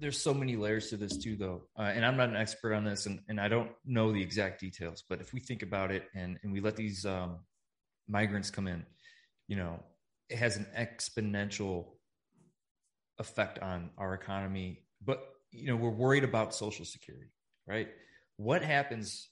There's 0.00 0.20
so 0.20 0.32
many 0.32 0.56
layers 0.56 0.88
to 0.90 0.96
this 0.96 1.16
too, 1.16 1.36
though, 1.36 1.62
uh, 1.78 1.82
and 1.82 2.04
I'm 2.04 2.16
not 2.16 2.30
an 2.30 2.36
expert 2.36 2.74
on 2.74 2.84
this, 2.84 3.06
and, 3.06 3.20
and 3.28 3.40
I 3.40 3.48
don't 3.48 3.70
know 3.84 4.12
the 4.12 4.22
exact 4.22 4.60
details. 4.60 5.04
But 5.08 5.20
if 5.20 5.32
we 5.32 5.40
think 5.40 5.62
about 5.62 5.90
it, 5.90 6.04
and 6.14 6.38
and 6.42 6.52
we 6.52 6.60
let 6.60 6.76
these 6.76 7.04
um, 7.04 7.40
migrants 8.08 8.50
come 8.50 8.66
in, 8.66 8.86
you 9.46 9.56
know, 9.56 9.82
it 10.28 10.38
has 10.38 10.56
an 10.56 10.66
exponential 10.76 11.86
effect 13.18 13.58
on 13.58 13.90
our 13.98 14.14
economy. 14.14 14.84
But 15.04 15.22
you 15.52 15.66
know, 15.66 15.76
we're 15.76 15.90
worried 15.90 16.24
about 16.24 16.54
Social 16.54 16.84
Security, 16.84 17.30
right? 17.66 17.88
What 18.36 18.62
happens 18.62 19.28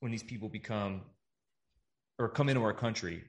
when 0.00 0.12
these 0.12 0.22
people 0.22 0.48
become 0.48 1.02
or 2.18 2.28
come 2.28 2.48
into 2.48 2.62
our 2.62 2.74
country 2.74 3.24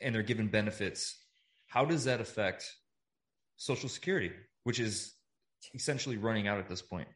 and 0.00 0.14
they're 0.14 0.22
given 0.22 0.48
benefits? 0.48 1.18
How 1.66 1.84
does 1.84 2.04
that 2.04 2.20
affect 2.20 2.70
Social 3.56 3.88
Security, 3.88 4.32
which 4.64 4.80
is 4.80 5.14
essentially 5.74 6.16
running 6.16 6.48
out 6.48 6.58
at 6.58 6.68
this 6.68 6.82
point. 6.82 7.08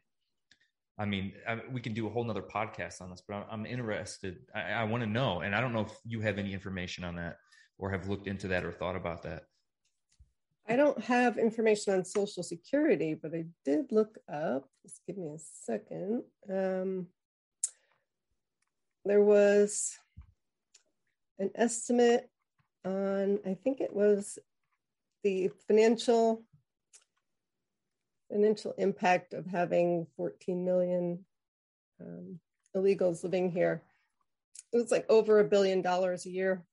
I 0.99 1.05
mean, 1.05 1.35
I, 1.47 1.61
we 1.71 1.81
can 1.81 1.93
do 1.93 2.07
a 2.07 2.11
whole 2.11 2.25
nother 2.25 2.43
podcast 2.43 3.03
on 3.03 3.11
this, 3.11 3.23
but 3.27 3.35
I'm, 3.35 3.45
I'm 3.51 3.67
interested. 3.67 4.39
I, 4.55 4.73
I 4.73 4.85
want 4.85 5.03
to 5.03 5.09
know, 5.09 5.41
and 5.41 5.55
I 5.55 5.61
don't 5.61 5.73
know 5.73 5.83
if 5.83 5.93
you 6.07 6.21
have 6.21 6.39
any 6.39 6.55
information 6.55 7.05
on 7.05 7.17
that 7.17 7.37
or 7.79 7.91
have 7.91 8.09
looked 8.09 8.27
into 8.27 8.49
that 8.49 8.65
or 8.65 8.73
thought 8.73 8.97
about 8.97 9.23
that. 9.25 9.43
I 10.69 10.75
don't 10.75 11.03
have 11.05 11.39
information 11.39 11.95
on 11.95 12.05
Social 12.05 12.43
Security, 12.43 13.15
but 13.15 13.33
I 13.35 13.45
did 13.65 13.93
look 13.93 14.19
up. 14.33 14.69
Just 14.83 15.01
give 15.07 15.17
me 15.17 15.29
a 15.29 15.39
second. 15.39 16.23
Um, 16.51 17.07
there 19.05 19.23
was 19.23 19.97
an 21.39 21.51
estimate 21.55 22.29
on, 22.85 23.39
I 23.47 23.55
think 23.55 23.81
it 23.81 23.95
was 23.95 24.39
the 25.23 25.51
financial 25.69 26.43
financial 28.31 28.73
impact 28.79 29.35
of 29.35 29.47
having 29.47 30.07
14 30.17 30.65
million 30.65 31.25
um, 32.01 32.39
illegals 32.77 33.25
living 33.25 33.51
here. 33.51 33.83
It 34.73 34.79
was 34.79 34.91
like 34.91 35.07
over 35.09 35.41
a 35.41 35.45
billion 35.45 35.83
dollars 35.83 36.27
a 36.27 36.31
year. 36.31 36.65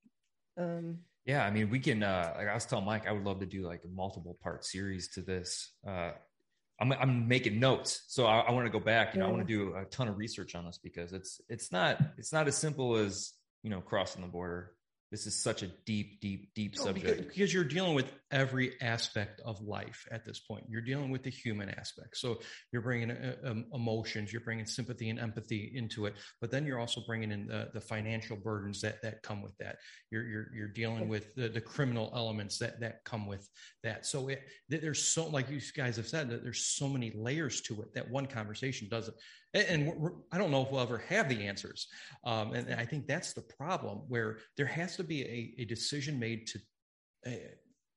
Um, 0.58 1.00
yeah, 1.26 1.46
I 1.46 1.52
mean, 1.52 1.70
we 1.70 1.80
can. 1.80 2.04
Uh, 2.04 2.34
like 2.38 2.48
I 2.48 2.54
was 2.54 2.66
telling 2.66 2.86
Mike, 2.86 3.08
I 3.08 3.12
would 3.12 3.24
love 3.24 3.40
to 3.40 3.46
do 3.46 3.66
like 3.66 3.82
a 3.86 3.88
multiple 3.88 4.38
part 4.44 4.66
series 4.66 5.10
to 5.14 5.22
this. 5.22 5.72
Uh, 5.88 6.12
I'm, 6.82 6.92
I'm 6.92 7.28
making 7.28 7.60
notes, 7.60 8.04
so 8.08 8.26
I, 8.26 8.40
I 8.40 8.52
want 8.52 8.66
to 8.66 8.72
go 8.72 8.84
back. 8.84 9.14
You 9.14 9.20
know, 9.20 9.28
yeah. 9.28 9.32
I 9.32 9.34
want 9.36 9.48
to 9.48 9.54
do 9.54 9.76
a 9.76 9.86
ton 9.86 10.10
of 10.10 10.18
research 10.18 10.54
on 10.54 10.66
this 10.66 10.80
because 10.84 11.14
it's 11.14 11.40
it's 11.48 11.72
not 11.72 12.02
it's 12.18 12.34
not 12.34 12.48
as 12.48 12.58
simple 12.58 12.96
as 12.96 13.32
you 13.62 13.70
know 13.70 13.80
crossing 13.80 14.22
the 14.22 14.28
border 14.28 14.74
this 15.14 15.28
is 15.28 15.40
such 15.40 15.62
a 15.62 15.68
deep, 15.86 16.20
deep, 16.22 16.56
deep 16.56 16.76
no, 16.76 16.86
subject. 16.86 17.06
Because, 17.06 17.26
because, 17.28 17.54
you're 17.54 17.64
dealing 17.64 17.94
with 17.94 18.12
every 18.34 18.74
aspect 18.82 19.40
of 19.46 19.62
life 19.62 20.06
at 20.12 20.26
this 20.26 20.40
point. 20.40 20.66
You're 20.68 20.82
dealing 20.82 21.12
with 21.12 21.24
the 21.24 21.30
human 21.30 21.70
aspect. 21.70 22.18
So 22.18 22.40
you're 22.72 22.82
bringing 22.82 23.12
uh, 23.12 23.36
um, 23.46 23.66
emotions, 23.74 24.34
you're 24.34 24.42
bringing 24.42 24.66
sympathy 24.66 25.10
and 25.10 25.20
empathy 25.20 25.72
into 25.76 26.08
it, 26.08 26.16
but 26.42 26.52
then 26.52 26.66
you're 26.66 26.80
also 26.80 27.02
bringing 27.08 27.32
in 27.32 27.48
the, 27.48 27.70
the 27.74 27.80
financial 27.80 28.36
burdens 28.36 28.82
that 28.82 29.02
that 29.04 29.22
come 29.22 29.42
with 29.42 29.56
that. 29.60 29.78
You're 30.12 30.26
you're, 30.28 30.48
you're 30.54 30.68
dealing 30.68 31.08
with 31.08 31.34
the, 31.36 31.48
the 31.48 31.62
criminal 31.62 32.12
elements 32.16 32.58
that 32.58 32.82
that 32.82 33.06
come 33.06 33.28
with 33.28 33.48
that. 33.84 34.06
So 34.06 34.28
it, 34.28 34.42
there's 34.68 35.04
so, 35.04 35.28
like 35.28 35.50
you 35.50 35.62
guys 35.78 35.96
have 35.98 36.08
said, 36.08 36.30
that 36.32 36.44
there's 36.44 36.66
so 36.66 36.90
many 36.90 37.14
layers 37.16 37.62
to 37.62 37.82
it 37.84 37.94
that 37.94 38.10
one 38.10 38.26
conversation 38.26 38.88
doesn't 38.90 39.16
and 39.54 39.94
I 40.32 40.40
don't 40.40 40.50
know 40.50 40.64
if 40.64 40.72
we'll 40.72 40.82
ever 40.82 40.98
have 41.10 41.30
the 41.30 41.46
answers. 41.46 41.88
Um, 42.24 42.54
and 42.54 42.74
I 42.74 42.86
think 42.86 43.06
that's 43.06 43.34
the 43.34 43.44
problem 43.44 44.02
where 44.08 44.40
there 44.58 44.66
has 44.66 44.96
to 44.96 45.04
be 45.04 45.22
a, 45.22 45.62
a 45.62 45.66
decision 45.66 46.20
made 46.20 46.48
to, 46.48 46.60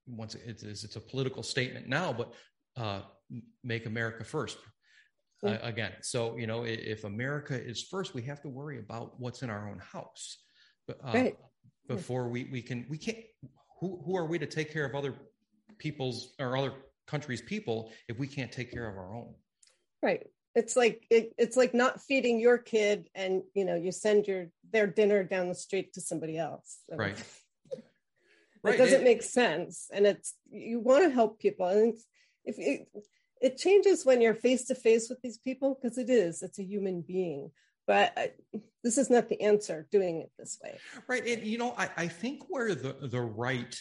once 0.06 0.34
it's, 0.34 0.62
it's 0.62 0.96
a 0.96 1.00
political 1.00 1.42
statement 1.42 1.88
now, 1.88 2.12
but 2.12 2.32
uh, 2.76 3.02
make 3.64 3.86
America 3.86 4.24
first. 4.24 4.58
Uh, 5.44 5.58
again, 5.62 5.92
so 6.00 6.36
you 6.38 6.46
know, 6.46 6.64
if 6.64 7.04
America 7.04 7.54
is 7.54 7.82
first, 7.82 8.14
we 8.14 8.22
have 8.22 8.40
to 8.40 8.48
worry 8.48 8.78
about 8.78 9.20
what's 9.20 9.42
in 9.42 9.50
our 9.50 9.68
own 9.68 9.78
house. 9.78 10.38
But 10.86 10.98
uh, 11.04 11.12
right. 11.12 11.36
before 11.88 12.28
we 12.28 12.44
we 12.44 12.62
can 12.62 12.86
we 12.88 12.96
can't. 12.96 13.18
Who 13.80 14.00
who 14.06 14.16
are 14.16 14.24
we 14.24 14.38
to 14.38 14.46
take 14.46 14.72
care 14.72 14.86
of 14.86 14.94
other 14.94 15.14
people's 15.78 16.34
or 16.38 16.56
other 16.56 16.72
countries' 17.06 17.42
people 17.42 17.92
if 18.08 18.18
we 18.18 18.26
can't 18.26 18.50
take 18.50 18.72
care 18.72 18.88
of 18.88 18.96
our 18.96 19.14
own? 19.14 19.34
Right 20.02 20.26
it's 20.56 20.74
like 20.74 21.06
it, 21.10 21.32
it's 21.38 21.56
like 21.56 21.74
not 21.74 22.00
feeding 22.00 22.40
your 22.40 22.58
kid 22.58 23.08
and 23.14 23.42
you 23.54 23.64
know 23.64 23.76
you 23.76 23.92
send 23.92 24.26
your 24.26 24.46
their 24.72 24.86
dinner 24.86 25.22
down 25.22 25.48
the 25.48 25.54
street 25.54 25.92
to 25.92 26.00
somebody 26.00 26.36
else 26.36 26.78
so 26.90 26.96
right 26.96 27.22
it 28.74 28.78
doesn't 28.78 29.02
it, 29.02 29.04
make 29.04 29.22
sense 29.22 29.88
and 29.92 30.06
it's 30.06 30.34
you 30.50 30.80
want 30.80 31.02
to 31.02 31.10
help 31.10 31.38
people 31.38 31.66
and 31.66 31.94
if 32.44 32.56
it, 32.58 32.88
it 33.40 33.58
changes 33.58 34.04
when 34.04 34.20
you're 34.20 34.34
face 34.34 34.64
to 34.64 34.74
face 34.74 35.08
with 35.08 35.20
these 35.22 35.38
people 35.38 35.78
because 35.80 35.98
it 35.98 36.10
is 36.10 36.42
it's 36.42 36.58
a 36.58 36.64
human 36.64 37.02
being 37.02 37.50
but 37.86 38.12
I, 38.16 38.32
this 38.82 38.98
is 38.98 39.10
not 39.10 39.28
the 39.28 39.40
answer 39.40 39.86
doing 39.92 40.20
it 40.20 40.30
this 40.38 40.58
way. 40.62 40.76
Right 41.06 41.26
and 41.26 41.42
you 41.42 41.58
know 41.58 41.74
i, 41.76 41.88
I 41.96 42.08
think 42.08 42.44
where 42.48 42.74
the 42.74 42.96
the 43.00 43.20
right 43.20 43.78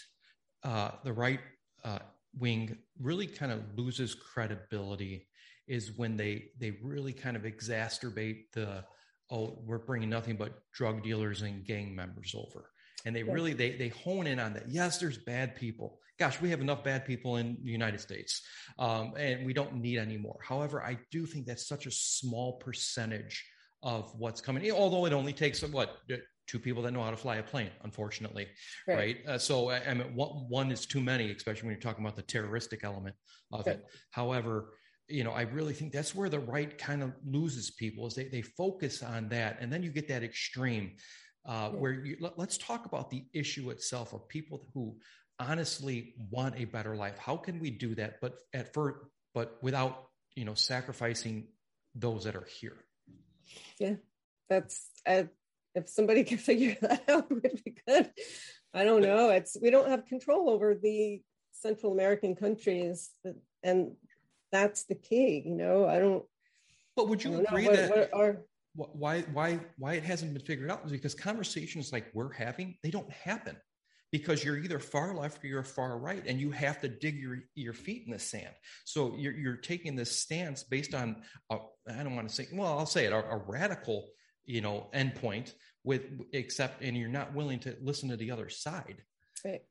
uh 0.63 0.91
the 1.03 1.13
right 1.13 1.39
uh 1.83 1.99
wing 2.37 2.77
really 2.99 3.27
kind 3.27 3.51
of 3.51 3.61
loses 3.77 4.13
credibility 4.13 5.27
is 5.67 5.97
when 5.97 6.17
they 6.17 6.45
they 6.59 6.71
really 6.83 7.13
kind 7.13 7.35
of 7.35 7.43
exacerbate 7.43 8.51
the 8.53 8.83
oh 9.31 9.59
we're 9.65 9.79
bringing 9.79 10.09
nothing 10.09 10.35
but 10.35 10.59
drug 10.73 11.03
dealers 11.03 11.41
and 11.41 11.65
gang 11.65 11.95
members 11.95 12.35
over 12.35 12.69
and 13.05 13.15
they 13.15 13.23
really 13.23 13.53
they 13.53 13.75
they 13.75 13.89
hone 13.89 14.27
in 14.27 14.39
on 14.39 14.53
that 14.53 14.67
yes 14.67 14.97
there's 14.97 15.17
bad 15.17 15.55
people 15.55 15.99
gosh 16.19 16.41
we 16.41 16.49
have 16.49 16.61
enough 16.61 16.83
bad 16.83 17.05
people 17.05 17.37
in 17.37 17.57
the 17.63 17.71
united 17.71 17.99
states 17.99 18.41
um, 18.79 19.13
and 19.17 19.45
we 19.45 19.53
don't 19.53 19.75
need 19.75 19.97
any 19.97 20.17
more 20.17 20.37
however 20.41 20.83
i 20.83 20.97
do 21.11 21.25
think 21.25 21.45
that's 21.45 21.67
such 21.67 21.85
a 21.85 21.91
small 21.91 22.53
percentage 22.53 23.45
of 23.83 24.13
what's 24.17 24.41
coming 24.41 24.69
although 24.71 25.05
it 25.05 25.13
only 25.13 25.33
takes 25.33 25.61
what 25.63 25.97
two 26.47 26.59
people 26.59 26.83
that 26.83 26.91
know 26.91 27.01
how 27.01 27.11
to 27.11 27.17
fly 27.17 27.37
a 27.37 27.43
plane 27.43 27.71
unfortunately 27.83 28.47
right, 28.87 28.97
right? 28.97 29.17
Uh, 29.27 29.37
so 29.37 29.69
i 29.69 29.93
mean 29.93 30.15
one, 30.15 30.29
one 30.49 30.71
is 30.71 30.85
too 30.85 31.01
many 31.01 31.31
especially 31.31 31.67
when 31.67 31.73
you're 31.73 31.81
talking 31.81 32.03
about 32.03 32.15
the 32.15 32.23
terroristic 32.23 32.83
element 32.83 33.15
of 33.51 33.65
right. 33.65 33.77
it 33.77 33.85
however 34.11 34.69
you 35.07 35.23
know, 35.23 35.31
I 35.31 35.41
really 35.43 35.73
think 35.73 35.91
that's 35.91 36.15
where 36.15 36.29
the 36.29 36.39
right 36.39 36.75
kind 36.77 37.03
of 37.03 37.13
loses 37.25 37.71
people 37.71 38.07
is 38.07 38.15
they, 38.15 38.25
they 38.25 38.41
focus 38.41 39.03
on 39.03 39.29
that. 39.29 39.57
And 39.59 39.71
then 39.71 39.83
you 39.83 39.91
get 39.91 40.07
that 40.07 40.23
extreme 40.23 40.93
uh, 41.45 41.69
where 41.69 41.91
you, 41.91 42.17
let, 42.19 42.37
let's 42.37 42.57
talk 42.57 42.85
about 42.85 43.09
the 43.09 43.25
issue 43.33 43.69
itself 43.69 44.13
of 44.13 44.27
people 44.27 44.67
who 44.73 44.95
honestly 45.39 46.13
want 46.29 46.55
a 46.57 46.65
better 46.65 46.95
life. 46.95 47.17
How 47.17 47.37
can 47.37 47.59
we 47.59 47.69
do 47.69 47.95
that? 47.95 48.19
But 48.21 48.39
at 48.53 48.73
first, 48.73 48.97
but 49.33 49.57
without, 49.61 50.07
you 50.35 50.45
know, 50.45 50.53
sacrificing 50.53 51.47
those 51.93 52.23
that 52.23 52.35
are 52.35 52.47
here. 52.59 52.77
Yeah, 53.79 53.95
that's, 54.49 54.89
uh, 55.05 55.23
if 55.75 55.89
somebody 55.89 56.23
can 56.29 56.37
figure 56.37 56.77
that 56.81 57.03
out, 57.09 57.29
would 57.29 57.43
be 57.63 57.75
good. 57.87 58.11
I 58.73 58.83
don't 58.83 59.01
know. 59.01 59.29
It's, 59.29 59.57
we 59.61 59.69
don't 59.69 59.89
have 59.89 60.05
control 60.05 60.49
over 60.49 60.75
the 60.75 61.21
Central 61.51 61.93
American 61.93 62.35
countries 62.35 63.11
that, 63.23 63.35
and 63.63 63.93
that's 64.51 64.83
the 64.85 64.95
key. 64.95 65.43
You 65.45 65.55
know, 65.55 65.87
I 65.87 65.99
don't. 65.99 66.23
But 66.95 67.09
would 67.09 67.23
you 67.23 67.41
agree 67.41 67.67
what, 67.67 67.75
that 67.75 67.89
what 67.89 68.09
are, 68.13 68.37
why 68.75 69.21
why 69.33 69.59
why 69.77 69.93
it 69.93 70.03
hasn't 70.03 70.33
been 70.33 70.43
figured 70.43 70.69
out 70.69 70.81
is 70.85 70.91
because 70.91 71.15
conversations 71.15 71.91
like 71.91 72.07
we're 72.13 72.33
having 72.33 72.77
they 72.83 72.91
don't 72.91 73.09
happen 73.11 73.55
because 74.11 74.43
you're 74.43 74.57
either 74.57 74.79
far 74.79 75.13
left 75.13 75.43
or 75.43 75.47
you're 75.47 75.63
far 75.63 75.97
right 75.97 76.23
and 76.27 76.39
you 76.39 76.51
have 76.51 76.79
to 76.79 76.87
dig 76.87 77.17
your, 77.17 77.39
your 77.55 77.73
feet 77.73 78.03
in 78.05 78.11
the 78.11 78.19
sand 78.19 78.53
so 78.83 79.15
you're, 79.17 79.33
you're 79.33 79.57
taking 79.57 79.95
this 79.95 80.11
stance 80.11 80.63
based 80.63 80.93
on 80.93 81.15
I 81.49 81.57
don't 82.03 82.15
want 82.15 82.29
to 82.29 82.35
say 82.35 82.47
well 82.53 82.77
i'll 82.77 82.85
say 82.85 83.05
it 83.05 83.13
a, 83.13 83.17
a 83.17 83.37
radical 83.37 84.07
you 84.45 84.61
know 84.61 84.87
endpoint 84.93 85.53
with 85.83 86.03
except 86.33 86.81
and 86.81 86.97
you're 86.97 87.09
not 87.09 87.33
willing 87.33 87.59
to 87.59 87.75
listen 87.81 88.09
to 88.09 88.17
the 88.17 88.31
other 88.31 88.49
side 88.49 89.03
right 89.43 89.61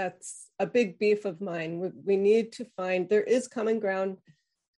that's 0.00 0.48
a 0.58 0.66
big 0.66 0.98
beef 0.98 1.24
of 1.24 1.40
mine. 1.40 1.78
We, 1.78 1.90
we 2.04 2.16
need 2.16 2.52
to 2.52 2.64
find 2.76 3.08
there 3.08 3.22
is 3.22 3.48
common 3.48 3.80
ground. 3.80 4.16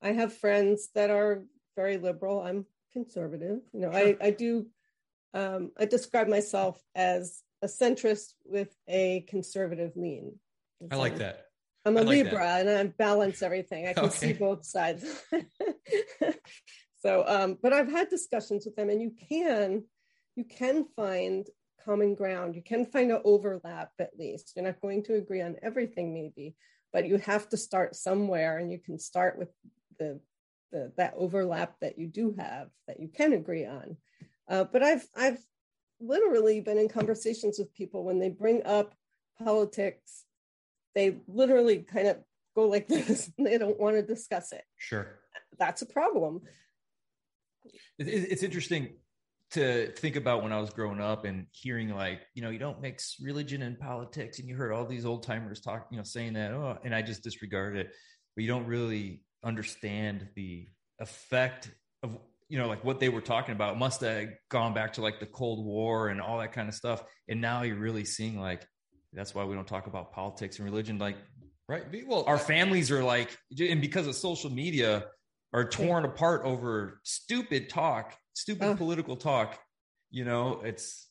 I 0.02 0.12
have 0.12 0.36
friends 0.36 0.88
that 0.94 1.10
are 1.10 1.44
very 1.76 1.96
liberal. 1.98 2.42
I'm 2.42 2.66
conservative. 2.92 3.60
You 3.72 3.80
know, 3.80 3.92
sure. 3.92 4.00
I, 4.00 4.16
I 4.20 4.30
do 4.30 4.66
um, 5.34 5.72
I 5.78 5.86
describe 5.86 6.28
myself 6.28 6.80
as 6.94 7.42
a 7.62 7.66
centrist 7.66 8.34
with 8.44 8.74
a 8.88 9.24
conservative 9.28 9.92
lean. 9.96 10.38
I 10.90 10.96
like 10.96 11.18
that. 11.18 11.46
I'm 11.84 11.96
a 11.96 12.00
like 12.00 12.08
Libra 12.08 12.38
that. 12.38 12.66
and 12.66 12.70
I 12.70 12.84
balance 12.84 13.42
everything. 13.42 13.88
I 13.88 13.92
can 13.92 14.04
okay. 14.04 14.14
see 14.14 14.32
both 14.34 14.64
sides. 14.64 15.04
so, 17.00 17.24
um, 17.26 17.58
but 17.62 17.72
I've 17.72 17.90
had 17.90 18.08
discussions 18.08 18.64
with 18.66 18.76
them, 18.76 18.90
and 18.90 19.00
you 19.00 19.12
can 19.28 19.84
you 20.36 20.44
can 20.44 20.86
find 20.96 21.46
common 21.84 22.14
ground. 22.14 22.54
You 22.54 22.62
can 22.62 22.86
find 22.86 23.10
an 23.10 23.20
overlap 23.24 23.90
at 23.98 24.10
least. 24.18 24.52
You're 24.54 24.64
not 24.64 24.80
going 24.80 25.02
to 25.04 25.14
agree 25.14 25.42
on 25.42 25.56
everything, 25.62 26.14
maybe, 26.14 26.54
but 26.92 27.06
you 27.06 27.18
have 27.18 27.48
to 27.48 27.56
start 27.56 27.96
somewhere, 27.96 28.58
and 28.58 28.70
you 28.70 28.78
can 28.78 28.98
start 28.98 29.38
with 29.38 29.48
the, 29.98 30.20
the 30.72 30.92
that 30.96 31.14
overlap 31.16 31.78
that 31.80 31.98
you 31.98 32.06
do 32.06 32.34
have 32.38 32.68
that 32.88 32.98
you 32.98 33.08
can 33.08 33.32
agree 33.32 33.66
on. 33.66 33.96
Uh, 34.48 34.64
but 34.64 34.82
I've 34.82 35.06
I've 35.14 35.38
literally 36.00 36.60
been 36.60 36.78
in 36.78 36.88
conversations 36.88 37.58
with 37.58 37.72
people 37.74 38.04
when 38.04 38.18
they 38.18 38.28
bring 38.28 38.64
up 38.64 38.94
politics, 39.38 40.24
they 40.94 41.16
literally 41.28 41.78
kind 41.78 42.08
of 42.08 42.18
go 42.54 42.68
like 42.68 42.88
this 42.88 43.30
and 43.38 43.46
they 43.46 43.58
don't 43.58 43.78
want 43.78 43.96
to 43.96 44.02
discuss 44.02 44.52
it. 44.52 44.64
Sure. 44.76 45.18
That's 45.58 45.82
a 45.82 45.86
problem. 45.86 46.42
It's 47.98 48.42
interesting 48.42 48.94
to 49.52 49.92
think 49.92 50.16
about 50.16 50.42
when 50.42 50.52
I 50.52 50.60
was 50.60 50.70
growing 50.70 51.00
up 51.00 51.24
and 51.24 51.46
hearing 51.52 51.90
like, 51.90 52.22
you 52.34 52.42
know, 52.42 52.50
you 52.50 52.58
don't 52.58 52.80
mix 52.80 53.16
religion 53.20 53.62
and 53.62 53.78
politics, 53.78 54.38
and 54.38 54.48
you 54.48 54.56
heard 54.56 54.72
all 54.72 54.86
these 54.86 55.04
old 55.04 55.22
timers 55.22 55.60
talk, 55.60 55.86
you 55.90 55.98
know, 55.98 56.02
saying 56.02 56.32
that, 56.32 56.52
oh, 56.52 56.78
and 56.84 56.94
I 56.94 57.02
just 57.02 57.22
disregarded 57.22 57.86
it. 57.86 57.92
But 58.34 58.42
you 58.42 58.48
don't 58.48 58.66
really 58.66 59.20
understand 59.44 60.28
the 60.34 60.68
effect 60.98 61.70
of, 62.02 62.18
you 62.48 62.58
know, 62.58 62.68
like 62.68 62.84
what 62.84 63.00
they 63.00 63.08
were 63.08 63.20
talking 63.20 63.54
about. 63.54 63.74
It 63.74 63.78
must 63.78 64.00
have 64.02 64.28
gone 64.48 64.74
back 64.74 64.94
to 64.94 65.02
like 65.02 65.20
the 65.20 65.26
Cold 65.26 65.64
War 65.64 66.08
and 66.08 66.20
all 66.20 66.38
that 66.38 66.52
kind 66.52 66.68
of 66.68 66.74
stuff. 66.74 67.02
And 67.28 67.40
now 67.40 67.62
you're 67.62 67.76
really 67.76 68.04
seeing 68.04 68.38
like 68.38 68.66
that's 69.12 69.34
why 69.34 69.44
we 69.44 69.54
don't 69.54 69.66
talk 69.66 69.86
about 69.86 70.12
politics 70.12 70.58
and 70.58 70.64
religion. 70.64 70.98
Like, 70.98 71.16
right? 71.68 71.84
Well, 72.06 72.24
our 72.26 72.38
families 72.38 72.90
are 72.90 73.04
like, 73.04 73.36
and 73.58 73.80
because 73.80 74.06
of 74.06 74.14
social 74.14 74.50
media, 74.50 75.06
are 75.52 75.68
torn 75.68 76.04
apart 76.04 76.42
over 76.44 77.00
stupid 77.02 77.68
talk, 77.68 78.16
stupid 78.32 78.64
oh. 78.64 78.74
political 78.74 79.16
talk. 79.16 79.58
You 80.10 80.24
know, 80.24 80.60
it's 80.64 81.08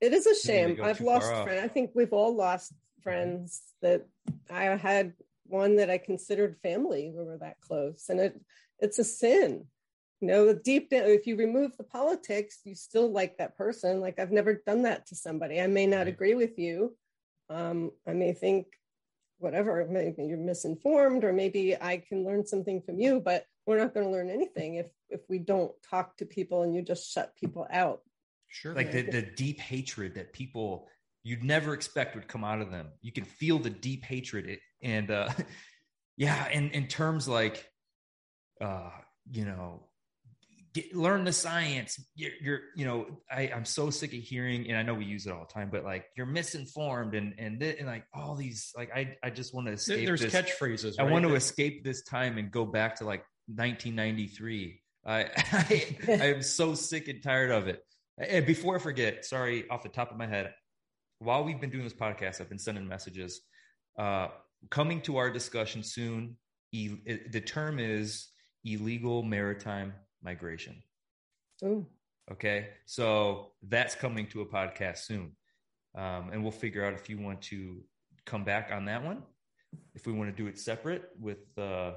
it 0.00 0.12
is 0.12 0.26
a 0.26 0.34
shame. 0.34 0.78
I've 0.82 1.00
lost 1.00 1.30
friends. 1.44 1.62
I 1.62 1.68
think 1.68 1.90
we've 1.94 2.12
all 2.12 2.34
lost 2.34 2.72
mm-hmm. 2.72 3.02
friends 3.02 3.62
that 3.82 4.06
I 4.50 4.64
had 4.76 5.14
one 5.48 5.76
that 5.76 5.90
I 5.90 5.98
considered 5.98 6.56
family. 6.62 7.12
We 7.14 7.24
were 7.24 7.38
that 7.38 7.60
close, 7.60 8.06
and 8.08 8.20
it 8.20 8.40
it's 8.78 8.98
a 8.98 9.04
sin. 9.04 9.66
You 10.20 10.28
know, 10.28 10.54
deep 10.54 10.90
down, 10.90 11.04
if 11.04 11.26
you 11.26 11.36
remove 11.36 11.76
the 11.76 11.84
politics, 11.84 12.60
you 12.64 12.74
still 12.74 13.10
like 13.10 13.36
that 13.38 13.56
person. 13.56 14.00
Like 14.00 14.18
I've 14.18 14.32
never 14.32 14.54
done 14.54 14.82
that 14.82 15.06
to 15.08 15.14
somebody. 15.14 15.60
I 15.60 15.66
may 15.66 15.86
not 15.86 16.06
agree 16.06 16.34
with 16.34 16.58
you. 16.58 16.96
Um, 17.50 17.92
I 18.06 18.12
may 18.12 18.32
think 18.32 18.66
whatever 19.38 19.86
maybe 19.88 20.24
you're 20.24 20.38
misinformed 20.38 21.24
or 21.24 21.32
maybe 21.32 21.76
i 21.80 21.98
can 21.98 22.24
learn 22.24 22.44
something 22.46 22.80
from 22.80 22.98
you 22.98 23.20
but 23.20 23.44
we're 23.66 23.78
not 23.78 23.92
going 23.92 24.06
to 24.06 24.12
learn 24.12 24.30
anything 24.30 24.76
if 24.76 24.86
if 25.10 25.20
we 25.28 25.38
don't 25.38 25.72
talk 25.88 26.16
to 26.16 26.24
people 26.24 26.62
and 26.62 26.74
you 26.74 26.82
just 26.82 27.12
shut 27.12 27.34
people 27.36 27.66
out 27.70 28.00
sure 28.48 28.74
like 28.74 28.92
the, 28.92 29.02
the 29.02 29.22
deep 29.22 29.60
hatred 29.60 30.14
that 30.14 30.32
people 30.32 30.88
you'd 31.26 31.44
never 31.44 31.74
expect 31.74 32.14
would 32.14 32.28
come 32.28 32.44
out 32.44 32.60
of 32.60 32.70
them 32.70 32.88
you 33.02 33.12
can 33.12 33.24
feel 33.24 33.58
the 33.58 33.70
deep 33.70 34.04
hatred 34.04 34.58
and 34.82 35.10
uh 35.10 35.28
yeah 36.16 36.48
in 36.48 36.70
in 36.70 36.86
terms 36.86 37.28
like 37.28 37.68
uh 38.60 38.90
you 39.30 39.44
know 39.44 39.86
get, 40.76 40.94
learn 40.94 41.24
the 41.24 41.32
science. 41.32 41.98
You're, 42.14 42.32
you're, 42.40 42.60
you 42.76 42.84
know, 42.84 43.06
I, 43.30 43.50
I'm 43.54 43.64
so 43.64 43.90
sick 43.90 44.12
of 44.12 44.20
hearing, 44.20 44.68
and 44.68 44.76
I 44.76 44.82
know 44.82 44.94
we 44.94 45.06
use 45.06 45.26
it 45.26 45.32
all 45.32 45.46
the 45.48 45.52
time, 45.52 45.70
but 45.72 45.84
like 45.84 46.04
you're 46.16 46.26
misinformed 46.26 47.14
and 47.14 47.34
and, 47.38 47.60
and 47.62 47.86
like 47.86 48.04
all 48.14 48.36
these, 48.36 48.72
like 48.76 48.90
I 48.94 49.16
I 49.22 49.30
just 49.30 49.54
want 49.54 49.66
to 49.66 49.72
escape. 49.72 50.06
There's 50.06 50.20
this. 50.20 50.34
catchphrases. 50.34 50.98
Right? 50.98 51.08
I 51.08 51.10
want 51.10 51.24
to 51.24 51.34
escape 51.34 51.82
this 51.82 52.02
time 52.02 52.38
and 52.38 52.50
go 52.50 52.64
back 52.64 52.96
to 52.96 53.04
like 53.04 53.24
1993. 53.46 54.80
I 55.06 55.20
I, 55.52 55.96
I 56.08 56.26
am 56.34 56.42
so 56.42 56.74
sick 56.74 57.08
and 57.08 57.22
tired 57.22 57.50
of 57.50 57.68
it. 57.68 57.82
And 58.18 58.46
before 58.46 58.76
I 58.76 58.78
forget, 58.78 59.24
sorry, 59.24 59.68
off 59.68 59.82
the 59.82 59.88
top 59.88 60.10
of 60.10 60.16
my 60.16 60.26
head, 60.26 60.52
while 61.18 61.44
we've 61.44 61.60
been 61.60 61.70
doing 61.70 61.84
this 61.84 61.94
podcast, 61.94 62.40
I've 62.40 62.48
been 62.48 62.58
sending 62.58 62.86
messages. 62.86 63.40
Uh, 63.98 64.28
coming 64.70 65.00
to 65.02 65.16
our 65.16 65.30
discussion 65.30 65.82
soon. 65.82 66.36
E- 66.72 66.96
the 67.30 67.40
term 67.40 67.78
is 67.78 68.28
illegal 68.64 69.22
maritime 69.22 69.94
migration. 70.22 70.82
Oh. 71.64 71.86
Okay. 72.30 72.68
So 72.84 73.52
that's 73.68 73.94
coming 73.94 74.26
to 74.28 74.42
a 74.42 74.46
podcast 74.46 74.98
soon. 74.98 75.32
Um, 75.94 76.30
and 76.32 76.42
we'll 76.42 76.52
figure 76.52 76.84
out 76.84 76.92
if 76.92 77.08
you 77.08 77.18
want 77.18 77.40
to 77.42 77.82
come 78.26 78.44
back 78.44 78.70
on 78.72 78.84
that 78.86 79.02
one, 79.02 79.22
if 79.94 80.06
we 80.06 80.12
want 80.12 80.30
to 80.30 80.36
do 80.36 80.48
it 80.48 80.58
separate 80.58 81.10
with 81.18 81.56
uh, 81.56 81.92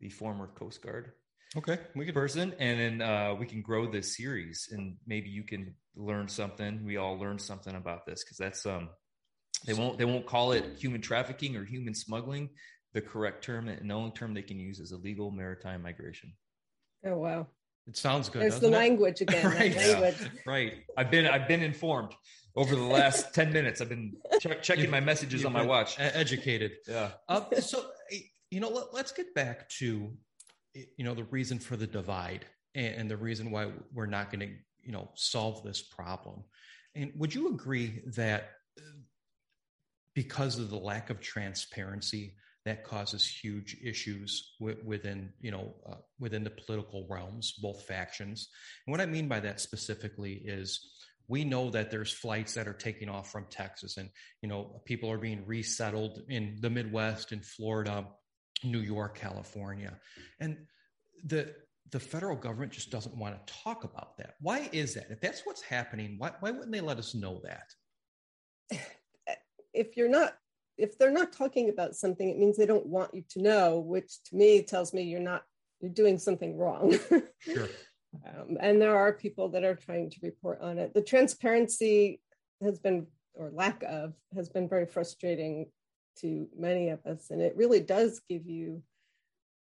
the 0.00 0.10
former 0.10 0.46
Coast 0.48 0.82
Guard. 0.82 1.12
Okay, 1.56 1.78
we 1.96 2.04
can 2.04 2.14
person, 2.14 2.54
and 2.60 2.78
then 2.78 3.02
uh, 3.02 3.34
we 3.34 3.44
can 3.44 3.60
grow 3.60 3.90
this 3.90 4.16
series, 4.16 4.68
and 4.70 4.96
maybe 5.04 5.28
you 5.30 5.42
can 5.42 5.74
learn 5.96 6.28
something. 6.28 6.84
We 6.84 6.96
all 6.96 7.18
learn 7.18 7.40
something 7.40 7.74
about 7.74 8.06
this 8.06 8.22
because 8.22 8.36
that's 8.36 8.66
um, 8.66 8.90
they 9.66 9.74
won't 9.74 9.98
they 9.98 10.04
won't 10.04 10.26
call 10.26 10.52
it 10.52 10.64
human 10.78 11.00
trafficking 11.00 11.56
or 11.56 11.64
human 11.64 11.94
smuggling. 11.94 12.50
The 12.92 13.00
correct 13.00 13.44
term 13.44 13.68
and 13.68 13.90
the 13.90 13.94
only 13.94 14.12
term 14.12 14.34
they 14.34 14.42
can 14.42 14.58
use 14.58 14.80
is 14.80 14.92
illegal 14.92 15.30
maritime 15.30 15.82
migration. 15.82 16.32
Oh 17.04 17.18
wow. 17.18 17.46
It 17.86 17.96
sounds 17.96 18.28
good. 18.28 18.42
It's 18.42 18.58
the 18.58 18.68
it? 18.68 18.72
language 18.72 19.20
again. 19.20 19.46
right. 19.50 19.74
Language. 19.74 20.16
Yeah. 20.20 20.28
right. 20.46 20.74
I've 20.96 21.10
been 21.10 21.26
I've 21.26 21.48
been 21.48 21.62
informed 21.62 22.14
over 22.54 22.74
the 22.76 22.82
last 22.82 23.34
10 23.34 23.52
minutes. 23.52 23.80
I've 23.80 23.88
been 23.88 24.16
ch- 24.38 24.46
checking 24.62 24.84
you've, 24.84 24.90
my 24.90 25.00
messages 25.00 25.44
on 25.44 25.52
my 25.52 25.64
watch. 25.64 25.96
Educated. 25.98 26.72
Yeah. 26.86 27.10
Uh, 27.28 27.42
so 27.60 27.86
you 28.50 28.60
know, 28.60 28.68
let, 28.92 29.04
us 29.04 29.12
get 29.12 29.34
back 29.34 29.68
to 29.68 30.12
you 30.74 31.04
know 31.04 31.14
the 31.14 31.24
reason 31.24 31.58
for 31.58 31.76
the 31.76 31.86
divide 31.86 32.44
and, 32.74 32.94
and 32.94 33.10
the 33.10 33.16
reason 33.16 33.50
why 33.50 33.70
we're 33.92 34.06
not 34.06 34.30
going 34.30 34.40
to 34.40 34.54
you 34.82 34.92
know 34.92 35.10
solve 35.14 35.62
this 35.62 35.82
problem. 35.82 36.44
And 36.94 37.12
would 37.16 37.34
you 37.34 37.48
agree 37.48 38.02
that 38.16 38.50
uh, 38.78 38.98
because 40.14 40.58
of 40.58 40.70
the 40.70 40.76
lack 40.76 41.10
of 41.10 41.20
transparency 41.20 42.34
that 42.64 42.84
causes 42.84 43.26
huge 43.26 43.78
issues 43.82 44.54
within 44.60 45.32
you 45.40 45.50
know 45.50 45.74
uh, 45.88 45.96
within 46.18 46.44
the 46.44 46.50
political 46.50 47.06
realms 47.08 47.52
both 47.52 47.82
factions 47.82 48.48
and 48.86 48.92
what 48.92 49.00
i 49.00 49.06
mean 49.06 49.28
by 49.28 49.40
that 49.40 49.60
specifically 49.60 50.34
is 50.44 50.90
we 51.28 51.44
know 51.44 51.70
that 51.70 51.90
there's 51.90 52.12
flights 52.12 52.54
that 52.54 52.68
are 52.68 52.74
taking 52.74 53.08
off 53.08 53.30
from 53.32 53.46
texas 53.50 53.96
and 53.96 54.10
you 54.42 54.48
know 54.48 54.82
people 54.84 55.10
are 55.10 55.18
being 55.18 55.44
resettled 55.46 56.22
in 56.28 56.58
the 56.60 56.70
midwest 56.70 57.32
in 57.32 57.40
florida 57.40 58.06
new 58.64 58.80
york 58.80 59.16
california 59.16 59.98
and 60.40 60.56
the 61.24 61.54
the 61.90 62.00
federal 62.00 62.36
government 62.36 62.70
just 62.70 62.90
doesn't 62.90 63.16
want 63.16 63.34
to 63.34 63.52
talk 63.52 63.84
about 63.84 64.16
that 64.16 64.34
why 64.40 64.68
is 64.72 64.94
that 64.94 65.06
if 65.10 65.20
that's 65.20 65.44
what's 65.44 65.62
happening 65.62 66.16
why, 66.18 66.30
why 66.40 66.50
wouldn't 66.50 66.72
they 66.72 66.80
let 66.80 66.98
us 66.98 67.14
know 67.14 67.40
that 67.42 68.78
if 69.74 69.96
you're 69.96 70.08
not 70.08 70.34
if 70.80 70.96
they're 70.96 71.10
not 71.10 71.32
talking 71.32 71.68
about 71.68 71.94
something, 71.94 72.28
it 72.28 72.38
means 72.38 72.56
they 72.56 72.66
don't 72.66 72.86
want 72.86 73.14
you 73.14 73.22
to 73.28 73.42
know, 73.42 73.80
which 73.80 74.22
to 74.24 74.36
me 74.36 74.62
tells 74.62 74.94
me 74.94 75.02
you're 75.02 75.20
not 75.20 75.42
you're 75.80 75.90
doing 75.90 76.18
something 76.18 76.56
wrong. 76.56 76.98
sure. 77.38 77.68
Um, 78.26 78.56
and 78.60 78.80
there 78.80 78.96
are 78.96 79.12
people 79.12 79.50
that 79.50 79.64
are 79.64 79.74
trying 79.74 80.10
to 80.10 80.16
report 80.22 80.60
on 80.60 80.78
it. 80.78 80.94
The 80.94 81.02
transparency 81.02 82.20
has 82.62 82.78
been, 82.78 83.06
or 83.34 83.50
lack 83.52 83.82
of, 83.84 84.14
has 84.34 84.48
been 84.48 84.68
very 84.68 84.86
frustrating 84.86 85.66
to 86.18 86.48
many 86.56 86.90
of 86.90 87.04
us, 87.06 87.30
and 87.30 87.40
it 87.40 87.56
really 87.56 87.80
does 87.80 88.20
give 88.28 88.46
you, 88.46 88.82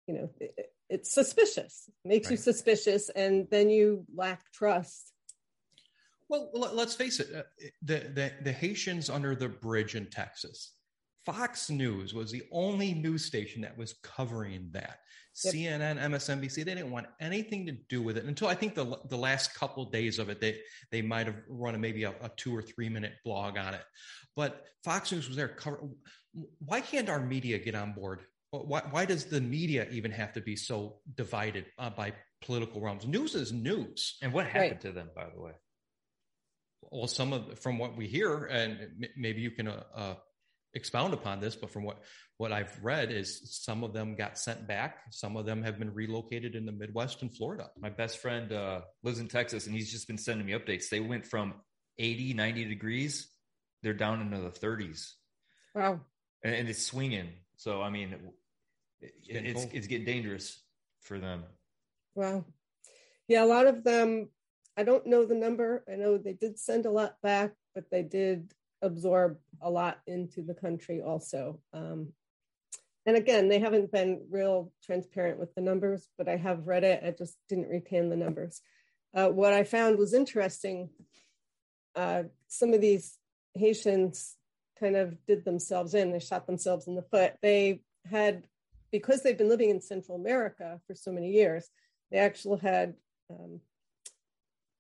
you 0.07 0.13
know, 0.13 0.30
it, 0.39 0.74
it's 0.89 1.13
suspicious, 1.13 1.89
makes 2.03 2.27
right. 2.27 2.32
you 2.32 2.38
suspicious, 2.38 3.10
and 3.10 3.48
then 3.50 3.70
you 3.70 4.06
lack 4.13 4.51
trust. 4.51 5.13
Well, 6.29 6.50
let's 6.53 6.96
face 6.96 7.20
it, 7.20 7.27
uh, 7.36 7.44
the, 7.82 8.12
the, 8.13 8.32
the 8.44 8.51
Haitians 8.51 9.10
under 9.10 9.36
the 9.36 9.50
bridge 9.50 9.96
in 9.96 10.06
Texas, 10.06 10.74
Fox 11.25 11.70
News 11.70 12.13
was 12.13 12.32
the 12.32 12.44
only 12.51 12.94
news 12.94 13.25
station 13.25 13.62
that 13.62 13.77
was 13.77 13.94
covering 14.01 14.70
that. 14.72 15.00
Yep. 15.46 15.53
CNN, 15.53 16.00
MSNBC, 16.00 16.56
they 16.56 16.75
didn't 16.75 16.91
want 16.91 17.08
anything 17.22 17.65
to 17.65 17.72
do 17.89 18.01
with 18.01 18.17
it 18.17 18.25
until 18.25 18.50
I 18.50 18.56
think 18.56 18.75
the 18.75 19.00
the 19.08 19.17
last 19.17 19.56
couple 19.56 19.86
days 19.86 20.20
of 20.20 20.29
it. 20.29 20.41
They 20.41 20.60
they 20.91 21.01
might 21.01 21.25
have 21.25 21.38
run 21.48 21.74
a, 21.74 21.77
maybe 21.77 22.03
a, 22.03 22.13
a, 22.22 22.29
two 22.36 22.56
or 22.56 22.62
three 22.62 22.89
minute 22.89 23.13
blog 23.24 23.58
on 23.58 23.74
it, 23.74 23.84
but 24.36 24.65
Fox 24.84 25.12
News 25.12 25.29
was 25.29 25.38
there. 25.38 25.48
Cover. 25.48 25.88
Why 26.60 26.82
can't 26.82 27.10
our 27.10 27.20
media 27.20 27.60
get 27.60 27.76
on 27.76 27.94
board? 27.94 28.22
Why 28.52 28.82
why 28.90 29.06
does 29.06 29.26
the 29.26 29.42
media 29.42 29.88
even 29.92 30.12
have 30.12 30.34
to 30.34 30.42
be 30.42 30.56
so 30.56 30.98
divided 31.16 31.66
uh, 31.78 31.90
by 31.90 32.14
political 32.42 32.82
realms? 32.82 33.06
News 33.06 33.36
is 33.36 33.52
news. 33.52 34.18
And 34.22 34.34
what 34.34 34.46
happened 34.46 34.72
right. 34.72 34.82
to 34.82 34.92
them, 34.92 35.10
by 35.16 35.28
the 35.34 35.42
way? 35.42 35.52
Well, 36.82 37.08
some 37.08 37.34
of 37.34 37.60
from 37.60 37.78
what 37.78 37.96
we 37.96 38.08
hear, 38.08 38.46
and 38.46 39.06
maybe 39.16 39.42
you 39.42 39.52
can 39.52 39.68
uh, 39.68 39.84
uh, 39.96 40.16
expound 40.74 41.14
upon 41.14 41.40
this, 41.40 41.56
but 41.56 41.70
from 41.70 41.84
what 41.84 42.04
what 42.38 42.52
I've 42.52 42.78
read 42.82 43.12
is 43.12 43.62
some 43.64 43.84
of 43.84 43.94
them 43.94 44.16
got 44.16 44.38
sent 44.38 44.68
back. 44.68 44.98
Some 45.12 45.38
of 45.38 45.46
them 45.46 45.64
have 45.64 45.78
been 45.78 45.94
relocated 45.94 46.56
in 46.56 46.66
the 46.66 46.72
Midwest 46.72 47.22
and 47.22 47.34
Florida. 47.34 47.70
My 47.78 47.90
best 47.90 48.18
friend 48.18 48.52
uh, 48.52 48.82
lives 49.04 49.20
in 49.20 49.28
Texas, 49.28 49.68
and 49.68 49.76
he's 49.76 49.92
just 49.92 50.08
been 50.08 50.18
sending 50.18 50.46
me 50.46 50.54
updates. 50.54 50.90
They 50.90 51.00
went 51.00 51.26
from 51.26 51.54
80, 52.00 52.34
90 52.34 52.66
degrees, 52.66 53.30
they're 53.84 53.94
down 53.94 54.22
into 54.22 54.40
the 54.40 54.50
30s. 54.50 55.12
Wow. 55.76 56.02
And, 56.43 56.55
and 56.55 56.69
it's 56.69 56.83
swinging. 56.83 57.29
So, 57.55 57.81
I 57.81 57.89
mean, 57.89 58.15
it, 59.01 59.13
it's, 59.27 59.63
it's, 59.63 59.74
it's 59.74 59.88
getting 59.88 60.05
dangerous 60.05 60.62
for 61.01 61.19
them. 61.19 61.43
Wow. 62.15 62.45
Yeah, 63.27 63.43
a 63.43 63.45
lot 63.45 63.67
of 63.67 63.83
them, 63.83 64.29
I 64.75 64.83
don't 64.83 65.05
know 65.05 65.25
the 65.25 65.36
number. 65.36 65.83
I 65.91 65.95
know 65.95 66.17
they 66.17 66.33
did 66.33 66.60
send 66.60 66.86
a 66.86 66.91
lot 66.91 67.15
back, 67.21 67.51
but 67.75 67.89
they 67.91 68.03
did 68.03 68.53
absorb 68.81 69.38
a 69.62 69.69
lot 69.69 70.00
into 70.07 70.41
the 70.41 70.53
country 70.53 71.01
also. 71.01 71.60
Um, 71.74 72.13
and 73.05 73.15
again, 73.15 73.48
they 73.48 73.60
haven't 73.60 73.91
been 73.91 74.25
real 74.29 74.71
transparent 74.83 75.39
with 75.39 75.53
the 75.55 75.62
numbers, 75.62 76.07
but 76.17 76.27
I 76.27 76.38
have 76.38 76.67
read 76.67 76.83
it. 76.83 77.03
I 77.03 77.12
just 77.12 77.36
didn't 77.50 77.69
retain 77.69 78.10
the 78.10 78.15
numbers. 78.15 78.62
Uh, 79.13 79.29
what 79.29 79.53
I 79.53 79.63
found 79.63 79.98
was 79.98 80.13
interesting. 80.13 80.89
Uh, 81.95 82.24
some 82.48 82.74
of 82.74 82.81
these 82.81 83.17
Haitians 83.55 84.36
kind 84.82 84.96
of 84.96 85.16
did 85.26 85.46
themselves 85.46 85.94
in. 85.94 86.12
They 86.12 86.20
shot 86.20 86.48
themselves 86.48 86.88
in 86.88 86.96
the 86.96 87.04
foot. 87.04 87.34
They 87.42 87.82
had, 88.10 88.44
because 88.92 89.22
they've 89.22 89.38
been 89.38 89.50
living 89.50 89.70
in 89.70 89.80
Central 89.82 90.18
America 90.18 90.82
for 90.88 90.96
so 90.96 91.12
many 91.12 91.32
years, 91.32 91.70
they 92.12 92.18
actually 92.18 92.60
had 92.60 92.96
um, 93.30 93.62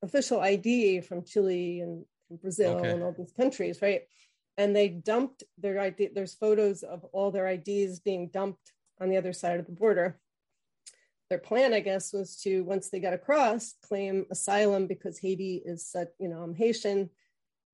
official 0.01 0.41
ID 0.41 1.01
from 1.01 1.23
Chile 1.23 1.81
and, 1.81 2.05
and 2.29 2.41
Brazil 2.41 2.77
Okay. 2.77 2.89
and 2.91 3.03
all 3.03 3.15
these 3.17 3.31
countries, 3.31 3.81
right? 3.81 4.01
And 4.57 4.75
they 4.75 4.89
dumped 4.89 5.43
their 5.57 5.79
ID. 5.79 6.09
There's 6.13 6.33
photos 6.33 6.83
of 6.83 7.05
all 7.13 7.31
their 7.31 7.47
IDs 7.47 7.99
being 7.99 8.27
dumped 8.27 8.73
on 8.99 9.09
the 9.09 9.17
other 9.17 9.33
side 9.33 9.59
of 9.59 9.65
the 9.65 9.71
border. 9.71 10.19
Their 11.29 11.39
plan, 11.39 11.73
I 11.73 11.79
guess, 11.79 12.11
was 12.11 12.35
to 12.41 12.63
once 12.63 12.89
they 12.89 12.99
got 12.99 13.13
across, 13.13 13.75
claim 13.87 14.25
asylum 14.29 14.87
because 14.87 15.17
Haiti 15.17 15.61
is 15.63 15.87
such, 15.87 16.09
you 16.19 16.27
know, 16.27 16.41
I'm 16.41 16.53
Haitian, 16.53 17.09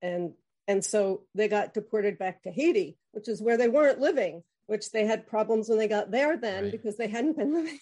and 0.00 0.34
and 0.68 0.84
so 0.84 1.22
they 1.34 1.48
got 1.48 1.74
deported 1.74 2.18
back 2.18 2.42
to 2.42 2.52
Haiti, 2.52 2.96
which 3.12 3.26
is 3.26 3.42
where 3.42 3.56
they 3.56 3.68
weren't 3.68 3.98
living, 3.98 4.42
which 4.66 4.92
they 4.92 5.04
had 5.06 5.26
problems 5.26 5.68
when 5.68 5.78
they 5.78 5.88
got 5.88 6.10
there 6.12 6.36
then 6.36 6.64
Right. 6.64 6.72
because 6.72 6.96
they 6.96 7.08
hadn't 7.08 7.36
been 7.36 7.54
living. 7.54 7.78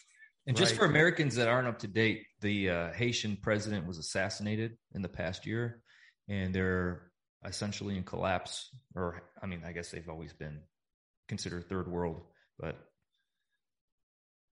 And 0.46 0.56
just 0.56 0.72
Right. 0.72 0.78
for 0.78 0.84
Americans 0.86 1.34
that 1.34 1.48
aren't 1.48 1.66
up 1.66 1.80
to 1.80 1.88
date, 1.88 2.24
the 2.40 2.70
uh, 2.70 2.92
Haitian 2.92 3.36
president 3.36 3.86
was 3.86 3.98
assassinated 3.98 4.78
in 4.94 5.02
the 5.02 5.08
past 5.08 5.44
year, 5.44 5.82
and 6.28 6.54
they're 6.54 7.10
essentially 7.44 7.96
in 7.96 8.04
collapse. 8.04 8.70
Or, 8.94 9.22
I 9.42 9.46
mean, 9.46 9.62
I 9.64 9.72
guess 9.72 9.90
they've 9.90 10.08
always 10.08 10.32
been 10.32 10.62
considered 11.26 11.68
third 11.68 11.88
world, 11.88 12.22
but 12.58 12.76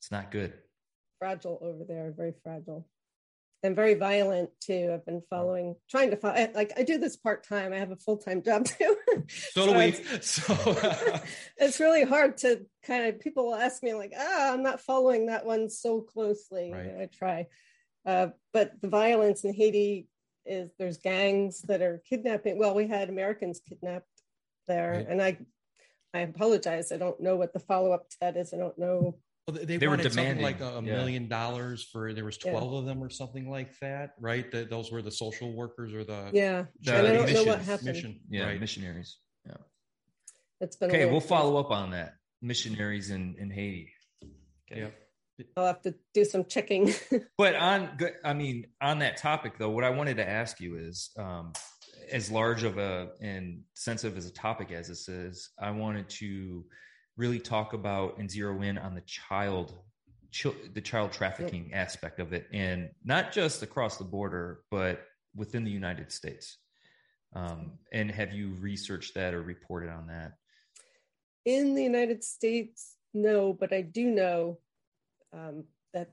it's 0.01 0.11
not 0.11 0.31
good. 0.33 0.55
fragile 1.19 1.59
over 1.63 1.85
there, 1.85 2.11
very 2.11 2.33
fragile. 2.43 2.89
And 3.65 3.77
very 3.77 3.95
violent 3.95 4.51
too. 4.61 4.91
I've 4.93 5.07
been 5.07 5.23
following, 5.31 5.77
trying 5.89 6.11
to 6.11 6.17
follow. 6.17 6.49
Like 6.53 6.73
I 6.77 6.83
do 6.83 6.99
this 6.99 7.17
part 7.17 7.47
time. 7.47 7.73
I 7.73 7.79
have 7.79 7.93
a 7.93 7.97
full 7.97 8.17
time 8.17 8.43
job 8.49 8.65
too. 8.65 8.97
So 9.29 9.67
do 9.67 9.73
we. 9.79 9.85
it's- 9.85 10.23
So 10.23 11.21
it's 11.57 11.79
really 11.79 12.03
hard 12.03 12.39
to 12.39 12.67
kind 12.85 13.07
of. 13.07 13.21
People 13.21 13.47
will 13.47 13.55
ask 13.55 13.81
me 13.83 13.95
like, 13.95 14.13
"Ah, 14.19 14.53
I'm 14.53 14.65
not 14.65 14.81
following 14.81 15.27
that 15.27 15.47
one 15.47 15.71
so 15.71 16.01
closely." 16.01 16.73
Right. 16.73 17.03
I 17.03 17.07
try, 17.17 17.47
uh, 18.05 18.29
but 18.53 18.81
the 18.81 18.89
violence 18.89 19.45
in 19.45 19.55
Haiti 19.55 20.09
is 20.45 20.73
there's 20.77 20.99
gangs 20.99 21.63
that 21.69 21.83
are 21.83 22.03
kidnapping. 22.09 22.59
Well, 22.59 22.75
we 22.75 22.89
had 22.89 23.11
Americans 23.11 23.61
kidnapped 23.69 24.09
there, 24.67 24.91
Right. 24.95 25.07
and 25.09 25.23
I, 25.23 25.39
I 26.13 26.21
apologize. 26.23 26.91
I 26.91 26.97
don't 26.97 27.21
know 27.21 27.37
what 27.37 27.53
the 27.53 27.61
follow 27.61 27.93
up 27.93 28.11
to 28.11 28.17
that 28.23 28.37
is. 28.37 28.53
I 28.53 28.57
don't 28.57 28.77
know. 28.77 29.19
Well, 29.47 29.57
they, 29.57 29.65
they, 29.65 29.77
They 29.79 29.87
were 29.89 29.93
wanted 29.97 30.13
something 30.13 30.37
demanding, 30.39 30.45
like 30.45 30.61
a, 30.61 30.79
a 30.79 30.83
yeah. 30.83 30.93
million 30.97 31.29
dollars 31.29 31.83
for 31.83 32.13
there 32.13 32.25
was 32.25 32.39
Yeah. 32.45 32.53
12 32.53 32.73
of 32.75 32.85
them 32.87 33.03
or 33.03 33.11
something 33.11 33.51
like 33.51 33.77
that 33.81 34.11
right 34.21 34.49
that 34.53 34.71
those 34.71 34.93
were 34.93 35.03
the 35.03 35.11
social 35.11 35.53
workers 35.53 35.93
or 35.93 36.05
the 36.05 36.31
Yeah, 36.33 36.67
The 36.81 36.97
and 36.97 37.07
I 37.07 37.13
don't 37.13 37.27
know 37.27 37.33
mission- 37.33 37.47
what 37.49 37.59
happened. 37.61 37.87
mission 37.89 38.21
Yeah, 38.31 38.45
right 38.47 38.61
missionaries. 38.61 39.19
Yeah. 39.47 39.55
It's 40.61 40.77
been 40.77 40.91
Okay, 40.91 41.07
we'll 41.11 41.21
follow 41.21 41.57
up 41.57 41.71
on 41.73 41.91
that. 41.91 42.15
Missionaries 42.41 43.11
in, 43.11 43.35
in 43.39 43.51
Haiti. 43.51 43.91
Okay. 44.71 44.83
Yep. 44.83 44.95
I'll 45.57 45.67
have 45.67 45.83
to 45.83 45.95
do 46.15 46.25
some 46.25 46.45
checking. 46.45 46.95
But 47.37 47.57
on, 47.57 47.91
good- 47.97 48.15
I 48.25 48.35
mean, 48.35 48.67
on 48.81 49.01
that 49.01 49.17
topic 49.17 49.55
though, 49.59 49.71
what 49.71 49.83
I 49.83 49.91
wanted 49.91 50.19
to 50.19 50.29
ask 50.29 50.61
you 50.61 50.77
is, 50.77 51.11
um, 51.19 51.53
as 52.13 52.31
large 52.31 52.63
of 52.63 52.79
a 52.79 53.09
and 53.21 53.63
sensitive 53.75 54.17
as 54.17 54.27
a 54.27 54.33
topic 54.33 54.71
as 54.71 54.87
this 54.89 55.09
is, 55.09 55.51
I 55.59 55.71
wanted 55.73 56.09
to 56.11 56.65
really 57.17 57.39
talk 57.39 57.73
about 57.73 58.19
and 58.19 58.31
zero 58.31 58.63
in 58.63 58.79
on 58.79 58.95
the 58.95 59.03
child, 59.03 59.75
chil- 60.31 60.55
the 60.75 60.81
child 60.81 61.13
trafficking 61.13 61.73
aspect 61.75 62.21
of 62.21 62.33
it, 62.33 62.47
and 62.53 62.91
not 63.05 63.33
just 63.33 63.63
across 63.63 63.99
the 63.99 64.05
border, 64.05 64.63
but 64.71 65.03
within 65.35 65.65
the 65.65 65.71
United 65.71 66.11
States. 66.13 66.59
Um, 67.35 67.79
and 67.93 68.11
have 68.11 68.33
you 68.33 68.55
researched 68.61 69.15
that 69.15 69.35
or 69.35 69.43
reported 69.43 69.91
on 69.91 70.07
that? 70.09 70.33
In 71.45 71.75
the 71.75 71.83
United 71.83 72.23
States, 72.23 72.97
no, 73.15 73.53
but 73.53 73.73
I 73.73 73.83
do 73.83 74.11
know 74.11 74.59
um, 75.33 75.65
that 75.93 76.11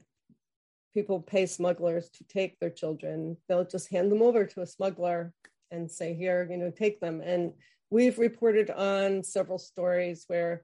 people 0.93 1.21
pay 1.21 1.45
smugglers 1.45 2.09
to 2.09 2.23
take 2.25 2.59
their 2.59 2.69
children. 2.69 3.37
They'll 3.47 3.65
just 3.65 3.89
hand 3.89 4.11
them 4.11 4.21
over 4.21 4.45
to 4.45 4.61
a 4.61 4.67
smuggler 4.67 5.33
and 5.71 5.89
say, 5.91 6.13
"Here, 6.13 6.47
you 6.49 6.57
know, 6.57 6.71
take 6.71 6.99
them." 6.99 7.21
And 7.21 7.53
we've 7.89 8.17
reported 8.17 8.69
on 8.69 9.23
several 9.23 9.59
stories 9.59 10.23
where, 10.27 10.63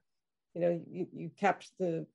you 0.56 0.62
know, 0.62 0.80
you, 0.90 1.06
you 1.12 1.30
capture 1.38 1.68
the 1.78 2.06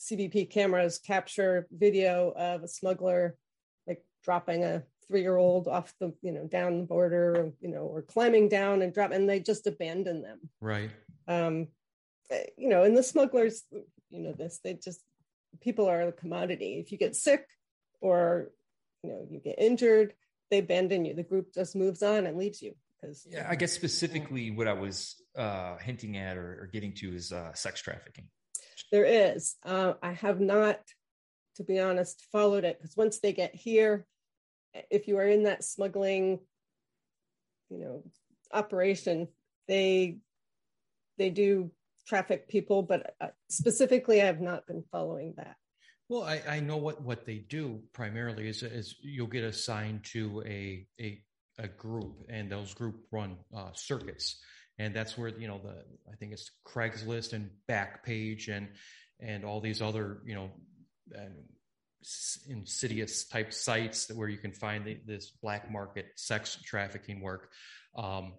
CBP 0.00 0.50
cameras 0.50 0.98
capture 0.98 1.66
video 1.70 2.32
of 2.34 2.62
a 2.62 2.68
smuggler 2.68 3.36
like 3.86 4.02
dropping 4.24 4.64
a 4.64 4.82
three-year-old 5.06 5.68
off 5.68 5.92
the, 6.00 6.14
you 6.22 6.32
know, 6.32 6.46
down 6.46 6.78
the 6.78 6.86
border, 6.86 7.52
you 7.60 7.68
know, 7.68 7.82
or 7.82 8.00
climbing 8.00 8.48
down 8.48 8.80
and 8.80 8.94
drop, 8.94 9.12
and 9.12 9.28
they 9.28 9.40
just 9.40 9.66
abandon 9.66 10.22
them 10.22 10.40
right 10.62 10.90
um, 11.28 11.68
eh, 12.30 12.44
you 12.56 12.70
know, 12.70 12.82
and 12.82 12.96
the 12.96 13.02
smugglers, 13.02 13.64
you 14.08 14.22
know, 14.22 14.32
this, 14.32 14.58
they 14.64 14.72
just, 14.72 15.02
people 15.60 15.86
are 15.86 16.00
a 16.02 16.12
commodity. 16.12 16.78
If 16.78 16.92
you 16.92 16.98
get 16.98 17.14
sick 17.14 17.46
or, 18.00 18.52
you 19.02 19.10
know, 19.10 19.26
you 19.30 19.38
get 19.38 19.58
injured, 19.58 20.14
they 20.50 20.58
abandon 20.58 21.04
you. 21.04 21.12
The 21.14 21.22
group 21.24 21.52
just 21.52 21.76
moves 21.76 22.02
on 22.02 22.26
and 22.26 22.38
leaves 22.38 22.62
you 22.62 22.74
because, 23.06 23.26
Yeah, 23.30 23.46
I 23.48 23.54
guess 23.54 23.72
specifically 23.72 24.50
what 24.50 24.68
I 24.68 24.72
was 24.72 25.22
uh, 25.36 25.76
hinting 25.78 26.16
at 26.16 26.36
or, 26.36 26.62
or 26.62 26.70
getting 26.72 26.92
to 26.94 27.14
is 27.14 27.32
uh, 27.32 27.52
sex 27.54 27.80
trafficking. 27.80 28.28
there 28.92 29.04
is. 29.04 29.56
Uh, 29.64 29.94
I 30.02 30.12
have 30.12 30.40
not, 30.40 30.80
to 31.56 31.64
be 31.64 31.78
honest, 31.78 32.26
followed 32.32 32.64
it 32.64 32.78
because 32.78 32.96
once 32.96 33.20
they 33.20 33.32
get 33.32 33.54
here, 33.54 34.06
if 34.90 35.08
you 35.08 35.18
are 35.18 35.26
in 35.26 35.44
that 35.44 35.64
smuggling, 35.64 36.40
you 37.70 37.78
know, 37.78 38.02
operation, 38.52 39.28
they 39.68 40.18
they 41.18 41.30
do 41.30 41.70
traffic 42.06 42.48
people, 42.48 42.82
but 42.82 43.14
uh, 43.20 43.28
specifically, 43.48 44.20
I 44.22 44.26
have 44.26 44.40
not 44.40 44.66
been 44.66 44.84
following 44.92 45.34
that. 45.38 45.56
well 46.08 46.22
I, 46.22 46.42
I 46.48 46.60
know 46.60 46.76
what 46.76 47.02
what 47.02 47.26
they 47.26 47.38
do 47.38 47.80
primarily 47.92 48.48
is 48.48 48.62
is 48.62 48.94
you'll 49.02 49.26
get 49.26 49.44
assigned 49.44 50.04
to 50.12 50.42
a 50.46 50.86
a, 51.00 51.22
a 51.58 51.68
group 51.68 52.24
and 52.28 52.50
those 52.50 52.74
group 52.74 52.96
run 53.10 53.36
uh, 53.56 53.70
circuits. 53.74 54.36
And 54.78 54.94
that's 54.94 55.16
where 55.16 55.28
you 55.28 55.48
know 55.48 55.58
the 55.62 55.84
i 56.12 56.16
think 56.16 56.32
it's 56.32 56.50
craigslist 56.66 57.32
and 57.32 57.48
backpage 57.66 58.48
and 58.48 58.68
and 59.20 59.42
all 59.42 59.60
these 59.60 59.80
other 59.80 60.18
you 60.26 60.34
know 60.34 60.50
and 61.12 61.32
insidious 62.48 63.24
type 63.24 63.52
sites 63.52 64.10
where 64.12 64.28
you 64.28 64.38
can 64.38 64.52
find 64.52 64.84
the, 64.84 64.98
this 65.06 65.30
black 65.42 65.70
market 65.70 66.06
sex 66.14 66.58
trafficking 66.64 67.20
work. 67.20 67.50
Um, 67.96 68.34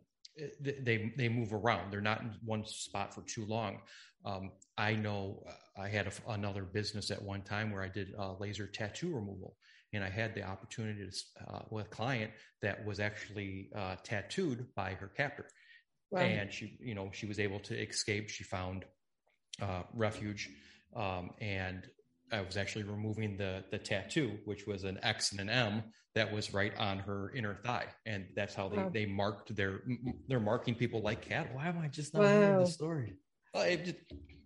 they 0.62 1.12
they 1.18 1.28
move 1.30 1.54
around. 1.54 1.92
They're 1.92 2.02
not 2.02 2.22
in 2.22 2.32
one 2.46 2.66
spot 2.66 3.14
for 3.14 3.22
too 3.22 3.46
long. 3.46 3.80
Um, 4.26 4.52
i 4.78 4.94
know 4.94 5.44
uh, 5.48 5.82
i 5.82 5.88
had 5.88 6.08
a 6.08 6.32
another 6.32 6.64
business 6.64 7.12
at 7.12 7.22
one 7.22 7.44
time 7.44 7.72
where 7.72 7.84
i 7.84 7.88
did 7.88 8.14
uh, 8.18 8.34
laser 8.40 8.66
tattoo 8.68 9.14
removal 9.16 9.56
and 9.94 10.04
i 10.04 10.10
had 10.10 10.34
the 10.36 10.44
opportunity 10.44 11.06
to 11.10 11.44
uh, 11.54 11.62
with 11.70 11.86
a 11.86 11.90
client 11.90 12.32
that 12.62 12.86
was 12.86 13.00
actually 13.00 13.70
uh, 13.76 13.96
tattooed 14.04 14.66
by 14.76 14.92
her 14.94 15.08
captor 15.08 15.48
Wow. 16.10 16.22
and 16.22 16.52
she 16.54 16.78
you 16.80 16.96
know 16.96 17.10
she 17.12 17.26
was 17.26 17.38
able 17.40 17.60
to 17.60 17.74
escape 17.78 18.30
she 18.30 18.44
found 18.46 18.86
uh, 19.62 19.84
refuge 19.94 20.50
um, 20.96 21.32
and 21.42 21.90
i 22.32 22.40
was 22.42 22.56
actually 22.58 22.84
removing 22.84 23.36
the 23.38 23.64
the 23.72 23.78
tattoo 23.78 24.38
which 24.46 24.66
was 24.68 24.84
an 24.86 24.98
x 25.04 25.32
and 25.32 25.42
an 25.42 25.50
m 25.50 25.84
that 26.16 26.32
was 26.32 26.54
right 26.54 26.76
on 26.78 26.98
her 27.00 27.32
inner 27.36 27.56
thigh 27.56 27.86
and 28.06 28.26
that's 28.36 28.56
how 28.56 28.68
they 28.70 28.78
Wow. 28.78 28.90
they 28.94 29.06
marked 29.06 29.56
their 29.56 29.82
they're 30.28 30.40
marking 30.40 30.76
people 30.76 31.02
like 31.02 31.22
cattle 31.22 31.56
Why 31.56 31.68
am 31.68 31.80
I 31.80 31.88
just 31.90 32.14
not 32.14 32.24
hearing 32.24 32.58
the 32.60 32.66
story? 32.68 33.18
It, 33.54 33.86
just, 33.86 33.98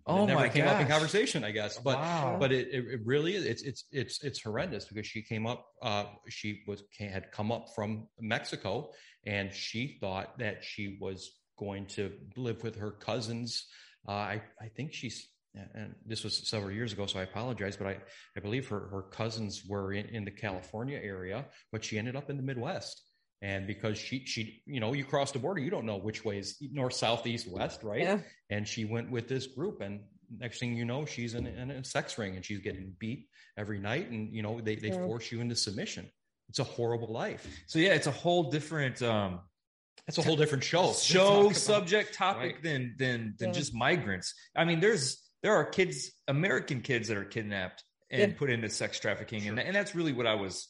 Oh 0.06 0.24
it 0.24 0.26
never 0.26 0.40
my 0.40 0.48
came 0.48 0.66
up 0.66 0.80
in 0.80 0.88
conversation 0.88 1.44
i 1.44 1.50
guess 1.50 1.78
but 1.78 1.96
wow. 1.96 2.36
but 2.38 2.50
it, 2.50 2.68
it, 2.72 2.84
it 2.86 3.00
really 3.04 3.36
is 3.36 3.44
it's 3.44 3.62
it's 3.62 3.84
it's 3.92 4.22
it's 4.24 4.42
horrendous 4.42 4.84
because 4.86 5.06
she 5.06 5.22
came 5.22 5.46
up 5.46 5.66
uh 5.80 6.04
she 6.28 6.62
was 6.66 6.82
had 6.98 7.30
come 7.30 7.52
up 7.52 7.66
from 7.74 8.08
mexico 8.20 8.90
and 9.26 9.52
she 9.52 9.98
thought 10.00 10.38
that 10.38 10.64
she 10.64 10.98
was 11.00 11.30
going 11.58 11.86
to 11.86 12.12
live 12.36 12.62
with 12.64 12.74
her 12.76 12.90
cousins. 12.90 13.66
Uh 14.08 14.12
i 14.12 14.42
i 14.60 14.68
think 14.68 14.92
she's 14.92 15.28
and 15.74 15.94
this 16.06 16.24
was 16.24 16.48
several 16.48 16.72
years 16.72 16.92
ago 16.92 17.06
so 17.06 17.20
i 17.20 17.22
apologize 17.22 17.76
but 17.76 17.86
i 17.86 17.96
i 18.36 18.40
believe 18.40 18.68
her 18.68 18.88
her 18.88 19.02
cousins 19.02 19.62
were 19.68 19.92
in 19.92 20.06
in 20.06 20.24
the 20.24 20.30
california 20.30 20.98
area 21.02 21.44
but 21.70 21.84
she 21.84 21.98
ended 21.98 22.16
up 22.16 22.30
in 22.30 22.36
the 22.36 22.42
midwest 22.42 23.02
and 23.42 23.66
because 23.66 23.98
she 23.98 24.24
she 24.24 24.62
you 24.66 24.80
know 24.80 24.92
you 24.94 25.04
cross 25.04 25.32
the 25.32 25.38
border 25.38 25.60
you 25.60 25.70
don't 25.70 25.84
know 25.84 25.96
which 25.98 26.24
way 26.24 26.38
is 26.38 26.56
north 26.72 26.94
south 26.94 27.26
east 27.26 27.46
west 27.50 27.82
right 27.82 28.00
Yeah. 28.02 28.18
and 28.48 28.66
she 28.66 28.84
went 28.84 29.10
with 29.10 29.28
this 29.28 29.46
group 29.48 29.80
and 29.82 30.00
next 30.38 30.60
thing 30.60 30.76
you 30.76 30.84
know 30.86 31.04
she's 31.04 31.34
in, 31.34 31.46
in 31.46 31.70
a 31.70 31.84
sex 31.84 32.16
ring 32.16 32.36
and 32.36 32.44
she's 32.44 32.60
getting 32.60 32.94
beat 32.98 33.26
every 33.58 33.78
night 33.78 34.08
and 34.10 34.32
you 34.34 34.42
know 34.42 34.60
they, 34.60 34.76
they 34.76 34.88
Yeah. 34.88 35.04
force 35.04 35.30
you 35.30 35.40
into 35.40 35.56
submission 35.56 36.08
it's 36.48 36.58
a 36.60 36.64
horrible 36.64 37.12
life 37.12 37.46
so 37.66 37.78
yeah, 37.78 37.92
it's 37.94 38.06
a 38.06 38.10
whole 38.12 38.50
different 38.50 39.02
um, 39.02 39.40
that's 40.06 40.18
a 40.18 40.22
whole 40.22 40.36
different 40.36 40.64
show 40.64 40.92
show 40.92 41.18
Talk 41.28 41.40
about- 41.46 41.56
subject 41.56 42.14
topic 42.14 42.54
Right. 42.54 42.62
than 42.62 42.94
than 42.98 43.34
than 43.38 43.48
Yeah. 43.50 43.54
just 43.54 43.74
migrants. 43.74 44.34
I 44.56 44.64
mean, 44.64 44.80
there's 44.80 45.22
there 45.42 45.54
are 45.54 45.64
kids, 45.64 46.10
American 46.28 46.80
kids 46.80 47.08
that 47.08 47.16
are 47.16 47.24
kidnapped 47.24 47.82
and 48.10 48.32
Yeah. 48.32 48.38
put 48.38 48.50
into 48.50 48.68
sex 48.68 48.98
trafficking, 49.00 49.46
and 49.48 49.58
and 49.60 49.74
that's 49.76 49.94
really 49.94 50.12
what 50.12 50.26
I 50.26 50.34
was 50.34 50.68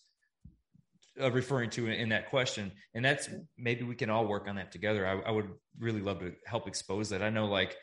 uh, 1.20 1.30
referring 1.30 1.70
to 1.70 1.86
in, 1.86 1.92
in, 1.92 2.08
that 2.10 2.30
question, 2.30 2.72
and 2.94 3.04
that's 3.04 3.28
maybe 3.58 3.84
we 3.84 3.94
can 3.94 4.10
all 4.10 4.26
work 4.26 4.48
on 4.48 4.56
that 4.56 4.72
together. 4.72 5.06
I, 5.06 5.28
I 5.28 5.30
would 5.30 5.50
really 5.78 6.00
love 6.00 6.20
to 6.20 6.32
help 6.46 6.66
expose 6.66 7.10
that. 7.10 7.22
I 7.22 7.30
know, 7.30 7.46
like 7.46 7.76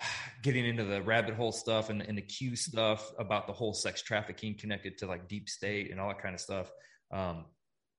getting 0.42 0.66
into 0.66 0.84
the 0.84 1.02
rabbit 1.02 1.34
hole 1.34 1.52
stuff 1.52 1.90
and, 1.90 2.02
and 2.02 2.16
the 2.16 2.22
Q 2.22 2.56
stuff 2.56 3.12
about 3.18 3.46
the 3.46 3.52
whole 3.52 3.72
sex 3.72 4.02
trafficking 4.02 4.56
connected 4.58 4.98
to 4.98 5.06
like 5.06 5.28
deep 5.28 5.48
state 5.48 5.90
and 5.90 6.00
all 6.00 6.08
that 6.08 6.22
kind 6.22 6.34
of 6.34 6.40
stuff. 6.40 6.70
Um, 7.12 7.44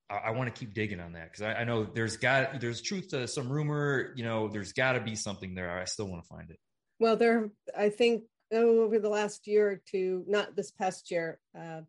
I, 0.09 0.15
I 0.15 0.29
want 0.31 0.53
to 0.53 0.57
keep 0.57 0.73
digging 0.73 0.99
on 0.99 1.13
that 1.13 1.31
because 1.31 1.43
I, 1.43 1.61
I, 1.61 1.63
know 1.63 1.85
there's 1.85 2.17
got 2.17 2.59
there's 2.59 2.81
truth 2.81 3.09
to 3.09 3.27
some 3.27 3.49
rumor. 3.49 4.13
You 4.15 4.23
know, 4.23 4.47
there's 4.47 4.73
got 4.73 4.93
to 4.93 5.01
be 5.01 5.15
something 5.15 5.55
there. 5.55 5.77
I 5.77 5.85
still 5.85 6.07
want 6.07 6.23
to 6.23 6.27
find 6.27 6.49
it. 6.49 6.59
Well, 6.99 7.15
there, 7.15 7.49
I 7.77 7.89
think 7.89 8.23
oh, 8.51 8.81
over 8.81 8.99
the 8.99 9.09
last 9.09 9.47
year 9.47 9.69
or 9.69 9.81
two, 9.89 10.23
not 10.27 10.55
this 10.55 10.71
past 10.71 11.11
year, 11.11 11.39
uh, 11.57 11.81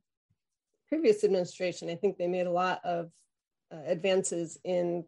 previous 0.89 1.25
administration, 1.25 1.91
I 1.91 1.95
think 1.95 2.17
they 2.17 2.29
made 2.29 2.47
a 2.47 2.53
lot 2.53 2.81
of 2.85 3.11
uh, 3.73 3.81
advances 3.87 4.59
in 4.65 5.05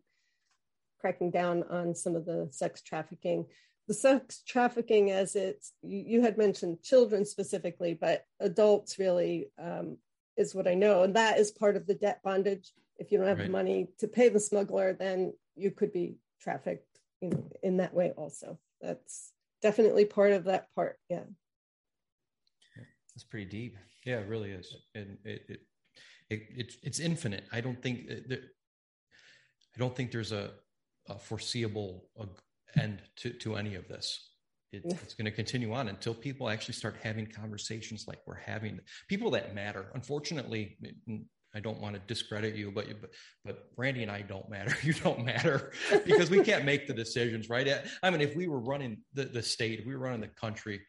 cracking 1.01 1.31
down 1.31 1.65
on 1.71 1.95
some 1.95 2.15
of 2.15 2.27
the 2.27 2.49
sex 2.51 2.83
trafficking. 2.83 3.47
The 3.89 3.95
sex 3.95 4.43
trafficking, 4.47 5.11
as 5.11 5.35
it's, 5.35 5.73
you, 5.83 6.05
you 6.07 6.21
had 6.21 6.39
mentioned 6.39 6.83
children 6.83 7.25
specifically, 7.25 7.95
but 7.95 8.25
adults 8.39 8.99
really 8.99 9.49
um, 9.59 9.97
is 10.37 10.55
what 10.55 10.69
I 10.69 10.75
know. 10.75 11.03
And 11.03 11.17
that 11.17 11.39
is 11.39 11.51
part 11.51 11.77
of 11.77 11.87
the 11.87 11.95
debt 11.95 12.21
bondage. 12.23 12.71
If 12.99 13.11
you 13.11 13.19
don't 13.19 13.27
have 13.27 13.39
right. 13.39 13.47
the 13.47 13.53
money 13.53 13.89
to 13.99 14.07
pay 14.07 14.29
the 14.29 14.39
smuggler, 14.39 14.93
then 14.93 15.33
you 15.57 15.71
could 15.71 15.93
be 15.93 16.17
trafficked 16.41 16.87
you 17.21 17.31
know, 17.31 17.51
in 17.63 17.79
that 17.79 17.95
way 17.95 18.13
also. 18.17 18.59
That's 18.81 19.33
definitely 19.63 20.05
part 20.05 20.33
of 20.33 20.45
that 20.45 20.67
part. 20.75 20.99
Yeah. 21.09 21.25
That's 23.15 23.25
pretty 23.25 23.47
deep. 23.47 23.77
Yeah, 24.05 24.19
it 24.21 24.29
really 24.29 24.51
is. 24.51 24.77
And 24.95 25.19
it, 25.25 25.43
it 25.49 25.61
it, 26.31 26.43
it's 26.57 26.77
it's 26.83 27.01
infinite. 27.01 27.45
I 27.53 27.61
don't 27.61 27.81
think 27.83 28.11
uh, 28.11 28.15
that, 28.29 28.41
I 29.75 29.79
don't 29.79 29.95
think 29.95 30.11
there's 30.11 30.33
a, 30.33 30.51
a 31.09 31.19
foreseeable 31.19 32.09
uh, 32.19 32.27
end 32.81 33.03
to, 33.17 33.31
to 33.31 33.57
any 33.57 33.75
of 33.75 33.89
this. 33.89 34.29
It, 34.73 34.83
it's 34.85 35.15
going 35.15 35.25
to 35.25 35.33
continue 35.33 35.73
on 35.73 35.89
until 35.89 36.15
people 36.15 36.49
actually 36.49 36.75
start 36.75 36.97
having 37.03 37.27
conversations 37.27 38.05
like 38.07 38.21
we're 38.27 38.39
having. 38.39 38.79
People 39.09 39.31
that 39.33 39.55
matter. 39.55 39.91
Unfortunately, 39.95 40.79
I 41.53 41.59
don't 41.59 41.81
want 41.81 41.97
to 41.97 42.01
discredit 42.07 42.55
you, 42.55 42.71
but 42.71 42.87
but 43.01 43.11
but 43.45 43.69
Randy 43.77 44.03
and 44.03 44.13
I 44.13 44.23
don't 44.23 44.49
matter. 44.49 44.77
You 44.85 44.93
don't 44.93 45.25
matter 45.25 45.73
because 46.07 46.31
we 46.31 46.43
can't 46.45 46.65
make 46.65 46.87
the 46.87 46.95
decisions, 46.95 47.49
right? 47.49 47.69
I 48.03 48.11
mean, 48.11 48.21
if 48.21 48.37
we 48.37 48.47
were 48.47 48.61
running 48.61 48.99
the, 49.15 49.25
the 49.25 49.43
state, 49.43 49.81
if 49.81 49.87
we 49.87 49.95
were 49.95 50.05
running 50.05 50.21
the 50.21 50.29
country, 50.29 50.81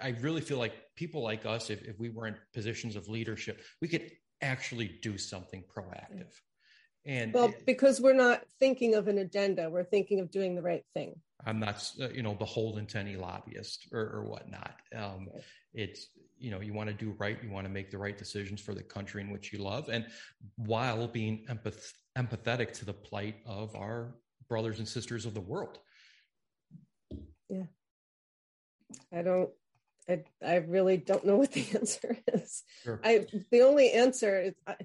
I 0.00 0.14
really 0.20 0.40
feel 0.40 0.58
like 0.58 0.72
people 0.96 1.22
like 1.22 1.44
us, 1.44 1.68
if, 1.68 1.82
if 1.82 1.98
we 1.98 2.08
were 2.08 2.26
in 2.26 2.36
positions 2.54 2.96
of 2.96 3.08
leadership, 3.08 3.60
we 3.82 3.88
could 3.88 4.10
actually 4.42 4.98
do 5.02 5.18
something 5.18 5.64
proactive. 5.74 6.32
And 7.04 7.32
well, 7.32 7.54
because 7.66 8.00
we're 8.00 8.14
not 8.14 8.42
thinking 8.58 8.94
of 8.96 9.06
an 9.06 9.18
agenda, 9.18 9.70
we're 9.70 9.84
thinking 9.84 10.18
of 10.18 10.30
doing 10.30 10.56
the 10.56 10.62
right 10.62 10.84
thing. 10.92 11.14
I'm 11.44 11.60
not, 11.60 11.88
uh, 12.00 12.08
you 12.08 12.22
know, 12.22 12.34
beholden 12.34 12.86
to 12.86 12.98
any 12.98 13.16
lobbyist 13.16 13.86
or, 13.92 14.00
or 14.00 14.24
whatnot. 14.24 14.74
Um, 14.94 15.28
it's, 15.72 16.08
you 16.38 16.50
know, 16.50 16.60
you 16.60 16.74
want 16.74 16.88
to 16.88 16.94
do 16.94 17.14
right, 17.18 17.38
you 17.42 17.50
want 17.50 17.64
to 17.66 17.72
make 17.72 17.90
the 17.92 17.98
right 17.98 18.18
decisions 18.18 18.60
for 18.60 18.74
the 18.74 18.82
country 18.82 19.22
in 19.22 19.30
which 19.30 19.52
you 19.52 19.60
love, 19.60 19.88
and 19.88 20.06
while 20.56 21.06
being 21.06 21.46
empath- 21.48 21.92
empathetic 22.18 22.72
to 22.72 22.84
the 22.84 22.92
plight 22.92 23.36
of 23.46 23.76
our 23.76 24.16
brothers 24.48 24.80
and 24.80 24.88
sisters 24.88 25.26
of 25.26 25.34
the 25.34 25.40
world. 25.40 25.78
Yeah. 27.48 27.64
I 29.12 29.22
don't 29.22 29.50
I, 30.08 30.22
I 30.44 30.56
really 30.56 30.96
don't 30.96 31.24
know 31.24 31.36
what 31.36 31.52
the 31.52 31.66
answer 31.74 32.16
is. 32.32 32.62
Sure. 32.82 33.00
I 33.04 33.26
the 33.50 33.62
only 33.62 33.90
answer 33.92 34.40
is 34.40 34.54
I, 34.66 34.76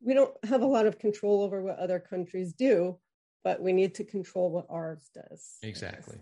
we 0.00 0.14
don't 0.14 0.32
have 0.44 0.62
a 0.62 0.66
lot 0.66 0.86
of 0.86 0.98
control 0.98 1.42
over 1.42 1.62
what 1.62 1.78
other 1.78 1.98
countries 1.98 2.52
do, 2.52 2.98
but 3.42 3.60
we 3.60 3.72
need 3.72 3.94
to 3.96 4.04
control 4.04 4.50
what 4.50 4.66
ours 4.70 5.10
does. 5.14 5.56
Exactly. 5.62 6.18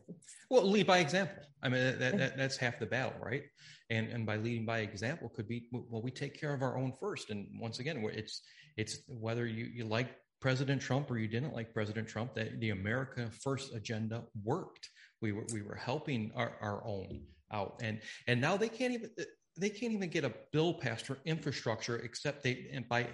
Well, 0.50 0.64
lead 0.64 0.86
by 0.86 0.98
example. 0.98 1.42
I 1.62 1.68
mean, 1.68 1.98
that, 1.98 2.16
that, 2.18 2.36
that's 2.36 2.56
half 2.56 2.78
the 2.78 2.86
battle, 2.86 3.14
right? 3.20 3.42
And 3.90 4.08
and 4.08 4.26
by 4.26 4.36
leading 4.36 4.66
by 4.66 4.80
example 4.80 5.28
could 5.28 5.48
be 5.48 5.68
well, 5.72 6.02
we 6.02 6.10
take 6.10 6.38
care 6.38 6.54
of 6.54 6.62
our 6.62 6.76
own 6.76 6.92
first. 6.98 7.30
And 7.30 7.46
once 7.60 7.78
again, 7.78 8.04
it's 8.12 8.42
it's 8.76 8.98
whether 9.08 9.46
you 9.46 9.66
you 9.66 9.84
like 9.84 10.08
President 10.40 10.80
Trump 10.80 11.10
or 11.10 11.18
you 11.18 11.28
didn't 11.28 11.54
like 11.54 11.72
President 11.72 12.08
Trump, 12.08 12.34
that 12.34 12.60
the 12.60 12.70
America 12.70 13.30
First 13.42 13.74
agenda 13.74 14.24
worked. 14.44 14.88
We 15.22 15.32
were 15.32 15.46
we 15.52 15.62
were 15.62 15.76
helping 15.76 16.32
our, 16.34 16.56
our 16.60 16.86
own 16.86 17.22
out 17.52 17.80
and 17.82 18.00
and 18.26 18.40
now 18.40 18.56
they 18.56 18.68
can't 18.68 18.92
even 18.92 19.10
they 19.56 19.70
can't 19.70 19.92
even 19.92 20.10
get 20.10 20.24
a 20.24 20.32
bill 20.52 20.74
passed 20.74 21.06
for 21.06 21.18
infrastructure 21.24 21.96
except 21.98 22.42
they 22.42 22.68
and 22.72 22.88
by 22.88 23.06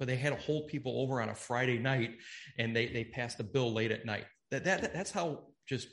but 0.00 0.08
they 0.08 0.16
had 0.16 0.30
to 0.30 0.42
hold 0.42 0.66
people 0.66 1.02
over 1.02 1.20
on 1.20 1.28
a 1.28 1.34
Friday 1.34 1.78
night 1.78 2.16
and 2.58 2.74
they 2.74 2.86
they 2.86 3.04
passed 3.04 3.38
a 3.38 3.44
bill 3.44 3.72
late 3.72 3.92
at 3.92 4.06
night. 4.06 4.24
That 4.50 4.64
that 4.64 4.94
that's 4.94 5.12
how 5.12 5.42
just 5.68 5.88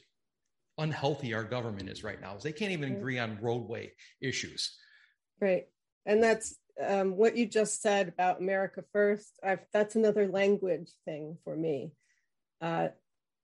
unhealthy 0.78 1.34
our 1.34 1.44
government 1.44 1.90
is 1.90 2.04
right 2.04 2.20
now. 2.20 2.38
Is 2.38 2.44
they 2.44 2.54
can't 2.54 2.72
even 2.72 2.96
agree 2.96 3.20
on 3.20 3.38
roadway 3.42 3.92
issues. 4.22 4.78
Right. 5.42 5.66
And 6.06 6.24
that's 6.24 6.56
um, 6.84 7.18
what 7.18 7.36
you 7.36 7.46
just 7.46 7.82
said 7.82 8.08
about 8.08 8.40
America 8.40 8.84
first. 8.94 9.38
I've, 9.44 9.60
that's 9.74 9.96
another 9.96 10.28
language 10.28 10.90
thing 11.04 11.38
for 11.44 11.56
me. 11.56 11.92
Uh, 12.62 12.90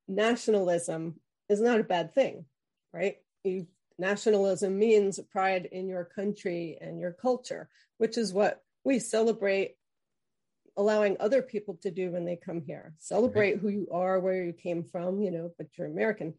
nationalism 0.08 1.16
is 1.50 1.60
not 1.60 1.82
a 1.82 1.84
bad 1.84 2.16
thing, 2.16 2.46
right? 2.94 3.18
You 3.44 3.68
nationalism 3.98 4.78
means 4.78 5.20
pride 5.32 5.68
in 5.72 5.88
your 5.88 6.06
country 6.06 6.78
and 6.82 7.00
your 7.00 7.12
culture, 7.12 7.70
which 7.98 8.18
is 8.18 8.34
what 8.34 8.62
we 8.84 9.00
celebrate 9.00 9.76
allowing 10.76 11.18
other 11.20 11.42
people 11.42 11.78
to 11.82 11.92
do 11.92 12.12
when 12.12 12.26
they 12.26 12.36
come 12.36 12.62
here. 12.62 12.94
Celebrate 13.00 13.54
right. 13.54 13.60
who 13.60 13.70
you 13.70 13.88
are, 13.92 14.20
where 14.20 14.44
you 14.44 14.54
came 14.54 14.84
from, 14.92 15.22
you 15.22 15.32
know, 15.32 15.52
but 15.58 15.68
you're 15.78 15.88
American. 15.88 16.34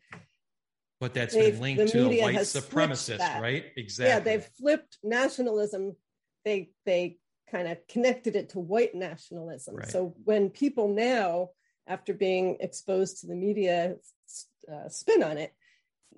But 1.01 1.15
that's 1.15 1.35
they've, 1.35 1.53
been 1.53 1.61
linked 1.61 1.93
to 1.93 2.11
a 2.11 2.23
white 2.23 2.37
supremacist, 2.37 3.41
right? 3.41 3.67
Exactly. 3.77 4.11
Yeah, 4.11 4.21
they've 4.21 4.49
flipped 4.59 4.99
nationalism. 5.03 5.97
They 6.45 6.71
they 6.87 7.19
kind 7.51 7.69
of 7.69 7.79
connected 7.89 8.37
it 8.37 8.51
to 8.51 8.59
white 8.59 8.95
nationalism. 8.95 9.77
Right. 9.77 9.91
So 9.91 10.15
when 10.25 10.51
people 10.51 10.89
now, 10.89 11.51
after 11.87 12.15
being 12.15 12.57
exposed 12.61 13.21
to 13.21 13.27
the 13.27 13.35
media 13.35 13.97
uh, 14.73 14.89
spin 14.89 15.23
on 15.23 15.39
it, 15.39 15.53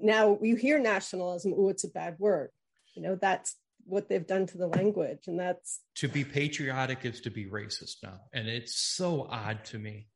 now 0.00 0.38
you 0.42 0.56
hear 0.56 0.78
nationalism, 0.78 1.54
oh, 1.56 1.68
it's 1.68 1.84
a 1.84 1.88
bad 1.88 2.16
word. 2.18 2.50
You 2.94 3.02
know, 3.02 3.18
that's 3.20 3.56
what 3.84 4.08
they've 4.08 4.26
done 4.26 4.46
to 4.46 4.58
the 4.58 4.66
language. 4.66 5.26
And 5.26 5.38
that's 5.38 5.80
to 5.96 6.08
be 6.08 6.24
patriotic 6.24 7.04
is 7.04 7.20
to 7.22 7.30
be 7.30 7.46
racist 7.46 7.96
now. 8.02 8.20
And 8.32 8.48
it's 8.48 8.76
so 8.76 9.28
odd 9.30 9.64
to 9.66 9.78
me. 9.78 10.08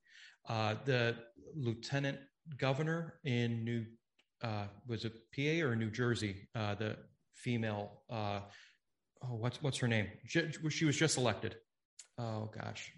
Uh, 0.48 0.74
the 0.84 1.16
lieutenant 1.54 2.18
governor 2.58 3.14
in 3.24 3.64
New, 3.64 3.86
uh, 4.42 4.64
was 4.86 5.04
it 5.04 5.12
PA 5.34 5.66
or 5.66 5.76
New 5.76 5.90
Jersey? 5.90 6.48
Uh, 6.54 6.74
the 6.74 6.96
female, 7.34 8.02
uh, 8.10 8.40
oh, 9.22 9.34
what's, 9.36 9.62
what's 9.62 9.78
her 9.78 9.88
name? 9.88 10.08
She, 10.26 10.48
she 10.70 10.84
was 10.84 10.96
just 10.96 11.16
elected. 11.16 11.56
Oh 12.18 12.50
gosh. 12.52 12.92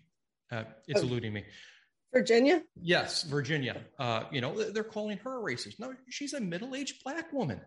Uh, 0.51 0.65
it's 0.87 1.01
oh. 1.01 1.05
eluding 1.05 1.33
me. 1.33 1.45
Virginia? 2.13 2.63
Yes, 2.81 3.23
Virginia. 3.23 3.81
Uh, 3.99 4.25
you 4.31 4.41
know, 4.41 4.71
they're 4.71 4.85
calling 4.85 5.19
her 5.19 5.39
a 5.39 5.43
racist. 5.43 5.79
No, 5.79 5.95
she's 6.11 6.35
a 6.35 6.41
middle-aged 6.41 7.03
black 7.05 7.33
woman. 7.33 7.61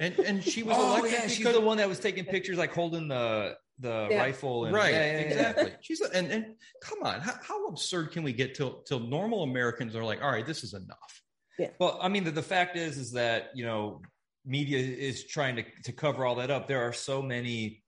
and 0.00 0.18
and 0.18 0.44
she 0.44 0.62
was 0.62 0.76
oh, 0.78 0.98
elected. 0.98 1.12
Yeah, 1.12 1.26
she's 1.28 1.52
the 1.52 1.60
one 1.60 1.78
that 1.78 1.88
was 1.88 1.98
taking 1.98 2.24
pictures, 2.24 2.58
like 2.58 2.72
holding 2.72 3.08
the 3.08 3.56
the 3.78 4.08
yeah. 4.10 4.18
rifle. 4.18 4.66
And, 4.66 4.74
right, 4.74 4.92
yeah, 4.92 5.18
exactly. 5.18 5.72
She's 5.80 6.00
a, 6.00 6.14
and 6.14 6.30
and 6.30 6.54
come 6.80 7.02
on, 7.02 7.20
how, 7.20 7.34
how, 7.42 7.66
absurd 7.66 8.12
can 8.12 8.22
we 8.22 8.32
get 8.32 8.54
till 8.54 8.82
till 8.82 9.00
normal 9.00 9.42
Americans 9.42 9.94
are 9.96 10.04
like, 10.04 10.22
all 10.22 10.30
right, 10.30 10.46
this 10.46 10.64
is 10.64 10.74
enough. 10.74 11.22
Yeah. 11.58 11.70
Well, 11.78 11.98
I 12.02 12.08
mean, 12.08 12.24
the, 12.24 12.30
the 12.30 12.42
fact 12.42 12.76
is, 12.76 12.98
is 12.98 13.12
that 13.12 13.50
you 13.54 13.64
know, 13.64 14.02
media 14.44 14.78
is 14.78 15.24
trying 15.24 15.56
to 15.56 15.64
to 15.84 15.92
cover 15.92 16.24
all 16.24 16.36
that 16.36 16.50
up. 16.50 16.68
There 16.68 16.82
are 16.82 16.92
so 16.92 17.22
many. 17.22 17.82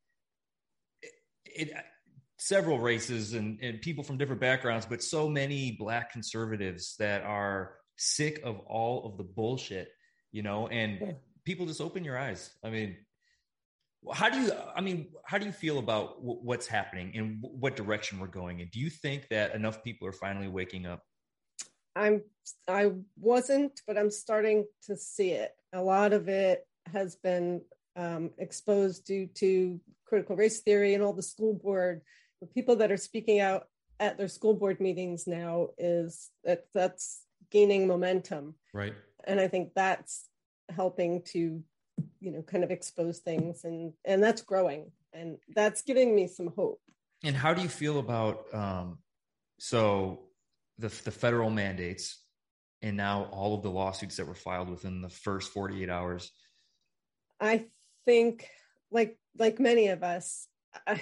It, 1.45 1.71
it 1.71 1.73
several 2.39 2.79
races 2.79 3.35
and, 3.35 3.59
and 3.61 3.81
people 3.81 4.05
from 4.05 4.17
different 4.17 4.41
backgrounds, 4.41 4.87
but 4.87 5.03
so 5.03 5.29
many 5.29 5.73
black 5.73 6.13
conservatives 6.13 6.95
that 6.99 7.23
are 7.23 7.75
sick 7.97 8.41
of 8.45 8.61
all 8.61 9.07
of 9.07 9.17
the 9.19 9.25
bullshit, 9.25 9.89
you 10.31 10.43
know, 10.43 10.69
and 10.69 10.99
yeah. 11.01 11.13
people 11.45 11.67
just 11.67 11.81
open 11.81 12.05
your 12.05 12.17
eyes. 12.17 12.51
I 12.63 12.71
mean, 12.71 12.97
how 14.13 14.31
do 14.31 14.41
you, 14.41 14.53
I 14.77 14.81
mean, 14.81 15.09
how 15.25 15.39
do 15.39 15.47
you 15.47 15.53
feel 15.53 15.81
about 15.81 16.21
w- 16.21 16.39
what's 16.41 16.69
happening 16.69 17.13
and 17.17 17.43
w- 17.43 17.59
what 17.59 17.75
direction 17.75 18.21
we're 18.21 18.29
going 18.29 18.61
in? 18.61 18.69
Do 18.73 18.79
you 18.79 18.91
think 18.91 19.29
that 19.31 19.57
enough 19.57 19.83
people 19.83 20.07
are 20.07 20.13
finally 20.13 20.47
waking 20.47 20.87
up? 20.87 21.03
I'm, 21.97 22.23
I 22.69 22.93
wasn't, 23.19 23.81
but 23.89 23.99
I'm 23.99 24.13
starting 24.13 24.67
to 24.85 24.97
see 24.97 25.31
it. 25.33 25.51
A 25.73 25.83
lot 25.83 26.13
of 26.13 26.29
it 26.29 26.65
has 26.93 27.17
been 27.17 27.63
um, 27.97 28.31
exposed 28.39 29.05
due 29.05 29.27
to 29.35 29.81
critical 30.07 30.37
race 30.37 30.61
theory 30.61 30.95
and 30.95 31.03
all 31.03 31.13
the 31.13 31.23
school 31.23 31.55
board 31.55 32.03
the 32.41 32.47
people 32.47 32.77
that 32.77 32.93
are 32.93 32.97
speaking 32.97 33.41
out 33.41 33.69
at 34.01 34.17
their 34.17 34.29
school 34.29 34.55
board 34.55 34.81
meetings 34.81 35.27
now 35.27 35.69
is 35.79 36.31
that 36.45 36.67
that's 36.75 37.23
gaining 37.51 37.87
momentum. 37.87 38.55
Right. 38.73 38.95
And 39.25 39.41
i 39.41 39.49
think 39.49 39.73
that's 39.75 40.27
helping 40.71 41.23
to 41.23 41.63
you 42.21 42.31
know 42.31 42.43
kind 42.43 42.63
of 42.63 42.71
expose 42.71 43.19
things 43.19 43.65
and 43.65 43.93
and 44.05 44.23
that's 44.23 44.43
growing 44.43 44.93
and 45.13 45.39
that's 45.55 45.83
giving 45.83 46.15
me 46.15 46.27
some 46.27 46.53
hope. 46.57 46.81
And 47.25 47.35
how 47.35 47.55
do 47.55 47.63
you 47.63 47.69
feel 47.69 47.99
about 47.99 48.47
um 48.55 48.99
so 49.59 50.21
the 50.79 50.89
the 50.89 51.11
federal 51.11 51.51
mandates 51.51 52.23
and 52.83 52.97
now 52.97 53.25
all 53.33 53.55
of 53.55 53.63
the 53.63 53.71
lawsuits 53.71 54.17
that 54.17 54.27
were 54.27 54.35
filed 54.35 54.69
within 54.69 55.01
the 55.01 55.09
first 55.09 55.53
48 55.53 55.91
hours? 55.91 56.31
I 57.41 57.67
think, 58.05 58.49
like 58.91 59.19
like 59.37 59.59
many 59.59 59.89
of 59.89 60.03
us, 60.03 60.47
I, 60.87 61.01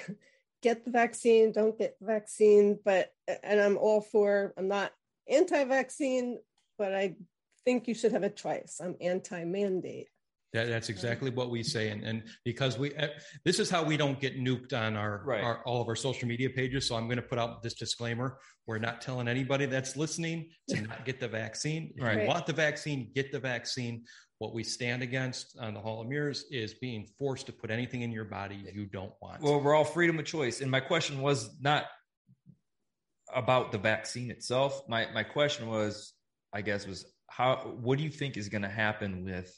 get 0.63 0.85
the 0.85 0.91
vaccine, 0.91 1.53
don't 1.53 1.79
get 1.79 1.99
the 2.01 2.07
vaccine, 2.07 2.79
but 2.85 3.11
and 3.43 3.61
I'm 3.61 3.77
all 3.77 4.01
for. 4.01 4.55
I'm 4.57 4.69
not 4.69 4.93
anti-vaccine, 5.29 6.39
but 6.79 6.95
I 6.95 7.15
think 7.65 7.89
you 7.89 7.95
should 7.95 8.13
have 8.13 8.23
a 8.23 8.31
choice. 8.31 8.81
I'm 8.83 8.97
anti-mandate. 9.01 10.09
That, 10.53 10.69
that's 10.69 10.89
exactly 10.89 11.31
what 11.31 11.51
we 11.51 11.63
say, 11.63 11.91
and, 11.91 12.03
and 12.03 12.23
because 12.45 12.79
we, 12.79 12.95
uh, 12.95 13.09
this 13.45 13.59
is 13.59 13.69
how 13.69 13.83
we 13.83 13.97
don't 13.99 14.19
get 14.19 14.39
nuked 14.39 14.73
on 14.73 14.97
our, 14.97 15.23
Right. 15.27 15.43
our 15.43 15.63
all 15.67 15.83
of 15.83 15.89
our 15.89 15.97
social 15.97 16.27
media 16.29 16.49
pages. 16.49 16.87
So 16.89 16.95
I'm 16.97 17.07
going 17.09 17.17
to 17.17 17.23
put 17.23 17.39
out 17.39 17.63
this 17.63 17.75
disclaimer: 17.75 18.39
we're 18.67 18.79
not 18.79 19.03
telling 19.03 19.29
anybody 19.29 19.67
that's 19.67 19.97
listening 19.97 20.49
to 20.69 20.81
not 20.89 21.05
get 21.05 21.21
the 21.21 21.29
vaccine. 21.29 21.93
If 21.97 22.03
Right. 22.03 22.23
you 22.23 22.29
want 22.29 22.47
the 22.47 22.55
vaccine, 22.55 23.11
get 23.15 23.33
the 23.33 23.41
vaccine. 23.41 24.05
What 24.39 24.53
we 24.53 24.65
stand 24.65 25.03
against 25.03 25.57
on 25.59 25.73
the 25.73 25.81
Hall 25.81 26.03
of 26.03 26.09
Mirrors 26.09 26.45
is 26.51 26.75
being 26.75 27.07
forced 27.19 27.47
to 27.47 27.53
put 27.53 27.71
anything 27.71 28.03
in 28.03 28.13
your 28.13 28.25
body 28.25 28.63
you 28.75 28.85
don't 28.85 29.13
want. 29.23 29.41
Well, 29.41 29.61
we're 29.61 29.75
all 29.75 29.85
freedom 29.85 30.19
of 30.19 30.27
choice. 30.27 30.61
And 30.61 30.71
my 30.71 30.81
question 30.81 31.23
was 31.23 31.49
not 31.61 31.87
about 33.35 33.73
the 33.73 33.79
vaccine 33.79 34.31
itself. 34.31 34.83
My 34.89 35.07
my 35.15 35.23
question 35.23 35.69
was, 35.69 36.13
I 36.53 36.61
guess, 36.61 36.87
was 36.87 37.07
how 37.29 37.77
what 37.81 37.97
do 37.99 38.05
you 38.05 38.11
think 38.11 38.37
is 38.37 38.49
going 38.49 38.63
to 38.63 38.69
happen 38.69 39.25
with 39.25 39.55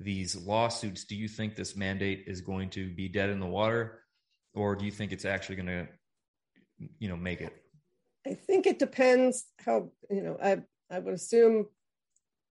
these 0.00 0.34
lawsuits? 0.34 1.04
Do 1.04 1.14
you 1.14 1.28
think 1.28 1.54
this 1.54 1.76
mandate 1.76 2.24
is 2.26 2.40
going 2.40 2.70
to 2.70 2.90
be 2.90 3.08
dead 3.08 3.30
in 3.30 3.38
the 3.38 3.46
water? 3.46 4.00
Or 4.54 4.76
do 4.76 4.84
you 4.84 4.90
think 4.90 5.12
it's 5.12 5.24
actually 5.24 5.56
going 5.56 5.66
to, 5.66 5.88
you 6.98 7.08
know, 7.08 7.16
make 7.16 7.40
it? 7.40 7.52
I 8.26 8.34
think 8.34 8.66
it 8.66 8.78
depends 8.78 9.44
how 9.64 9.90
you 10.10 10.22
know. 10.22 10.38
I 10.42 10.62
I 10.90 10.98
would 10.98 11.14
assume 11.14 11.66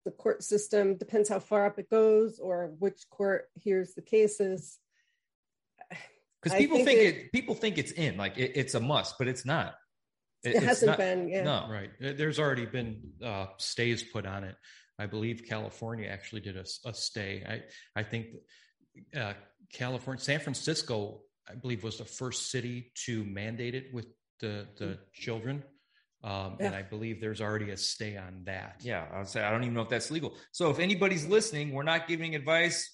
the 0.05 0.11
court 0.11 0.43
system 0.43 0.95
depends 0.97 1.27
how 1.27 1.39
far 1.39 1.65
up 1.65 1.79
it 1.79 1.89
goes 1.89 2.39
or 2.39 2.67
which 2.79 3.01
court 3.09 3.49
hears 3.55 3.93
the 3.95 4.01
cases. 4.01 4.77
Because 6.41 6.57
people 6.57 6.77
think 6.77 6.87
think, 6.87 6.99
it- 6.99 7.15
it, 7.25 7.31
people 7.31 7.55
think 7.55 7.77
it's 7.77 7.91
in, 7.91 8.17
like 8.17 8.37
it, 8.37 8.51
it's 8.55 8.75
a 8.75 8.79
must, 8.79 9.17
but 9.17 9.27
it's 9.27 9.45
not. 9.45 9.75
It, 10.43 10.55
it's 10.55 10.63
hasn't 10.65 10.89
not- 10.91 10.97
been. 10.99 11.27
Yeah. 11.27 11.43
No, 11.43 11.67
Right. 11.69 11.89
There's 11.99 12.39
already 12.39 12.65
been 12.65 13.01
uh, 13.23 13.47
stays 13.57 14.03
put 14.03 14.25
on 14.25 14.43
it. 14.43 14.55
I 14.97 15.07
believe 15.07 15.43
California 15.49 16.07
actually 16.07 16.41
did 16.41 16.55
a 16.55 16.93
stay. 16.93 17.43
I 17.47 17.99
I 17.99 18.03
think 18.03 18.27
uh, 19.13 19.33
California, 19.73 20.23
San 20.23 20.39
Francisco, 20.39 21.21
I 21.49 21.55
believe 21.55 21.83
was 21.83 21.97
the 21.97 22.05
first 22.05 22.49
city 22.51 22.91
to 23.05 23.25
mandate 23.25 23.75
it 23.75 23.93
with 23.93 24.05
the 24.39 24.67
the 24.77 24.99
children, 25.13 25.63
um, 26.25 26.57
and 26.59 26.73
I 26.73 26.81
believe 26.81 27.21
there's 27.21 27.39
already 27.39 27.69
a 27.69 27.77
stay 27.77 28.17
on 28.17 28.41
that. 28.45 28.81
Yeah, 28.81 29.05
I 29.13 29.19
would 29.19 29.27
say 29.27 29.43
I 29.43 29.51
don't 29.51 29.61
even 29.63 29.75
know 29.75 29.81
if 29.81 29.89
that's 29.89 30.09
legal. 30.09 30.35
So 30.51 30.69
if 30.71 30.79
anybody's 30.79 31.25
listening, 31.27 31.71
we're 31.71 31.83
not 31.83 32.07
giving 32.07 32.33
advice. 32.35 32.93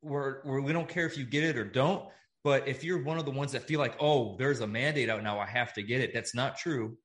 We're, 0.00 0.42
we're 0.44 0.62
we 0.62 0.72
don't 0.72 0.88
care 0.88 1.06
if 1.06 1.16
you 1.18 1.24
get 1.24 1.44
it 1.44 1.56
or 1.56 1.64
don't. 1.64 2.08
But 2.42 2.66
if 2.66 2.82
you're 2.82 3.02
one 3.04 3.18
of 3.18 3.24
the 3.24 3.30
ones 3.30 3.52
that 3.52 3.62
feel 3.62 3.78
like, 3.78 3.94
oh, 4.00 4.36
there's 4.38 4.60
a 4.60 4.66
mandate 4.66 5.08
out 5.08 5.22
now, 5.22 5.38
I 5.38 5.46
have 5.46 5.72
to 5.74 5.82
get 5.82 6.00
it. 6.00 6.12
That's 6.12 6.34
not 6.34 6.58
true. 6.58 6.96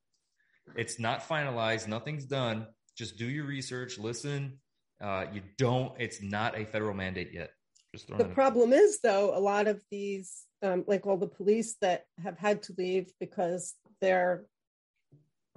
It's 0.75 0.97
not 0.99 1.27
finalized. 1.27 1.87
Nothing's 1.87 2.25
done. 2.25 2.65
Just 2.97 3.17
do 3.17 3.25
your 3.27 3.45
research. 3.45 3.99
Listen. 3.99 4.59
Uh, 4.99 5.25
you 5.31 5.41
don't. 5.59 5.91
It's 5.99 6.23
not 6.23 6.57
a 6.57 6.65
federal 6.65 6.95
mandate 6.95 7.29
yet. 7.31 7.51
Just 7.93 8.07
throwing 8.07 8.17
The 8.17 8.23
that- 8.29 8.33
problem 8.33 8.73
is, 8.73 8.99
though, 9.03 9.37
a 9.37 9.39
lot 9.39 9.67
of 9.67 9.83
these, 9.91 10.43
um, 10.63 10.83
like 10.87 11.05
all 11.05 11.17
the 11.17 11.27
police 11.27 11.75
that 11.81 12.05
have 12.23 12.39
had 12.39 12.63
to 12.63 12.73
leave 12.77 13.11
because 13.19 13.75
they're, 14.01 14.45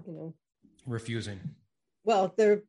you 0.07 0.13
know, 0.13 0.35
Refusing. 0.87 1.41
well, 2.05 2.33
they're 2.37 2.63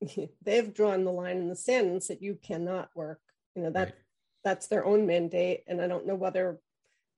they've 0.42 0.72
drawn 0.74 1.04
the 1.04 1.12
line 1.12 1.38
in 1.38 1.48
the 1.48 1.56
sand 1.56 1.88
and 1.88 2.02
said 2.02 2.18
you 2.20 2.38
cannot 2.42 2.90
work. 2.94 3.20
You 3.54 3.62
know 3.64 3.70
that 3.70 3.84
Right. 3.88 3.94
that's 4.44 4.68
their 4.68 4.84
own 4.84 5.06
mandate, 5.06 5.64
and 5.66 5.80
I 5.80 5.88
don't 5.88 6.06
know 6.06 6.14
whether 6.14 6.58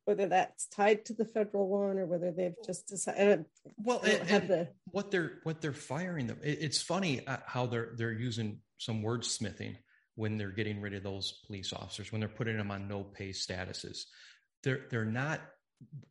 whether 0.06 0.26
that's 0.26 0.66
tied 0.66 1.04
to 1.04 1.12
the 1.12 1.26
federal 1.26 1.68
one 1.68 1.98
or 1.98 2.06
whether 2.06 2.33
they've 2.33 2.56
just 2.64 2.88
decided. 2.88 3.44
Well, 3.76 4.00
and- 4.00 4.48
the 4.48 4.68
what 4.90 5.11
they're 5.11 5.40
what 5.44 5.61
they're 5.61 5.72
firing 5.72 6.26
them. 6.26 6.38
It, 6.42 6.59
it's 6.62 6.80
funny 6.83 7.26
uh, 7.26 7.37
how 7.46 7.66
they're 7.66 7.90
they're 7.96 8.12
using 8.12 8.61
some 8.78 9.02
wordsmithing 9.02 9.76
when 10.16 10.37
they're 10.38 10.50
getting 10.50 10.80
rid 10.80 10.94
of 10.94 11.02
those 11.02 11.40
police 11.46 11.72
officers 11.72 12.11
when 12.11 12.20
they're 12.20 12.28
putting 12.28 12.56
them 12.56 12.70
on 12.70 12.88
no 12.88 13.04
pay 13.04 13.28
statuses. 13.30 14.04
They're 14.62 14.87
they're 14.90 15.04
not 15.04 15.40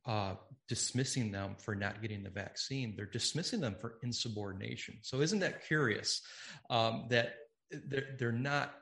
uh, 0.05 0.35
dismissing 0.69 1.31
them 1.31 1.55
for 1.57 1.75
not 1.75 2.01
getting 2.01 2.23
the 2.23 2.29
vaccine. 2.29 2.93
They're 2.95 3.05
dismissing 3.05 3.59
them 3.59 3.75
for 3.81 3.95
insubordination. 4.03 4.99
So 5.01 5.19
isn't 5.21 5.39
that 5.39 5.65
curious 5.67 6.21
um, 6.69 7.07
that 7.09 7.33
they're 7.71 8.15
they're 8.17 8.31
not 8.31 8.73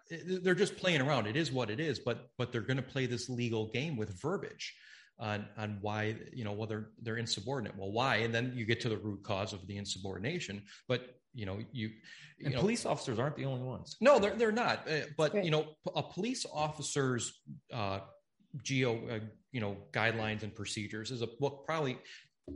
they're 0.44 0.56
just 0.56 0.78
playing 0.78 1.02
around. 1.02 1.28
It 1.28 1.36
is 1.36 1.52
what 1.52 1.70
it 1.70 1.80
is, 1.80 2.00
but 2.00 2.30
but 2.38 2.52
they're 2.52 2.62
going 2.62 2.78
to 2.78 2.84
play 2.84 3.06
this 3.06 3.30
legal 3.30 3.72
game 3.72 3.98
with 3.98 4.22
verbiage 4.22 4.76
on 5.20 5.46
on 5.58 5.80
why 5.82 6.16
you 6.32 6.44
know 6.44 6.54
whether 6.54 6.92
they're 7.02 7.18
insubordinate. 7.18 7.76
Well, 7.78 7.92
why? 7.92 8.18
And 8.18 8.34
then 8.34 8.54
you 8.56 8.66
get 8.66 8.82
to 8.82 8.90
the 8.90 8.98
root 8.98 9.24
cause 9.24 9.52
of 9.54 9.66
the 9.68 9.78
insubordination. 9.78 10.64
But 10.88 11.02
you 11.34 11.46
know 11.46 11.60
you, 11.74 11.88
you 12.38 12.46
and 12.46 12.54
know, 12.54 12.62
police 12.62 12.86
officers 12.86 13.20
aren't 13.20 13.36
the 13.36 13.46
only 13.46 13.62
ones. 13.64 13.98
no, 14.00 14.20
they're 14.20 14.36
they're 14.36 14.52
not. 14.52 14.88
Uh, 14.90 15.02
but 15.18 15.34
Right. 15.34 15.44
you 15.44 15.52
know, 15.52 15.66
a 15.96 16.04
police 16.04 16.46
officer's 16.54 17.34
uh, 17.74 18.00
geo 18.64 18.96
uh, 19.10 19.20
you 19.52 19.62
know 19.62 19.78
guidelines 19.92 20.44
and 20.44 20.54
procedures 20.56 21.12
is 21.12 21.22
a 21.22 21.28
book 21.40 21.66
probably 21.66 21.98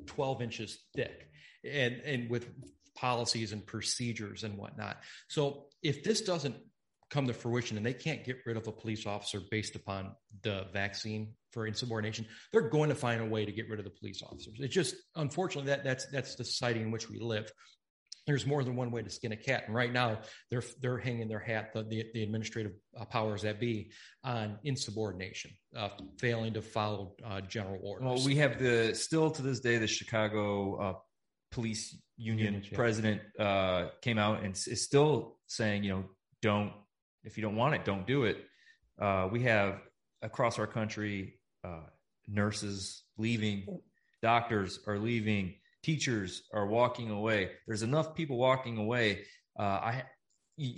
twelve 0.05 0.41
inches 0.41 0.79
thick, 0.95 1.27
and 1.63 1.95
and 2.05 2.29
with 2.29 2.47
policies 2.95 3.51
and 3.51 3.65
procedures 3.65 4.43
and 4.43 4.57
whatnot. 4.57 4.97
So 5.27 5.65
if 5.81 6.03
this 6.03 6.21
doesn't 6.21 6.55
come 7.09 7.27
to 7.27 7.33
fruition 7.33 7.77
and 7.77 7.85
they 7.85 7.93
can't 7.93 8.23
get 8.23 8.37
rid 8.45 8.57
of 8.57 8.67
a 8.67 8.71
police 8.71 9.05
officer 9.05 9.41
based 9.51 9.75
upon 9.75 10.15
the 10.43 10.65
vaccine 10.71 11.33
for 11.51 11.67
insubordination, 11.67 12.25
they're 12.51 12.69
going 12.69 12.89
to 12.89 12.95
find 12.95 13.21
a 13.21 13.25
way 13.25 13.45
to 13.45 13.51
get 13.51 13.69
rid 13.69 13.79
of 13.79 13.85
the 13.85 13.91
police 13.91 14.23
officers. 14.23 14.55
It's 14.59 14.73
just 14.73 14.95
unfortunately 15.15 15.69
that 15.69 15.83
that's 15.83 16.05
that's 16.07 16.35
the 16.35 16.45
society 16.45 16.81
in 16.81 16.91
which 16.91 17.09
we 17.09 17.19
live. 17.19 17.51
There's 18.31 18.47
more 18.47 18.63
than 18.63 18.77
one 18.77 18.91
way 18.91 19.01
to 19.01 19.09
skin 19.09 19.33
a 19.33 19.35
cat, 19.35 19.63
and 19.65 19.75
right 19.75 19.91
now 19.91 20.19
they're 20.49 20.63
they're 20.79 20.97
hanging 20.97 21.27
their 21.27 21.39
hat 21.39 21.73
the 21.73 21.83
the, 21.83 22.05
the 22.13 22.23
administrative 22.23 22.71
uh, 22.97 23.03
powers 23.03 23.41
that 23.41 23.59
be 23.59 23.91
on 24.23 24.57
insubordination, 24.63 25.51
uh, 25.75 25.89
failing 26.17 26.53
to 26.53 26.61
follow 26.61 27.13
uh, 27.25 27.41
general 27.41 27.77
orders. 27.83 28.05
Well, 28.05 28.25
we 28.25 28.37
have 28.37 28.57
the 28.57 28.95
still 28.95 29.29
to 29.31 29.41
this 29.41 29.59
day 29.59 29.79
the 29.79 29.87
Chicago 29.87 30.75
uh, 30.75 30.93
Police 31.51 31.97
Union 32.15 32.53
Union, 32.53 32.69
president 32.73 33.21
uh, 33.37 33.87
came 34.01 34.17
out 34.17 34.43
and 34.43 34.53
is 34.53 34.81
still 34.81 35.37
saying, 35.47 35.83
you 35.83 35.91
know, 35.91 36.05
don't 36.41 36.71
if 37.25 37.37
you 37.37 37.43
don't 37.43 37.57
want 37.57 37.75
it, 37.75 37.83
don't 37.83 38.07
do 38.07 38.23
it. 38.23 38.37
Uh, 38.97 39.27
we 39.29 39.41
have 39.43 39.81
across 40.21 40.57
our 40.57 40.67
country 40.67 41.33
uh, 41.65 41.81
nurses 42.29 43.03
leaving, 43.17 43.81
doctors 44.21 44.79
are 44.87 44.97
leaving, 44.97 45.55
teachers 45.83 46.43
are 46.53 46.67
walking 46.67 47.09
away. 47.09 47.51
There's 47.67 47.83
enough 47.83 48.15
people 48.15 48.37
walking 48.37 48.77
away. 48.77 49.25
Uh, 49.57 49.63
I 49.63 50.03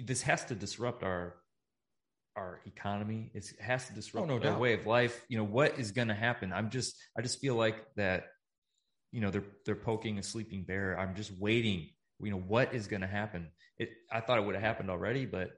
this 0.05 0.21
has 0.23 0.45
to 0.45 0.55
disrupt 0.55 1.03
our 1.03 1.35
our 2.35 2.61
economy. 2.65 3.31
It 3.33 3.45
has 3.59 3.87
to 3.87 3.93
disrupt 3.93 4.27
no 4.27 4.39
our 4.39 4.57
way 4.57 4.73
of 4.73 4.85
life. 4.87 5.23
You 5.29 5.37
know 5.37 5.43
what 5.43 5.77
is 5.77 5.91
going 5.91 6.07
to 6.07 6.13
happen? 6.13 6.51
I'm 6.53 6.69
just 6.69 6.95
I 7.17 7.21
just 7.21 7.39
feel 7.39 7.55
like 7.55 7.75
that. 7.95 8.25
You 9.11 9.21
know 9.21 9.29
they're 9.29 9.45
they're 9.65 9.75
poking 9.75 10.17
a 10.17 10.23
sleeping 10.23 10.63
bear. 10.63 10.97
I'm 10.97 11.15
just 11.15 11.31
waiting. 11.37 11.89
You 12.19 12.31
know 12.31 12.37
what 12.39 12.73
is 12.73 12.87
going 12.87 13.01
to 13.01 13.07
happen? 13.07 13.49
It 13.77 13.89
I 14.11 14.21
thought 14.21 14.39
it 14.39 14.45
would 14.45 14.55
have 14.55 14.63
happened 14.63 14.89
already, 14.89 15.25
but 15.25 15.51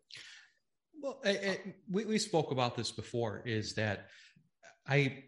Well, 1.01 1.21
I, 1.23 1.29
I, 1.29 1.60
we, 1.89 2.05
we 2.05 2.17
spoke 2.17 2.51
about 2.51 2.75
this 2.75 2.91
before 2.91 3.43
is 3.45 3.75
that 3.75 4.08
I, 4.88 5.23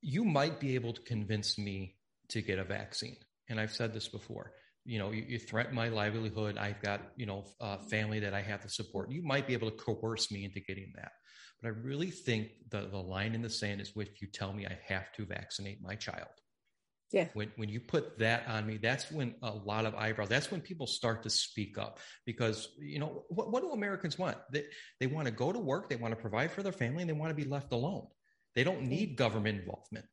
you 0.00 0.24
might 0.24 0.60
be 0.60 0.74
able 0.74 0.92
to 0.92 1.00
convince 1.02 1.58
me 1.58 1.96
to 2.32 2.42
get 2.42 2.58
a 2.58 2.64
vaccine. 2.64 3.16
And 3.48 3.60
I've 3.60 3.72
said 3.72 3.92
this 3.92 4.08
before, 4.08 4.52
you 4.84 4.98
know, 4.98 5.10
you, 5.10 5.24
you 5.28 5.38
threaten 5.38 5.74
my 5.74 5.88
livelihood. 5.88 6.58
I've 6.58 6.82
got, 6.82 7.00
you 7.16 7.26
know, 7.26 7.44
a 7.60 7.78
family 7.78 8.20
that 8.20 8.34
I 8.34 8.42
have 8.42 8.62
to 8.62 8.68
support. 8.68 9.10
You 9.10 9.22
might 9.22 9.46
be 9.46 9.52
able 9.52 9.70
to 9.70 9.76
coerce 9.76 10.30
me 10.30 10.44
into 10.44 10.60
getting 10.60 10.92
that. 10.96 11.12
But 11.60 11.68
I 11.68 11.70
really 11.70 12.10
think 12.10 12.48
the, 12.70 12.88
the 12.90 12.98
line 12.98 13.34
in 13.34 13.42
the 13.42 13.50
sand 13.50 13.80
is 13.80 13.92
if 13.94 14.20
you 14.20 14.28
tell 14.28 14.52
me 14.52 14.66
I 14.66 14.78
have 14.88 15.12
to 15.12 15.24
vaccinate 15.24 15.80
my 15.80 15.94
child. 15.94 16.28
Yeah. 17.12 17.28
When, 17.34 17.52
when 17.56 17.68
you 17.68 17.78
put 17.78 18.18
that 18.20 18.48
on 18.48 18.66
me, 18.66 18.78
that's 18.78 19.10
when 19.12 19.34
a 19.42 19.50
lot 19.50 19.84
of 19.84 19.94
eyebrows, 19.94 20.30
that's 20.30 20.50
when 20.50 20.62
people 20.62 20.86
start 20.86 21.24
to 21.24 21.30
speak 21.30 21.76
up 21.76 21.98
because, 22.24 22.68
you 22.78 22.98
know, 22.98 23.24
what, 23.28 23.52
what 23.52 23.62
do 23.62 23.70
Americans 23.70 24.18
want? 24.18 24.38
They, 24.50 24.64
they 24.98 25.06
want 25.06 25.26
to 25.26 25.32
go 25.32 25.52
to 25.52 25.58
work, 25.58 25.90
they 25.90 25.96
want 25.96 26.12
to 26.12 26.20
provide 26.20 26.52
for 26.52 26.62
their 26.62 26.72
family, 26.72 27.02
and 27.02 27.10
they 27.10 27.14
want 27.14 27.28
to 27.28 27.44
be 27.44 27.48
left 27.48 27.72
alone. 27.72 28.06
They 28.54 28.64
don't 28.64 28.84
need 28.84 29.16
government 29.16 29.60
involvement. 29.60 30.06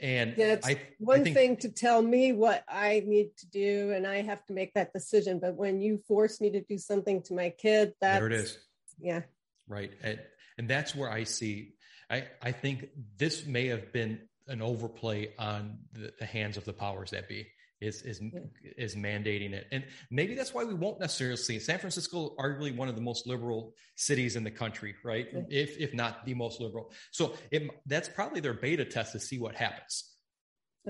And 0.00 0.38
it's 0.38 0.66
I, 0.66 0.80
one 0.98 1.20
I 1.20 1.24
think, 1.24 1.36
thing 1.36 1.56
to 1.58 1.70
tell 1.70 2.02
me 2.02 2.32
what 2.32 2.64
I 2.68 3.02
need 3.06 3.36
to 3.38 3.46
do, 3.48 3.92
and 3.92 4.06
I 4.06 4.22
have 4.22 4.44
to 4.46 4.52
make 4.52 4.74
that 4.74 4.92
decision. 4.92 5.38
But 5.38 5.54
when 5.54 5.80
you 5.80 6.02
force 6.06 6.40
me 6.40 6.50
to 6.50 6.60
do 6.60 6.76
something 6.76 7.22
to 7.22 7.34
my 7.34 7.50
kid, 7.50 7.94
that's 8.00 8.18
there 8.18 8.26
it 8.26 8.32
is. 8.32 8.58
Yeah, 9.00 9.22
right 9.68 9.92
and, 10.02 10.20
and 10.58 10.68
that's 10.68 10.94
where 10.94 11.10
i 11.10 11.24
see 11.24 11.74
i 12.10 12.24
i 12.42 12.52
think 12.52 12.88
this 13.16 13.46
may 13.46 13.68
have 13.68 13.92
been 13.92 14.20
an 14.48 14.62
overplay 14.62 15.32
on 15.38 15.78
the, 15.92 16.12
the 16.18 16.26
hands 16.26 16.56
of 16.56 16.64
the 16.64 16.72
powers 16.72 17.10
that 17.10 17.28
be 17.28 17.46
is 17.80 18.02
is 18.02 18.20
yeah. 18.22 18.40
is 18.76 18.94
mandating 18.94 19.52
it, 19.52 19.66
and 19.72 19.84
maybe 20.10 20.34
that's 20.34 20.54
why 20.54 20.64
we 20.64 20.74
won't 20.74 21.00
necessarily 21.00 21.36
see 21.36 21.58
San 21.58 21.78
Francisco, 21.78 22.34
arguably 22.38 22.74
one 22.74 22.88
of 22.88 22.94
the 22.94 23.02
most 23.02 23.26
liberal 23.26 23.74
cities 23.96 24.36
in 24.36 24.44
the 24.44 24.50
country, 24.50 24.94
right? 25.04 25.26
Yeah. 25.32 25.42
If 25.50 25.78
if 25.78 25.94
not 25.94 26.24
the 26.24 26.34
most 26.34 26.60
liberal, 26.60 26.92
so 27.10 27.34
it, 27.50 27.68
that's 27.86 28.08
probably 28.08 28.40
their 28.40 28.54
beta 28.54 28.84
test 28.84 29.12
to 29.12 29.20
see 29.20 29.38
what 29.38 29.54
happens. 29.54 30.16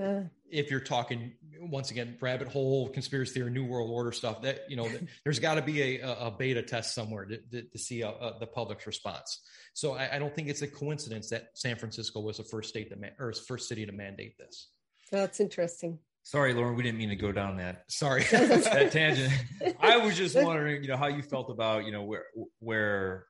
Uh, 0.01 0.25
if 0.51 0.70
you're 0.70 0.79
talking 0.79 1.33
once 1.59 1.90
again 1.90 2.18
rabbit 2.20 2.49
hole 2.49 2.90
conspiracy 2.90 3.33
theory 3.33 3.51
new 3.51 3.64
world 3.64 3.90
order 3.90 4.12
stuff 4.12 4.42
that 4.42 4.61
you 4.68 4.77
know 4.77 4.87
there's 5.25 5.38
got 5.38 5.55
to 5.55 5.62
be 5.62 6.01
a, 6.01 6.07
a, 6.07 6.31
beta 6.31 6.62
test 6.62 6.94
somewhere 6.94 7.25
to, 7.25 7.38
to, 7.51 7.62
to 7.62 7.79
see 7.79 8.03
a, 8.03 8.09
a, 8.09 8.37
the 8.38 8.46
public's 8.46 8.87
response 8.87 9.40
so 9.72 9.94
I, 9.94 10.16
I, 10.16 10.18
don't 10.18 10.35
think 10.35 10.49
it's 10.49 10.61
a 10.61 10.66
coincidence 10.66 11.31
that 11.31 11.49
san 11.55 11.77
francisco 11.77 12.20
was 12.20 12.37
the 12.37 12.44
first 12.44 12.68
state 12.68 12.90
to 12.90 12.96
man, 12.96 13.12
or 13.18 13.33
first 13.33 13.68
city 13.70 13.87
to 13.87 13.92
mandate 13.92 14.37
this 14.37 14.68
that's 15.11 15.40
interesting 15.40 15.99
Sorry, 16.26 16.52
Lauren, 16.54 16.74
we 16.74 16.82
didn't 16.82 16.98
mean 16.98 17.10
to 17.10 17.14
go 17.14 17.30
down 17.30 17.58
that. 17.58 17.84
Sorry, 17.86 18.24
that 18.32 18.90
tangent. 18.90 19.32
I 19.78 19.98
was 19.98 20.16
just 20.16 20.34
wondering, 20.34 20.82
you 20.82 20.88
know, 20.88 20.96
how 20.96 21.06
you 21.06 21.22
felt 21.22 21.50
about, 21.50 21.84
you 21.84 21.92
know, 21.92 22.02
where 22.02 22.24
where 22.58 23.26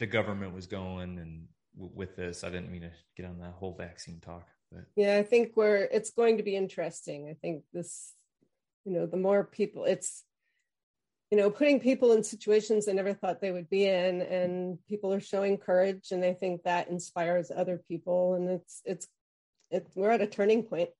the 0.00 0.06
government 0.06 0.52
was 0.52 0.66
going 0.66 1.20
and 1.20 1.46
w- 1.76 1.92
with 1.94 2.16
this. 2.16 2.42
I 2.42 2.50
didn't 2.50 2.72
mean 2.72 2.80
to 2.80 2.90
get 3.16 3.26
on 3.26 3.38
that 3.38 3.52
whole 3.52 3.76
vaccine 3.78 4.18
talk, 4.18 4.48
but 4.72 4.80
yeah, 4.96 5.16
I 5.16 5.22
think 5.22 5.52
we're 5.54 5.76
it's 5.76 6.10
going 6.10 6.38
to 6.38 6.42
be 6.42 6.56
interesting. 6.56 7.28
I 7.30 7.34
think 7.34 7.62
this, 7.72 8.12
you 8.84 8.90
know, 8.90 9.06
the 9.06 9.16
more 9.16 9.44
people, 9.44 9.84
it's, 9.84 10.24
you 11.30 11.38
know, 11.38 11.50
putting 11.50 11.78
people 11.78 12.10
in 12.14 12.24
situations 12.24 12.86
they 12.86 12.94
never 12.94 13.14
thought 13.14 13.40
they 13.40 13.52
would 13.52 13.70
be 13.70 13.86
in, 13.86 14.22
and 14.22 14.80
people 14.88 15.12
are 15.12 15.20
showing 15.20 15.56
courage, 15.56 16.08
and 16.10 16.24
I 16.24 16.32
think 16.32 16.64
that 16.64 16.88
inspires 16.88 17.52
other 17.56 17.80
people, 17.86 18.34
and 18.34 18.50
it's 18.50 18.82
it's 18.84 19.06
it, 19.70 19.86
we're 19.94 20.10
at 20.10 20.20
a 20.20 20.26
turning 20.26 20.64
point. 20.64 20.90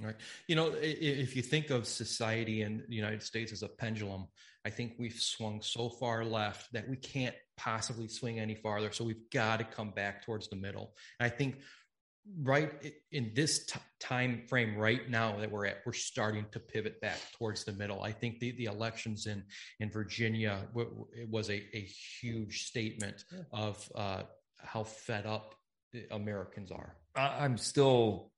Right. 0.00 0.16
You 0.48 0.56
know, 0.56 0.72
if 0.76 1.36
you 1.36 1.42
think 1.42 1.70
of 1.70 1.86
society 1.86 2.62
in 2.62 2.82
the 2.88 2.96
United 2.96 3.22
States 3.22 3.52
as 3.52 3.62
a 3.62 3.68
pendulum, 3.68 4.26
I 4.64 4.70
think 4.70 4.94
we've 4.98 5.20
swung 5.20 5.62
so 5.62 5.88
far 5.88 6.24
left 6.24 6.72
that 6.72 6.88
we 6.88 6.96
can't 6.96 7.34
possibly 7.56 8.08
swing 8.08 8.40
any 8.40 8.54
farther. 8.54 8.92
So 8.92 9.04
we've 9.04 9.30
got 9.30 9.58
to 9.58 9.64
come 9.64 9.90
back 9.90 10.24
towards 10.24 10.48
the 10.48 10.56
middle. 10.56 10.94
And 11.20 11.30
I 11.30 11.34
think 11.34 11.60
right 12.42 12.72
in 13.12 13.32
this 13.34 13.66
t- 13.66 13.78
time 14.00 14.42
frame 14.48 14.76
right 14.76 15.08
now 15.08 15.36
that 15.38 15.50
we're 15.50 15.66
at, 15.66 15.82
we're 15.86 15.92
starting 15.92 16.46
to 16.52 16.58
pivot 16.58 17.00
back 17.00 17.18
towards 17.38 17.64
the 17.64 17.72
middle. 17.72 18.02
I 18.02 18.12
think 18.12 18.40
the, 18.40 18.52
the 18.52 18.64
elections 18.64 19.26
in 19.26 19.44
in 19.78 19.90
Virginia 19.90 20.66
w- 20.74 21.06
it 21.12 21.28
was 21.28 21.50
a, 21.50 21.62
a 21.76 21.88
huge 22.20 22.64
statement 22.64 23.24
of 23.52 23.88
uh, 23.94 24.22
how 24.58 24.84
fed 24.84 25.26
up 25.26 25.54
Americans 26.10 26.72
are. 26.72 26.96
I'm 27.14 27.58
still 27.58 28.32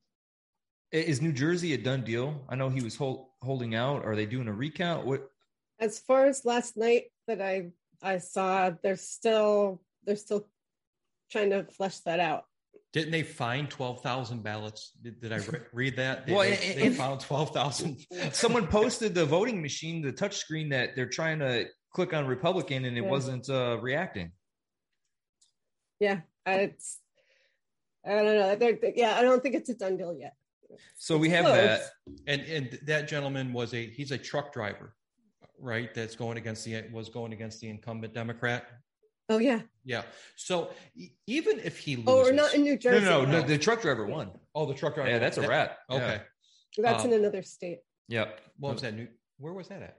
is 0.93 1.21
New 1.21 1.33
Jersey 1.33 1.75
a 1.75 1.79
done 1.79 2.05
deal? 2.05 2.45
I 2.49 2.57
know 2.57 2.69
he 2.69 2.83
was 2.83 2.97
hold, 2.97 3.27
holding 3.43 3.75
out. 3.75 4.05
Are 4.05 4.17
they 4.17 4.27
doing 4.27 4.49
a 4.49 4.53
recount? 4.53 5.07
What? 5.07 5.29
As 5.79 5.99
far 5.99 6.27
as 6.27 6.45
last 6.45 6.77
night 6.77 7.05
that 7.27 7.41
I 7.43 7.71
I 8.03 8.19
saw, 8.19 8.71
they're 8.83 8.97
still 8.97 9.81
they're 10.05 10.17
still 10.17 10.47
trying 11.31 11.51
to 11.51 11.65
flesh 11.65 11.99
that 12.01 12.21
out. 12.21 12.45
Didn't 12.93 13.11
they 13.11 13.23
find 13.23 13.69
twelve 13.69 14.01
thousand 14.01 14.43
ballots? 14.43 14.93
Did, 15.03 15.21
did, 15.21 15.33
I 15.33 15.37
re- 15.37 15.61
read 15.73 15.97
that? 15.97 16.27
They, 16.27 16.33
well, 16.33 16.43
they, 16.43 16.57
and, 16.57 16.81
they 16.81 16.91
found 16.91 17.21
twelve 17.21 17.51
thousand. 17.51 18.07
Someone 18.33 18.67
posted 18.67 19.15
the 19.15 19.27
voting 19.27 19.61
machine, 19.61 20.01
the 20.01 20.13
touch 20.13 20.37
screen 20.37 20.69
that 20.71 20.97
they're 20.97 21.09
trying 21.09 21.41
to 21.41 21.67
click 21.93 22.15
on 22.15 22.27
Republican, 22.27 22.85
and 22.85 22.97
it 22.97 23.05
yeah. 23.05 23.11
wasn't 23.11 23.51
uh, 23.51 23.79
reacting. 23.81 24.33
Yeah, 26.01 26.21
it's 26.47 26.99
I 28.07 28.11
don't 28.11 28.25
know. 28.25 28.57
They're, 28.57 28.79
yeah, 28.95 29.17
I 29.17 29.23
don't 29.23 29.43
think 29.43 29.57
it's 29.57 29.69
a 29.69 29.75
done 29.75 29.97
deal 29.97 30.17
yet. 30.19 30.35
So 30.97 31.17
we 31.19 31.29
have 31.31 31.45
Close. 31.45 31.57
that, 31.57 31.81
and 32.27 32.43
and 32.43 32.79
that 32.87 33.09
gentleman 33.09 33.53
was 33.53 33.75
a 33.75 33.87
he's 33.87 34.11
a 34.11 34.19
truck 34.19 34.53
driver, 34.53 34.95
right? 35.59 35.93
That's 35.95 36.17
going 36.17 36.39
against 36.39 36.65
the 36.65 36.85
was 36.93 37.09
going 37.09 37.33
against 37.33 37.61
the 37.61 37.69
incumbent 37.69 38.15
Democrat. 38.15 38.67
Oh 39.29 39.39
yeah, 39.39 39.61
yeah. 39.85 40.03
So 40.37 40.71
even 41.27 41.61
if 41.61 41.79
he 41.79 41.97
loses, 41.97 42.09
oh, 42.09 42.23
we're 42.23 42.33
not 42.33 42.55
in 42.55 42.63
New 42.63 42.77
Jersey. 42.77 43.05
No, 43.05 43.25
no, 43.25 43.41
no. 43.41 43.43
The 43.43 43.59
truck 43.59 43.83
driver 43.83 44.07
won. 44.07 44.31
Oh, 44.55 44.67
the 44.67 44.75
truck 44.75 44.95
driver. 44.95 45.11
Yeah, 45.11 45.19
that's 45.19 45.39
a 45.39 45.49
rat. 45.49 45.79
Okay, 45.91 46.21
yeah. 46.77 46.83
that's 46.83 47.05
um, 47.05 47.13
in 47.13 47.21
another 47.21 47.43
state. 47.43 47.79
yeah 48.09 48.27
What 48.59 48.75
was 48.75 48.83
that? 48.83 48.95
New? 48.95 49.09
Where 49.39 49.53
was 49.53 49.69
that 49.69 49.83
at? 49.83 49.99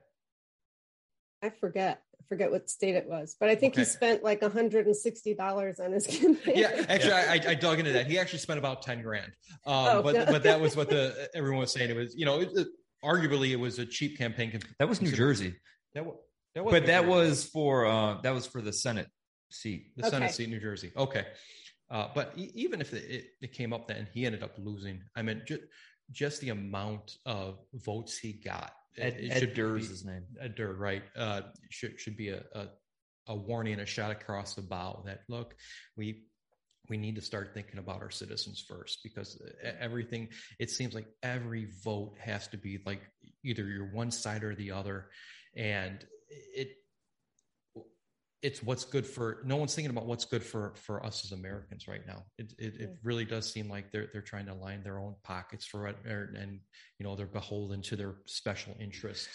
I 1.41 1.49
forget. 1.49 2.01
Forget 2.29 2.51
what 2.51 2.69
state 2.69 2.95
it 2.95 3.07
was, 3.07 3.37
but 3.39 3.47
I 3.47 3.55
think 3.55 3.75
okay. 3.75 3.81
he 3.81 3.85
spent 3.85 4.21
like 4.21 4.41
$160 4.41 5.79
on 5.79 5.91
his 5.93 6.07
campaign. 6.07 6.57
Yeah, 6.57 6.85
actually, 6.89 7.13
I, 7.13 7.41
I, 7.51 7.53
dug 7.53 7.79
into 7.79 7.93
that. 7.93 8.07
He 8.07 8.19
actually 8.19 8.39
spent 8.39 8.59
about 8.59 8.81
10 8.81 9.01
grand. 9.01 9.31
Um, 9.65 9.73
oh, 9.87 10.01
but 10.03 10.13
no. 10.13 10.25
but 10.25 10.43
that 10.43 10.59
was 10.59 10.75
what 10.75 10.89
the 10.89 11.29
everyone 11.33 11.61
was 11.61 11.71
saying. 11.71 11.89
It 11.89 11.95
was 11.95 12.13
you 12.17 12.25
know, 12.25 12.41
it, 12.41 12.49
it, 12.53 12.67
arguably 13.01 13.51
it 13.51 13.55
was 13.55 13.79
a 13.79 13.85
cheap 13.85 14.17
campaign. 14.17 14.59
That 14.77 14.89
was 14.89 15.01
New 15.01 15.11
Jersey. 15.11 15.55
That 15.93 16.05
was. 16.05 16.15
That 16.53 16.65
was 16.65 16.73
but 16.73 16.87
that 16.87 17.03
Jersey. 17.03 17.13
was 17.13 17.45
for 17.45 17.85
uh, 17.85 18.19
that 18.23 18.33
was 18.33 18.45
for 18.45 18.61
the 18.61 18.73
Senate 18.73 19.07
seat. 19.49 19.91
The 19.95 20.07
okay. 20.07 20.09
Senate 20.09 20.33
seat, 20.33 20.49
New 20.49 20.59
Jersey. 20.59 20.91
Okay, 20.97 21.25
uh, 21.89 22.07
but 22.13 22.33
even 22.35 22.81
if 22.81 22.93
it, 22.93 23.27
it, 23.41 23.53
came 23.53 23.71
up 23.71 23.87
then, 23.87 24.07
he 24.13 24.25
ended 24.25 24.43
up 24.43 24.55
losing. 24.57 25.01
I 25.15 25.21
mean, 25.21 25.43
just, 25.47 25.61
just 26.11 26.41
the 26.41 26.49
amount 26.49 27.17
of 27.25 27.59
votes 27.73 28.17
he 28.17 28.33
got 28.33 28.73
Ed, 28.97 29.17
it 29.19 29.31
Ed 29.31 29.53
Durr 29.53 29.77
is 29.77 29.89
his 29.89 30.05
name. 30.05 30.23
Ed 30.41 30.55
Durr, 30.55 30.73
right? 30.73 31.03
Uh, 31.15 31.41
should 31.69 31.99
should 31.99 32.17
be 32.17 32.29
a, 32.29 32.43
a 32.53 32.67
a 33.27 33.35
warning, 33.35 33.79
a 33.79 33.85
shot 33.85 34.11
across 34.11 34.55
the 34.55 34.61
bow 34.61 35.03
that 35.05 35.21
look, 35.27 35.55
we 35.95 36.23
we 36.89 36.97
need 36.97 37.15
to 37.15 37.21
start 37.21 37.53
thinking 37.53 37.79
about 37.79 38.01
our 38.01 38.09
citizens 38.09 38.63
first 38.67 38.99
because 39.03 39.41
everything 39.79 40.29
it 40.59 40.69
seems 40.69 40.93
like 40.93 41.07
every 41.21 41.67
vote 41.83 42.15
has 42.19 42.47
to 42.47 42.57
be 42.57 42.79
like 42.85 43.01
either 43.43 43.65
you're 43.65 43.91
one 43.91 44.11
side 44.11 44.43
or 44.43 44.55
the 44.55 44.71
other 44.71 45.09
and 45.55 46.05
it 46.29 46.69
it's 48.47 48.63
what's 48.63 48.85
good 48.85 49.05
for 49.05 49.41
no 49.43 49.57
one's 49.57 49.75
thinking 49.75 49.89
about 49.89 50.05
what's 50.05 50.23
good 50.23 50.41
for 50.41 50.73
for 50.77 51.05
us 51.05 51.25
as 51.25 51.33
Americans 51.33 51.85
right 51.85 52.07
now. 52.07 52.23
It 52.37 52.53
it, 52.57 52.75
it 52.79 52.97
really 53.03 53.25
does 53.25 53.51
seem 53.51 53.69
like 53.69 53.91
they're 53.91 54.07
they're 54.13 54.21
trying 54.21 54.45
to 54.45 54.53
line 54.53 54.83
their 54.83 54.99
own 54.99 55.15
pockets 55.21 55.65
for 55.65 55.85
it, 55.87 55.97
and 56.05 56.61
you 56.97 57.05
know 57.05 57.17
they're 57.17 57.25
beholden 57.25 57.81
to 57.83 57.97
their 57.97 58.15
special 58.25 58.73
interests. 58.79 59.27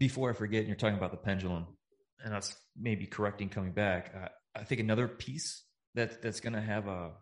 Before 0.00 0.30
I 0.30 0.32
forget, 0.32 0.66
you're 0.66 0.74
talking 0.74 0.98
about 0.98 1.12
the 1.12 1.16
pendulum, 1.16 1.66
and 2.24 2.34
that's 2.34 2.56
maybe 2.76 3.06
correcting 3.06 3.50
coming 3.50 3.70
back. 3.70 4.12
Uh, 4.20 4.28
I 4.56 4.64
think 4.64 4.80
another 4.80 5.06
piece 5.06 5.62
that 5.94 6.20
that's 6.20 6.40
going 6.40 6.54
to 6.54 6.60
have 6.60 6.88
a 6.88 7.12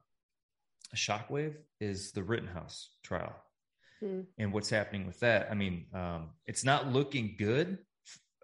a 0.95 0.97
shockwave 0.97 1.57
is 1.79 2.13
the 2.13 2.23
Rittenhouse 2.23 2.89
trial, 3.03 3.37
hmm. 4.01 4.21
and 4.39 4.51
what's 4.51 4.71
happening 4.71 5.07
with 5.07 5.21
that. 5.21 5.49
I 5.51 5.55
mean, 5.55 5.89
um, 5.93 6.31
it's 6.47 6.65
not 6.65 6.91
looking 6.91 7.35
good 7.39 7.81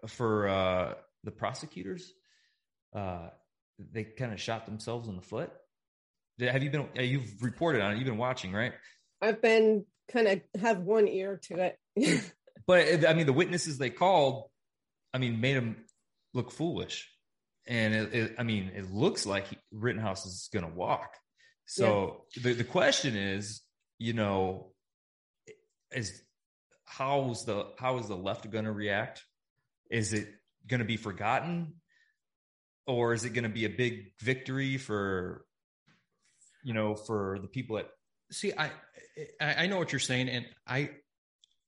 f- 0.03 0.11
for 0.11 0.47
uh, 0.47 0.93
the 1.23 1.31
prosecutors 1.31 2.13
uh, 2.93 3.29
they 3.91 4.03
kind 4.03 4.33
of 4.33 4.39
shot 4.39 4.65
themselves 4.65 5.07
in 5.07 5.15
the 5.15 5.21
foot. 5.21 5.51
Have 6.39 6.63
you 6.63 6.71
been? 6.71 6.87
You've 6.95 7.41
reported 7.41 7.81
on 7.81 7.91
it. 7.91 7.97
You've 7.97 8.07
been 8.07 8.17
watching, 8.17 8.51
right? 8.51 8.73
I've 9.21 9.41
been 9.41 9.85
kind 10.11 10.27
of 10.27 10.41
have 10.59 10.79
one 10.79 11.07
ear 11.07 11.39
to 11.43 11.71
it. 11.95 12.33
but 12.67 13.07
I 13.07 13.13
mean, 13.13 13.25
the 13.25 13.33
witnesses 13.33 13.77
they 13.77 13.89
called, 13.89 14.49
I 15.13 15.17
mean, 15.17 15.39
made 15.39 15.55
them 15.55 15.77
look 16.33 16.51
foolish, 16.51 17.09
and 17.67 17.93
it, 17.93 18.13
it, 18.13 18.35
I 18.39 18.43
mean, 18.43 18.71
it 18.75 18.91
looks 18.91 19.25
like 19.25 19.45
Rittenhouse 19.71 20.25
is 20.25 20.49
going 20.51 20.65
to 20.65 20.73
walk. 20.73 21.15
So 21.65 22.23
yeah. 22.35 22.43
the 22.43 22.53
the 22.53 22.63
question 22.63 23.15
is, 23.15 23.61
you 23.99 24.13
know, 24.13 24.71
is 25.93 26.21
how's 26.85 27.45
the 27.45 27.67
how 27.77 27.97
is 27.99 28.07
the 28.07 28.17
left 28.17 28.49
going 28.49 28.65
to 28.65 28.71
react? 28.71 29.23
Is 29.89 30.13
it 30.13 30.27
going 30.67 30.79
to 30.79 30.85
be 30.85 30.97
forgotten? 30.97 31.73
Or 32.91 33.13
is 33.13 33.25
it 33.25 33.31
going 33.31 33.43
to 33.43 33.49
be 33.49 33.65
a 33.65 33.69
big 33.69 34.11
victory 34.21 34.77
for 34.77 35.45
you 36.63 36.73
know 36.73 36.95
for 36.95 37.39
the 37.41 37.47
people 37.47 37.77
that 37.77 37.89
see 38.31 38.53
i 38.57 38.71
i 39.39 39.67
know 39.67 39.77
what 39.77 39.91
you're 39.91 39.99
saying 39.99 40.29
and 40.29 40.45
i 40.67 40.89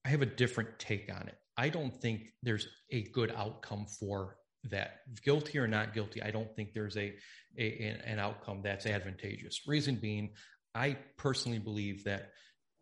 i 0.05 0.09
have 0.09 0.21
a 0.21 0.25
different 0.25 0.79
take 0.79 1.09
on 1.13 1.27
it. 1.27 1.35
I 1.55 1.69
don't 1.69 1.95
think 2.01 2.33
there's 2.41 2.67
a 2.91 3.03
good 3.13 3.31
outcome 3.35 3.85
for 3.99 4.37
that. 4.71 5.01
Guilty 5.23 5.59
or 5.59 5.67
not 5.67 5.93
guilty 5.93 6.21
i 6.21 6.31
don't 6.31 6.53
think 6.55 6.73
there's 6.73 6.97
a, 6.97 7.13
a 7.57 7.97
an 8.05 8.19
outcome 8.19 8.61
that's 8.63 8.85
advantageous. 8.85 9.61
Reason 9.67 9.95
being 9.95 10.31
i 10.75 10.97
personally 11.17 11.59
believe 11.59 12.03
that 12.05 12.31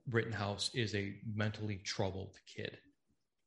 rittenhouse 0.09 0.71
is 0.73 0.95
a 0.95 1.13
mentally 1.33 1.77
troubled 1.77 2.35
kid. 2.55 2.77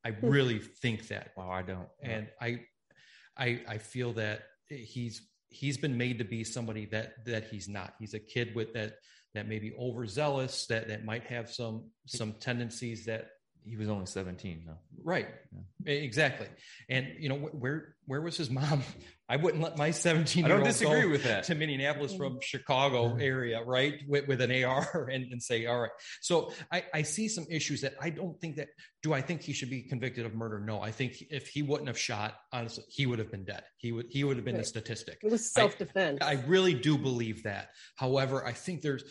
I 0.04 0.11
hmm. 0.11 0.28
really 0.28 0.59
think 0.59 1.09
that. 1.09 1.30
Wow 1.37 1.50
i 1.50 1.62
don't. 1.62 1.88
And 2.02 2.28
i 2.40 2.61
i 3.37 3.61
i 3.68 3.78
feel 3.78 4.12
that 4.14 4.42
he's 4.68 5.29
he's 5.48 5.79
been 5.79 5.96
made 5.96 6.18
to 6.18 6.24
be 6.24 6.44
somebody 6.44 6.87
that 6.87 7.24
that 7.27 7.44
he's 7.44 7.68
not. 7.68 7.94
He's 7.98 8.14
a 8.14 8.18
kid 8.18 8.55
with 8.55 8.72
that 8.74 8.94
that 9.35 9.48
may 9.48 9.59
be 9.59 9.74
overzealous, 9.79 10.66
that 10.66 10.88
that 10.88 11.05
might 11.05 11.24
have 11.24 11.50
some 11.50 11.90
some 12.07 12.35
tendencies 12.40 13.05
that 13.07 13.29
he 13.66 13.77
was 13.77 13.88
only 13.88 14.07
17 14.07 14.64
though. 14.66 14.79
Right. 15.03 15.29
Yeah. 15.85 15.92
Exactly. 15.92 16.48
And 16.88 17.09
you 17.18 17.29
know 17.29 17.37
where 17.37 17.94
where 18.07 18.20
was 18.20 18.37
his 18.37 18.50
mom? 18.50 18.83
I 19.29 19.37
wouldn't 19.37 19.62
let 19.62 19.79
my 19.79 19.90
17 19.90 20.44
I 20.44 20.48
don't 20.48 20.64
disagree 20.64 21.07
with 21.07 21.24
that 21.24 21.44
to 21.44 21.55
Minneapolis 21.55 22.14
from 22.14 22.35
mm-hmm. 22.35 22.40
Chicago 22.42 23.16
area, 23.16 23.62
right? 23.62 23.94
With, 24.07 24.29
with 24.29 24.42
an 24.42 24.64
AR 24.64 25.09
and, 25.12 25.33
and 25.33 25.42
say, 25.42 25.64
all 25.64 25.81
right. 25.81 25.90
So 26.20 26.53
I, 26.70 26.85
I 26.92 27.03
see 27.03 27.29
some 27.29 27.46
issues 27.48 27.81
that 27.81 27.94
I 28.03 28.11
don't 28.11 28.38
think 28.38 28.57
that 28.57 28.68
do 29.03 29.14
I 29.14 29.22
think 29.22 29.40
he 29.40 29.55
should 29.55 29.70
be 29.70 29.81
convicted 29.81 30.27
of 30.27 30.35
murder? 30.35 30.61
No, 30.61 30.83
I 30.83 30.90
think 30.90 31.14
if 31.31 31.48
he 31.48 31.62
wouldn't 31.62 31.88
have 31.88 31.98
shot, 31.98 32.35
honestly, 32.53 32.85
he 32.88 33.07
would 33.07 33.18
have 33.18 33.31
been 33.31 33.44
dead. 33.44 33.62
He 33.79 33.92
would 33.92 34.07
he 34.11 34.24
would 34.24 34.37
have 34.37 34.44
been 34.44 34.57
right. 34.57 34.62
the 34.62 34.68
statistic. 34.68 35.20
It 35.22 35.31
was 35.31 35.50
self-defense. 35.53 36.18
I, 36.20 36.33
I 36.33 36.44
really 36.46 36.74
do 36.74 36.98
believe 36.98 37.44
that. 37.44 37.70
However, 37.96 38.46
I 38.46 38.53
think 38.53 38.83
there's 38.83 39.05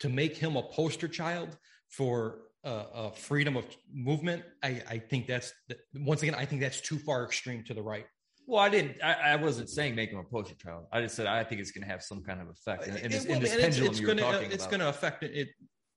to 0.00 0.08
make 0.08 0.38
him 0.38 0.56
a 0.56 0.62
poster 0.62 1.08
child 1.08 1.58
for 1.90 2.38
uh, 2.64 2.68
uh, 2.68 3.10
freedom 3.10 3.56
of 3.56 3.64
movement, 3.92 4.42
I, 4.62 4.82
I 4.88 4.98
think 4.98 5.26
that's 5.26 5.52
once 5.94 6.22
again, 6.22 6.34
I 6.34 6.44
think 6.44 6.60
that's 6.60 6.80
too 6.80 6.98
far 6.98 7.24
extreme 7.24 7.64
to 7.64 7.74
the 7.74 7.82
right. 7.82 8.06
Well, 8.46 8.60
I 8.60 8.68
didn't. 8.68 8.96
I, 9.02 9.32
I 9.32 9.36
wasn't 9.36 9.70
saying 9.70 9.94
make 9.94 10.10
him 10.10 10.18
a 10.18 10.24
poster 10.24 10.54
child. 10.56 10.86
I 10.92 11.00
just 11.00 11.14
said 11.14 11.26
I 11.26 11.44
think 11.44 11.60
it's 11.60 11.70
going 11.70 11.84
to 11.84 11.90
have 11.90 12.02
some 12.02 12.22
kind 12.22 12.40
of 12.40 12.48
effect. 12.48 12.86
And, 12.86 12.96
and, 12.96 13.12
this, 13.12 13.24
and 13.24 13.40
this 13.40 13.54
pendulum 13.54 13.90
it's, 13.90 14.00
you 14.00 14.06
gonna, 14.06 14.22
talking 14.22 14.50
it's 14.50 14.66
going 14.66 14.80
to 14.80 14.88
affect 14.88 15.22
it, 15.22 15.32
it. 15.34 15.48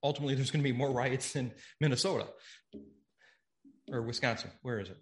Ultimately, 0.03 0.35
there's 0.35 0.51
going 0.51 0.63
to 0.63 0.69
be 0.69 0.75
more 0.75 0.91
riots 0.91 1.35
in 1.35 1.51
Minnesota 1.79 2.27
or 3.91 4.01
Wisconsin. 4.03 4.51
Where 4.61 4.79
is 4.79 4.89
it? 4.89 4.97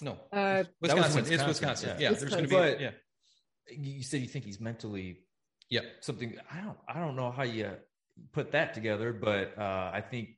No, 0.00 0.18
uh, 0.32 0.64
Wisconsin. 0.80 1.22
Wisconsin. 1.22 1.32
It's 1.32 1.46
Wisconsin. 1.46 1.88
Yeah, 1.90 2.10
yeah 2.10 2.18
there's 2.18 2.30
going 2.30 2.44
to 2.44 2.48
be. 2.48 2.56
But 2.56 2.80
yeah. 2.80 2.90
You 3.70 4.02
said 4.02 4.20
you 4.20 4.28
think 4.28 4.44
he's 4.44 4.60
mentally. 4.60 5.20
Yeah. 5.70 5.82
Something. 6.00 6.36
I 6.50 6.60
don't. 6.60 6.78
I 6.88 6.98
don't 6.98 7.14
know 7.14 7.30
how 7.30 7.44
you 7.44 7.70
put 8.32 8.52
that 8.52 8.74
together, 8.74 9.12
but 9.12 9.56
uh, 9.56 9.90
I 9.94 10.00
think 10.00 10.30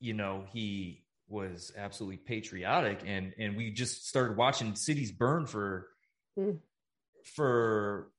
you 0.00 0.14
know, 0.14 0.44
he 0.52 1.04
was 1.28 1.72
absolutely 1.76 2.18
patriotic 2.18 3.00
and 3.06 3.32
and 3.38 3.56
we 3.56 3.70
just 3.70 4.06
started 4.06 4.36
watching 4.36 4.76
cities 4.76 5.10
burn 5.10 5.46
for 5.46 5.88
mm. 6.38 6.58
for 7.34 8.10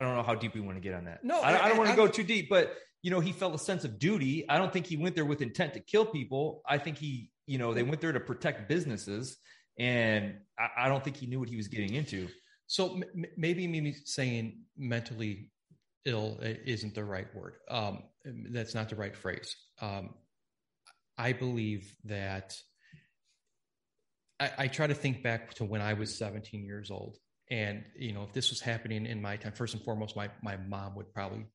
I 0.00 0.04
don't 0.04 0.16
know 0.16 0.22
how 0.22 0.34
deep 0.34 0.54
we 0.54 0.60
want 0.60 0.76
to 0.76 0.80
get 0.80 0.94
on 0.94 1.04
that. 1.04 1.24
No, 1.24 1.40
I, 1.40 1.64
I 1.64 1.68
don't 1.68 1.78
want 1.78 1.90
to 1.90 1.96
go 1.96 2.06
too 2.06 2.24
deep, 2.24 2.48
but 2.48 2.74
you 3.02 3.10
know, 3.10 3.20
he 3.20 3.32
felt 3.32 3.54
a 3.54 3.58
sense 3.58 3.84
of 3.84 3.98
duty. 3.98 4.48
I 4.48 4.56
don't 4.58 4.72
think 4.72 4.86
he 4.86 4.96
went 4.96 5.14
there 5.14 5.26
with 5.26 5.42
intent 5.42 5.74
to 5.74 5.80
kill 5.80 6.06
people. 6.06 6.62
I 6.66 6.78
think 6.78 6.96
he, 6.96 7.30
you 7.46 7.58
know, 7.58 7.74
they 7.74 7.82
went 7.82 8.00
there 8.00 8.12
to 8.12 8.20
protect 8.20 8.68
businesses, 8.68 9.36
and 9.78 10.36
I, 10.58 10.86
I 10.86 10.88
don't 10.88 11.04
think 11.04 11.16
he 11.16 11.26
knew 11.26 11.38
what 11.38 11.48
he 11.48 11.56
was 11.56 11.68
getting 11.68 11.94
into. 11.94 12.28
So 12.66 12.94
m- 12.94 13.24
maybe 13.36 13.66
me 13.66 13.94
saying 14.04 14.62
mentally 14.76 15.50
ill 16.06 16.38
isn't 16.40 16.94
the 16.94 17.04
right 17.04 17.26
word. 17.34 17.56
Um, 17.68 18.04
that's 18.24 18.74
not 18.74 18.88
the 18.88 18.96
right 18.96 19.14
phrase. 19.14 19.54
Um, 19.80 20.14
I 21.16 21.32
believe 21.32 21.94
that 22.04 22.56
I, 24.40 24.50
I, 24.58 24.68
try 24.68 24.86
to 24.86 24.94
think 24.94 25.22
back 25.22 25.54
to 25.54 25.64
when 25.64 25.80
I 25.80 25.94
was 25.94 26.16
17 26.16 26.64
years 26.64 26.90
old. 26.90 27.18
And, 27.50 27.84
you 27.96 28.12
know, 28.12 28.24
if 28.24 28.32
this 28.32 28.50
was 28.50 28.60
happening 28.60 29.06
in 29.06 29.22
my 29.22 29.36
time, 29.36 29.52
first 29.52 29.74
and 29.74 29.82
foremost, 29.82 30.16
my, 30.16 30.28
my 30.42 30.56
mom 30.56 30.96
would 30.96 31.12
probably 31.12 31.46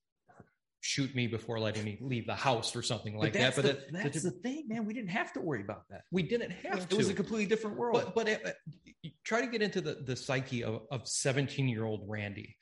shoot 0.81 1.13
me 1.13 1.27
before 1.27 1.59
letting 1.59 1.83
me 1.83 1.97
leave 2.01 2.25
the 2.25 2.35
house 2.35 2.75
or 2.75 2.81
something 2.81 3.17
like 3.17 3.33
but 3.33 3.39
that. 3.39 3.55
But 3.55 3.65
the, 3.65 3.79
that's 3.91 4.23
the, 4.23 4.29
the, 4.29 4.39
thing, 4.39 4.65
man. 4.67 4.85
We 4.85 4.93
didn't 4.93 5.09
have 5.09 5.33
to 5.33 5.41
worry 5.41 5.61
about 5.61 5.83
that. 5.89 6.03
We 6.11 6.23
didn't 6.23 6.51
have 6.51 6.79
it 6.79 6.89
to. 6.89 6.95
It 6.95 6.97
was 6.97 7.09
a 7.09 7.13
completely 7.13 7.47
different 7.47 7.77
world. 7.77 8.01
But, 8.01 8.15
but 8.15 8.29
it, 8.29 8.41
uh, 8.45 9.09
try 9.25 9.41
to 9.41 9.47
get 9.47 9.61
into 9.61 9.81
the, 9.81 9.95
the 10.05 10.15
psyche 10.15 10.63
of, 10.63 10.81
of 10.91 11.07
17 11.07 11.67
year 11.67 11.83
old 11.83 12.03
Randy, 12.07 12.55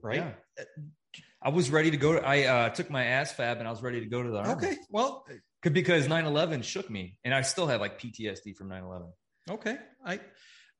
right? 0.00 0.34
Yeah. 0.58 0.64
I 1.42 1.48
was 1.50 1.70
ready 1.70 1.90
to 1.90 1.96
go. 1.96 2.14
To, 2.14 2.26
I 2.26 2.44
uh, 2.44 2.68
took 2.70 2.88
my 2.88 3.02
ASVAB 3.02 3.58
and 3.58 3.66
I 3.66 3.70
was 3.70 3.82
ready 3.82 4.00
to 4.00 4.06
go 4.06 4.22
to 4.22 4.30
the 4.30 4.38
army. 4.38 4.52
Okay. 4.52 4.76
Well, 4.90 5.24
because 5.70 6.06
9-11 6.08 6.64
shook 6.64 6.90
me 6.90 7.18
and 7.24 7.34
i 7.34 7.42
still 7.42 7.66
have 7.66 7.80
like 7.80 8.00
ptsd 8.00 8.56
from 8.56 8.68
9-11 8.68 9.10
okay 9.50 9.76
i 10.04 10.20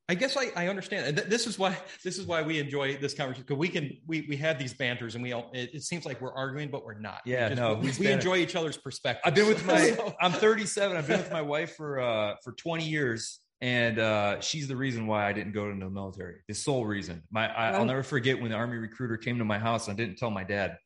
i 0.08 0.14
guess 0.14 0.36
i, 0.36 0.50
I 0.56 0.68
understand 0.68 1.16
this 1.16 1.46
is 1.46 1.58
why 1.58 1.76
this 2.04 2.18
is 2.18 2.26
why 2.26 2.42
we 2.42 2.58
enjoy 2.58 2.96
this 2.96 3.14
conversation 3.14 3.44
because 3.46 3.58
we 3.58 3.68
can 3.68 3.96
we 4.06 4.26
we 4.28 4.36
have 4.36 4.58
these 4.58 4.74
banters 4.74 5.14
and 5.14 5.22
we 5.22 5.32
all 5.32 5.50
it, 5.52 5.74
it 5.74 5.82
seems 5.82 6.04
like 6.04 6.20
we're 6.20 6.34
arguing 6.34 6.70
but 6.70 6.84
we're 6.84 6.98
not 6.98 7.20
yeah 7.24 7.48
just, 7.48 7.60
no 7.60 7.74
we, 7.74 7.92
we 7.98 8.06
enjoy 8.08 8.36
each 8.36 8.56
other's 8.56 8.76
perspective 8.76 9.22
i've 9.24 9.34
been 9.34 9.46
with 9.46 9.64
my 9.66 9.96
i'm 10.20 10.32
37 10.32 10.96
i've 10.96 11.06
been 11.06 11.18
with 11.18 11.32
my 11.32 11.42
wife 11.42 11.76
for 11.76 12.00
uh 12.00 12.34
for 12.42 12.52
20 12.52 12.84
years 12.84 13.40
and 13.62 14.00
uh, 14.00 14.40
she's 14.40 14.66
the 14.66 14.74
reason 14.74 15.06
why 15.06 15.28
I 15.28 15.32
didn't 15.32 15.52
go 15.52 15.70
into 15.70 15.86
the 15.86 15.90
military. 15.90 16.40
The 16.48 16.54
sole 16.54 16.84
reason. 16.84 17.22
My 17.30 17.46
I, 17.46 17.78
will 17.78 17.84
never 17.84 18.02
forget 18.02 18.40
when 18.40 18.50
the 18.50 18.56
army 18.56 18.76
recruiter 18.76 19.16
came 19.16 19.38
to 19.38 19.44
my 19.44 19.58
house. 19.60 19.86
and 19.86 19.94
I 19.94 20.04
didn't 20.04 20.18
tell 20.18 20.30
my 20.30 20.42
dad, 20.42 20.78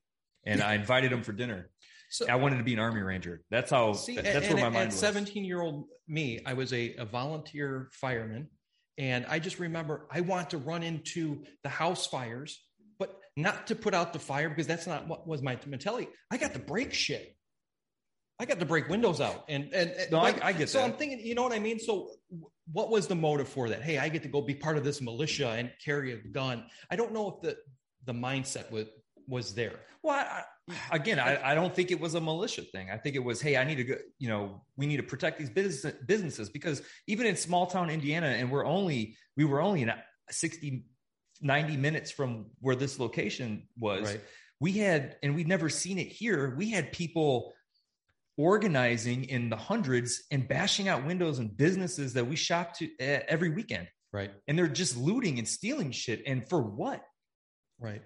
and 0.45 0.63
I 0.63 0.75
invited 0.75 1.11
him 1.11 1.23
for 1.23 1.33
dinner. 1.33 1.71
So 2.11 2.27
I 2.29 2.37
wanted 2.37 2.59
to 2.59 2.64
be 2.64 2.73
an 2.73 2.79
army 2.79 3.01
ranger. 3.01 3.42
That's 3.51 3.71
how. 3.71 3.92
See, 3.92 4.16
that's 4.16 4.47
and, 4.47 4.55
where 4.55 4.64
my 4.64 4.69
mind 4.71 4.77
at 4.77 4.87
was. 4.87 4.99
Seventeen 4.99 5.45
year 5.45 5.61
old 5.61 5.87
me, 6.09 6.40
I 6.45 6.55
was 6.55 6.73
a, 6.73 6.95
a 6.97 7.05
volunteer 7.05 7.88
fireman, 7.92 8.49
and 8.99 9.27
I 9.29 9.38
just 9.38 9.59
remember 9.59 10.07
I 10.11 10.21
want 10.21 10.51
to 10.51 10.59
run 10.59 10.83
into 10.83 11.45
the 11.62 11.69
house 11.69 12.07
fires, 12.07 12.62
but 12.99 13.19
not 13.37 13.69
to 13.69 13.75
put 13.75 13.95
out 13.95 14.12
the 14.12 14.19
fire 14.19 14.49
because 14.49 14.66
that's 14.66 14.87
not 14.87 15.09
what 15.09 15.27
was 15.27 15.42
my 15.42 15.59
mentality. 15.66 16.09
I 16.31 16.37
got 16.37 16.53
to 16.55 16.59
break 16.59 16.92
shit. 16.92 17.37
I 18.38 18.45
got 18.45 18.61
to 18.61 18.66
break 18.66 18.88
windows 18.88 19.21
out, 19.21 19.45
and 19.49 19.73
and 19.73 19.95
no, 20.12 20.19
I, 20.19 20.35
I, 20.42 20.53
get 20.53 20.69
so 20.69 20.79
that. 20.79 20.85
I'm 20.85 20.92
thinking, 20.92 21.21
you 21.21 21.35
know 21.35 21.42
what 21.42 21.53
I 21.53 21.59
mean. 21.59 21.79
So, 21.79 22.11
what 22.71 22.90
was 22.90 23.07
the 23.07 23.14
motive 23.14 23.49
for 23.49 23.71
that? 23.71 23.83
Hey, 23.83 23.97
I 23.99 24.11
get 24.11 24.23
to 24.25 24.29
go 24.29 24.42
be 24.42 24.55
part 24.55 24.77
of 24.77 24.85
this 24.85 25.01
militia 25.01 25.51
and 25.51 25.73
carry 25.83 26.12
a 26.12 26.19
gun. 26.19 26.66
I 26.90 26.97
don't 26.97 27.12
know 27.12 27.29
if 27.31 27.40
the 27.40 27.57
the 28.05 28.12
mindset 28.12 28.71
was 28.71 28.87
was 29.29 29.55
there. 29.55 29.81
Well, 30.03 30.15
I, 30.15 30.43
again, 30.91 31.19
I, 31.19 31.53
I, 31.53 31.55
don't 31.55 31.75
think 31.75 31.91
it 31.91 32.01
was 32.01 32.15
a 32.15 32.21
militia 32.21 32.62
thing. 32.62 32.91
I 32.91 32.97
think 32.97 33.17
it 33.17 33.25
was, 33.25 33.41
hey, 33.41 33.57
I 33.57 33.65
need 33.65 33.77
to 33.77 33.85
go, 33.85 33.95
you 34.19 34.29
know, 34.29 34.62
we 34.77 34.87
need 34.87 34.99
to 34.99 35.03
protect 35.03 35.39
these 35.39 35.51
business, 35.51 35.93
businesses 36.07 36.49
because 36.49 36.83
even 37.07 37.27
in 37.27 37.37
small 37.37 37.67
town 37.67 37.91
Indiana, 37.91 38.29
and 38.29 38.51
we're 38.51 38.67
only, 38.67 39.17
we 39.37 39.45
were 39.45 39.61
only 39.61 39.83
in 39.83 39.93
60, 40.31 40.85
90 41.41 41.77
minutes 41.77 42.11
from 42.11 42.47
where 42.61 42.77
this 42.77 42.99
location 42.99 43.69
was. 43.79 44.03
Right. 44.03 44.21
We 44.61 44.73
had, 44.73 45.17
and 45.23 45.35
we'd 45.35 45.49
never 45.49 45.69
seen 45.69 45.99
it 45.99 46.09
here. 46.09 46.55
We 46.57 46.71
had 46.71 46.93
people 46.93 47.53
organizing 48.39 49.25
in 49.25 49.49
the 49.49 49.57
hundreds 49.57 50.25
and 50.31 50.47
bashing 50.47 50.89
out 50.89 51.07
windows 51.07 51.39
and 51.39 51.57
businesses 51.57 52.15
that 52.15 52.27
we 52.27 52.37
shop 52.37 52.75
to 52.79 52.87
uh, 53.01 53.21
every 53.29 53.51
weekend. 53.51 53.89
Right. 54.12 54.31
And 54.47 54.59
they're 54.59 54.69
just 54.69 54.97
looting 54.97 55.39
and 55.39 55.49
stealing 55.49 55.91
shit. 55.91 56.23
And 56.27 56.49
for 56.49 56.62
what? 56.62 57.03
Right. 57.79 58.03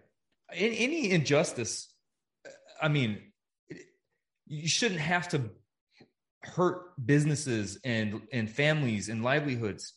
Any 0.54 1.10
injustice 1.10 1.90
I 2.80 2.88
mean, 2.88 3.20
you 4.46 4.68
shouldn't 4.68 5.00
have 5.00 5.28
to 5.28 5.50
hurt 6.42 6.94
businesses 7.04 7.78
and 7.84 8.22
and 8.32 8.50
families 8.50 9.08
and 9.08 9.22
livelihoods. 9.22 9.94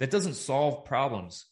That 0.00 0.10
doesn't 0.10 0.34
solve 0.34 0.84
problems. 0.84 1.46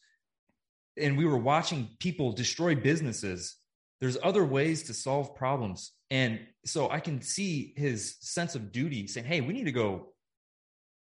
And 0.97 1.17
we 1.17 1.25
were 1.25 1.39
watching 1.39 1.89
people 2.01 2.33
destroy 2.33 2.75
businesses. 2.75 3.57
There's 4.01 4.19
other 4.23 4.45
ways 4.45 4.85
to 4.85 4.95
solve 4.95 5.37
problems. 5.37 5.93
And 6.11 6.41
so 6.67 6.91
I 6.91 7.01
can 7.01 7.23
see 7.23 7.73
his 7.77 8.17
sense 8.21 8.55
of 8.55 8.73
duty 8.73 9.07
saying, 9.07 9.27
"Hey, 9.27 9.41
we 9.41 9.55
need 9.55 9.65
to 9.65 9.73
go." 9.73 10.13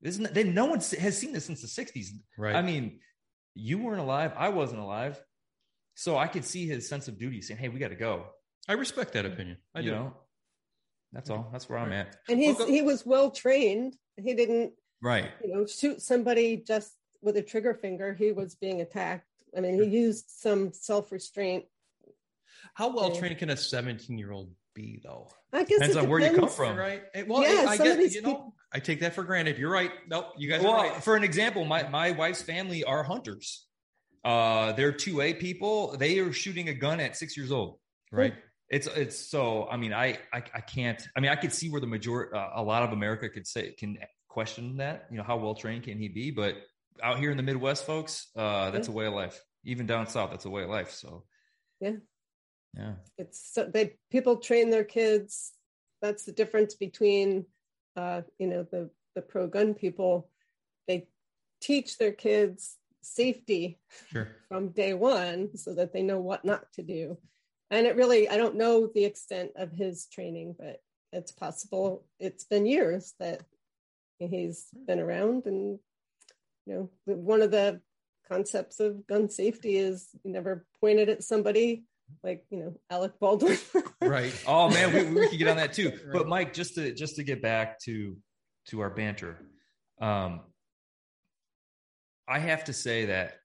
Isn't 0.03 0.33
then 0.35 0.55
no 0.55 0.67
one 0.67 0.81
has 0.81 1.19
seen 1.19 1.33
this 1.33 1.47
since 1.47 1.63
the 1.63 1.69
'60s. 1.69 2.11
Right. 2.39 2.55
I 2.55 2.63
mean, 2.63 3.01
you 3.55 3.79
weren't 3.79 4.01
alive. 4.01 4.33
I 4.37 4.51
wasn't 4.51 4.81
alive. 4.81 5.21
So 5.95 6.17
I 6.17 6.27
could 6.27 6.45
see 6.45 6.67
his 6.67 6.89
sense 6.89 7.09
of 7.09 7.19
duty 7.19 7.43
saying, 7.43 7.61
"Hey, 7.61 7.69
we 7.69 7.79
got 7.79 7.89
to 7.89 7.97
go." 7.97 8.27
I 8.69 8.75
respect 8.75 9.13
that 9.15 9.27
opinion. 9.27 9.59
I 9.75 9.81
you 9.81 9.91
do. 9.91 9.97
Know, 9.97 10.17
that's 11.13 11.31
all. 11.31 11.49
That's 11.53 11.69
where 11.69 11.79
I'm 11.79 11.93
at. 11.93 12.17
And 12.29 12.39
he's 12.39 12.63
he 12.67 12.83
was 12.83 13.05
well 13.05 13.31
trained. 13.31 13.97
He 14.17 14.35
didn't 14.35 14.73
right, 15.03 15.31
you 15.43 15.55
know, 15.55 15.67
shoot 15.67 16.03
somebody 16.03 16.59
just 16.67 16.93
with 17.23 17.37
a 17.37 17.43
trigger 17.43 17.75
finger. 17.75 18.15
He 18.15 18.33
was 18.33 18.55
being 18.55 18.81
attacked. 18.81 19.27
I 19.57 19.61
mean, 19.61 19.83
he 19.83 19.89
used 19.89 20.27
some 20.29 20.73
self 20.73 21.13
restraint. 21.13 21.65
How 22.75 22.95
well 22.95 23.15
trained 23.15 23.39
can 23.39 23.51
a 23.51 23.57
17 23.57 24.19
year 24.19 24.33
old 24.33 24.51
be, 24.75 25.01
though? 25.03 25.29
I 25.53 25.65
guess 25.65 25.79
depends 25.79 25.97
on 25.97 26.09
where 26.09 26.21
you 26.21 26.37
come 26.37 26.49
from, 26.49 26.77
right? 26.77 27.03
Well, 27.27 27.43
yeah, 27.43 27.67
I, 27.69 27.73
I 27.73 27.77
get 27.77 28.13
you 28.13 28.23
know. 28.23 28.29
People... 28.29 28.55
I 28.73 28.79
take 28.79 29.01
that 29.01 29.15
for 29.15 29.25
granted. 29.25 29.59
You're 29.59 29.71
right. 29.71 29.91
Nope, 30.09 30.27
you 30.39 30.49
guys 30.49 30.63
well, 30.63 30.75
right. 30.75 31.03
For 31.03 31.17
an 31.17 31.25
example, 31.25 31.65
my 31.65 31.89
my 31.89 32.13
wife's 32.13 32.43
family 32.43 32.85
are 32.85 33.03
hunters. 33.03 33.67
Uh, 34.25 34.73
they're 34.73 34.93
two 34.93 35.21
A 35.21 35.35
people. 35.35 35.97
They 35.97 36.19
are 36.19 36.33
shooting 36.33 36.69
a 36.69 36.75
gun 36.75 37.01
at 37.01 37.17
six 37.17 37.37
years 37.37 37.51
old, 37.53 37.79
right? 38.13 38.35
it's 38.69 38.87
it's 38.87 39.19
so 39.19 39.67
i 39.69 39.77
mean 39.77 39.93
i 39.93 40.17
i, 40.33 40.41
I 40.55 40.61
can't 40.61 41.05
i 41.17 41.19
mean 41.19 41.33
i 41.33 41.35
could 41.35 41.53
see 41.53 41.69
where 41.71 41.81
the 41.81 41.89
majority 41.89 42.37
uh, 42.37 42.51
a 42.55 42.63
lot 42.63 42.85
of 42.85 42.93
america 42.93 43.29
could 43.29 43.45
say 43.45 43.73
can 43.73 43.99
question 44.31 44.77
that 44.79 45.07
you 45.11 45.19
know 45.19 45.25
how 45.25 45.37
well 45.37 45.55
trained 45.55 45.83
can 45.83 45.99
he 45.99 46.09
be? 46.09 46.31
But 46.31 46.55
out 47.03 47.19
here 47.19 47.31
in 47.31 47.37
the 47.37 47.43
midwest 47.43 47.85
folks 47.85 48.29
uh 48.37 48.71
that's 48.71 48.89
yeah. 48.89 48.95
a 48.95 48.97
way 48.97 49.07
of 49.07 49.13
life. 49.13 49.39
Even 49.65 49.87
down 49.87 50.07
south 50.07 50.31
that's 50.31 50.47
a 50.47 50.51
way 50.51 50.63
of 50.63 50.71
life 50.71 50.91
so. 50.91 51.25
Yeah. 51.81 51.97
Yeah. 52.77 52.95
It's 53.19 53.53
so 53.53 53.65
they 53.65 53.97
people 54.11 54.37
train 54.37 54.71
their 54.71 54.85
kids. 54.85 55.53
That's 56.01 56.25
the 56.25 56.33
difference 56.33 56.75
between 56.75 57.45
uh 57.97 58.23
you 58.39 58.47
know 58.47 58.63
the 58.71 58.91
the 59.15 59.23
pro 59.23 59.49
gun 59.49 59.75
people. 59.75 60.31
They 60.87 61.09
teach 61.61 61.99
their 61.99 62.13
kids 62.13 62.77
safety 63.03 63.79
sure. 64.11 64.29
from 64.49 64.71
day 64.71 64.95
one 64.95 65.57
so 65.57 65.75
that 65.75 65.93
they 65.93 66.03
know 66.03 66.21
what 66.21 66.45
not 66.45 66.71
to 66.73 66.83
do 66.83 67.17
and 67.71 67.87
it 67.87 67.97
really 67.97 68.29
i 68.29 68.37
don't 68.37 68.57
know 68.57 68.89
the 68.95 69.05
extent 69.05 69.51
of 69.57 69.73
his 69.73 70.07
training 70.07 70.55
but 70.59 70.83
it's 71.13 71.33
possible 71.33 72.05
it's 72.19 72.45
been 72.45 72.67
years 72.67 73.15
that 73.19 73.41
he's 74.19 74.67
been 74.87 75.01
around 75.01 75.47
and 75.47 75.79
you 76.67 76.75
know 76.75 77.15
one 77.15 77.43
of 77.43 77.51
the 77.51 77.81
concepts 78.29 78.81
of 78.81 79.07
gun 79.07 79.29
safety 79.29 79.77
is 79.77 80.09
you 80.23 80.31
never 80.31 80.67
pointed 80.81 81.09
at 81.09 81.25
somebody 81.25 81.85
like 82.23 82.45
you 82.51 82.59
know 82.59 82.75
Alec 82.91 83.19
Baldwin. 83.21 83.59
right. 84.03 84.33
Oh 84.47 84.69
man, 84.69 84.93
we, 84.93 85.21
we 85.21 85.29
could 85.29 85.39
get 85.39 85.49
on 85.49 85.57
that 85.57 85.73
too. 85.73 85.91
Right. 86.05 86.13
But 86.13 86.29
Mike, 86.29 86.53
just 86.53 86.75
to 86.75 86.93
just 86.93 87.17
to 87.17 87.23
get 87.23 87.43
back 87.43 87.79
to 87.81 88.17
to 88.69 88.81
our 88.81 88.91
banter, 88.91 89.39
um, 90.01 90.41
I 92.31 92.39
have 92.39 92.65
to 92.65 92.73
say 92.73 93.07
that 93.07 93.41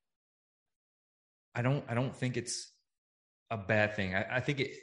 I 1.56 1.64
don't 1.64 1.84
I 1.90 1.96
don't 1.96 2.16
think 2.16 2.38
it's 2.38 2.72
a 3.50 3.58
bad 3.58 3.96
thing. 3.96 4.14
I, 4.14 4.38
I 4.38 4.40
think 4.40 4.60
it, 4.60 4.76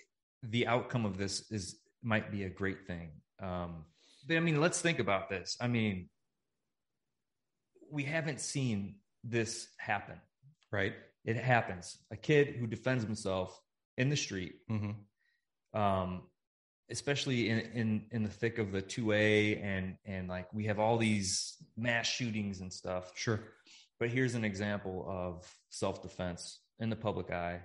the 0.43 0.67
outcome 0.67 1.07
of 1.07 1.17
this 1.17 1.51
is 1.53 1.79
might 2.03 2.33
be 2.33 2.43
a 2.43 2.49
great 2.49 2.87
thing. 2.87 3.11
Um, 3.41 3.85
but 4.27 4.37
I 4.37 4.41
mean, 4.41 4.61
let's 4.61 4.81
think 4.81 4.99
about 4.99 5.29
this. 5.29 5.57
I 5.61 5.69
mean, 5.69 6.09
we 7.91 8.03
haven't 8.03 8.41
seen 8.41 8.97
this 9.23 9.69
happen, 9.79 10.17
right? 10.73 10.95
It 11.25 11.37
happens. 11.37 11.99
A 12.11 12.17
kid 12.17 12.57
who 12.59 12.67
defends 12.67 13.05
himself 13.05 13.61
in 13.97 14.09
the 14.09 14.17
street, 14.17 14.55
mm-hmm. 14.69 15.81
um, 15.81 16.23
especially 16.91 17.49
in, 17.51 17.59
in 17.75 18.07
in 18.11 18.23
the 18.25 18.31
thick 18.31 18.59
of 18.59 18.73
the 18.73 18.83
two 18.83 19.13
A, 19.13 19.57
and 19.59 19.97
and 20.05 20.29
like 20.29 20.53
we 20.53 20.65
have 20.65 20.81
all 20.81 20.99
these 20.99 21.57
mass 21.77 22.07
shootings 22.09 22.61
and 22.61 22.73
stuff. 22.73 23.13
Sure. 23.15 23.41
But 24.03 24.11
here's 24.11 24.35
an 24.35 24.45
example 24.45 25.07
of 25.09 25.49
self 25.71 26.03
defense 26.03 26.59
in 26.81 26.91
the 26.91 26.97
public 26.97 27.31
eye. 27.31 27.61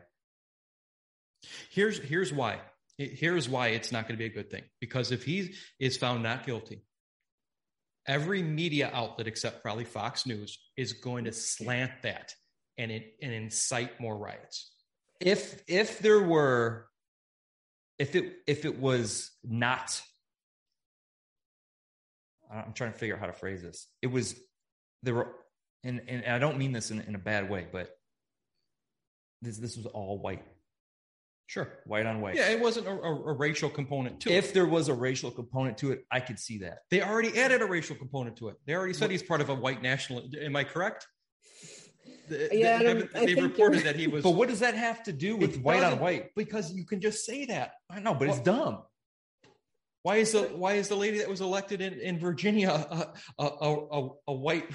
Here's 1.72 1.98
here's 1.98 2.32
why. 2.32 2.60
Here's 3.00 3.50
why 3.50 3.70
it's 3.70 3.92
not 3.92 4.04
going 4.04 4.14
to 4.14 4.20
be 4.20 4.28
a 4.28 4.36
good 4.36 4.52
thing. 4.52 4.62
Because 4.80 5.12
if 5.12 5.24
he 5.24 5.56
is 5.80 5.98
found 5.98 6.22
not 6.22 6.46
guilty, 6.46 6.84
every 8.06 8.44
media 8.44 8.92
outlet 8.94 9.26
except 9.26 9.64
probably 9.64 9.84
Fox 9.84 10.28
News 10.28 10.60
is 10.78 10.94
going 10.94 11.26
to 11.26 11.32
slant 11.32 12.04
that 12.04 12.36
and 12.78 12.92
it, 12.92 13.16
and 13.20 13.34
incite 13.34 14.00
more 14.00 14.16
riots. 14.16 14.72
If 15.20 15.64
if 15.68 15.98
there 15.98 16.22
were 16.22 16.86
if 17.98 18.16
it 18.16 18.32
if 18.46 18.64
it 18.64 18.80
was 18.80 19.32
not 19.44 20.00
I'm 22.54 22.74
trying 22.74 22.92
to 22.92 23.00
figure 23.00 23.16
out 23.16 23.22
how 23.22 23.26
to 23.26 23.34
phrase 23.34 23.64
this. 23.64 23.88
It 24.04 24.12
was 24.12 24.40
there 25.02 25.16
were 25.16 25.34
and 25.84 26.02
and 26.08 26.26
I 26.26 26.40
don't 26.40 26.58
mean 26.58 26.72
this 26.72 26.92
in, 26.92 27.02
in 27.02 27.16
a 27.16 27.20
bad 27.20 27.50
way, 27.50 27.68
but 27.72 27.90
this 29.42 29.58
this 29.58 29.78
was 29.78 29.86
all 29.86 30.20
white. 30.20 30.44
Sure, 31.48 31.80
white 31.86 32.06
on 32.06 32.20
white. 32.20 32.36
Yeah, 32.36 32.50
it 32.50 32.60
wasn't 32.60 32.88
a, 32.88 32.92
a, 32.92 33.32
a 33.32 33.34
racial 33.34 33.70
component 33.70 34.20
to 34.22 34.30
if 34.30 34.36
it. 34.36 34.48
If 34.48 34.54
there 34.54 34.66
was 34.66 34.90
a 34.90 34.94
racial 34.94 35.32
component 35.32 35.78
to 35.78 35.92
it, 35.92 36.06
I 36.12 36.20
could 36.20 36.40
see 36.40 36.58
that. 36.60 36.80
They 36.92 37.02
already 37.02 37.40
added 37.40 37.62
a 37.62 37.66
racial 37.66 37.96
component 37.96 38.36
to 38.38 38.50
it. 38.50 38.58
They 38.66 38.74
already 38.74 38.94
said 38.94 39.12
he's 39.12 39.24
part 39.24 39.40
of 39.40 39.50
a 39.50 39.56
white 39.56 39.82
national. 39.82 40.28
Am 40.42 40.56
I 40.58 40.66
correct? 40.66 41.08
yeah, 42.30 42.80
they, 42.80 43.26
they 43.26 43.42
reported 43.42 43.84
that 43.84 43.96
he 43.96 44.08
was. 44.08 44.24
But 44.24 44.32
what 44.32 44.50
does 44.50 44.60
that 44.60 44.76
have 44.76 45.04
to 45.04 45.14
do 45.14 45.38
with 45.38 45.62
white 45.62 45.84
on 45.84 46.00
white? 46.00 46.36
Because 46.36 46.74
you 46.74 46.86
can 46.86 47.00
just 47.00 47.26
say 47.26 47.46
that. 47.46 47.74
I 47.90 48.00
know, 48.00 48.14
but 48.14 48.28
well, 48.28 48.32
it's 48.32 48.44
dumb. 48.44 48.84
Why 50.08 50.16
is 50.24 50.32
the 50.32 50.44
why 50.44 50.76
is 50.76 50.88
the 50.88 50.96
lady 50.96 51.18
that 51.18 51.28
was 51.28 51.42
elected 51.42 51.82
in, 51.82 52.00
in 52.00 52.18
Virginia 52.18 52.70
a, 52.70 53.10
a, 53.38 53.46
a, 53.46 54.10
a 54.30 54.34
white 54.34 54.70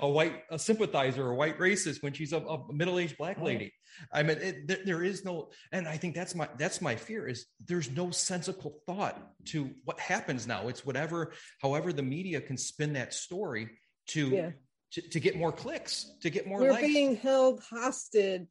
a 0.00 0.08
white 0.08 0.44
a 0.50 0.58
sympathizer, 0.58 1.28
a 1.28 1.34
white 1.34 1.58
racist 1.58 2.02
when 2.02 2.14
she's 2.14 2.32
a, 2.32 2.38
a 2.38 2.72
middle 2.72 2.98
aged 2.98 3.18
black 3.18 3.36
oh. 3.38 3.44
lady? 3.44 3.74
I 4.10 4.22
mean, 4.22 4.38
it, 4.38 4.66
there, 4.66 4.78
there 4.82 5.02
is 5.04 5.26
no, 5.26 5.50
and 5.72 5.86
I 5.86 5.98
think 5.98 6.14
that's 6.14 6.34
my 6.34 6.48
that's 6.56 6.80
my 6.80 6.96
fear 6.96 7.28
is 7.28 7.44
there's 7.66 7.90
no 7.90 8.12
sensical 8.12 8.80
thought 8.86 9.22
to 9.48 9.72
what 9.84 10.00
happens 10.00 10.46
now. 10.46 10.68
It's 10.68 10.86
whatever, 10.86 11.34
however, 11.60 11.92
the 11.92 12.02
media 12.02 12.40
can 12.40 12.56
spin 12.56 12.94
that 12.94 13.12
story 13.12 13.68
to 14.12 14.28
yeah. 14.30 14.50
to, 14.92 15.02
to, 15.02 15.20
get 15.20 15.36
more 15.36 15.52
clicks, 15.52 16.14
to 16.22 16.30
get 16.30 16.46
more. 16.46 16.60
We're 16.60 16.72
likes. 16.72 16.86
being 16.86 17.16
held 17.16 17.62
hostage 17.68 18.48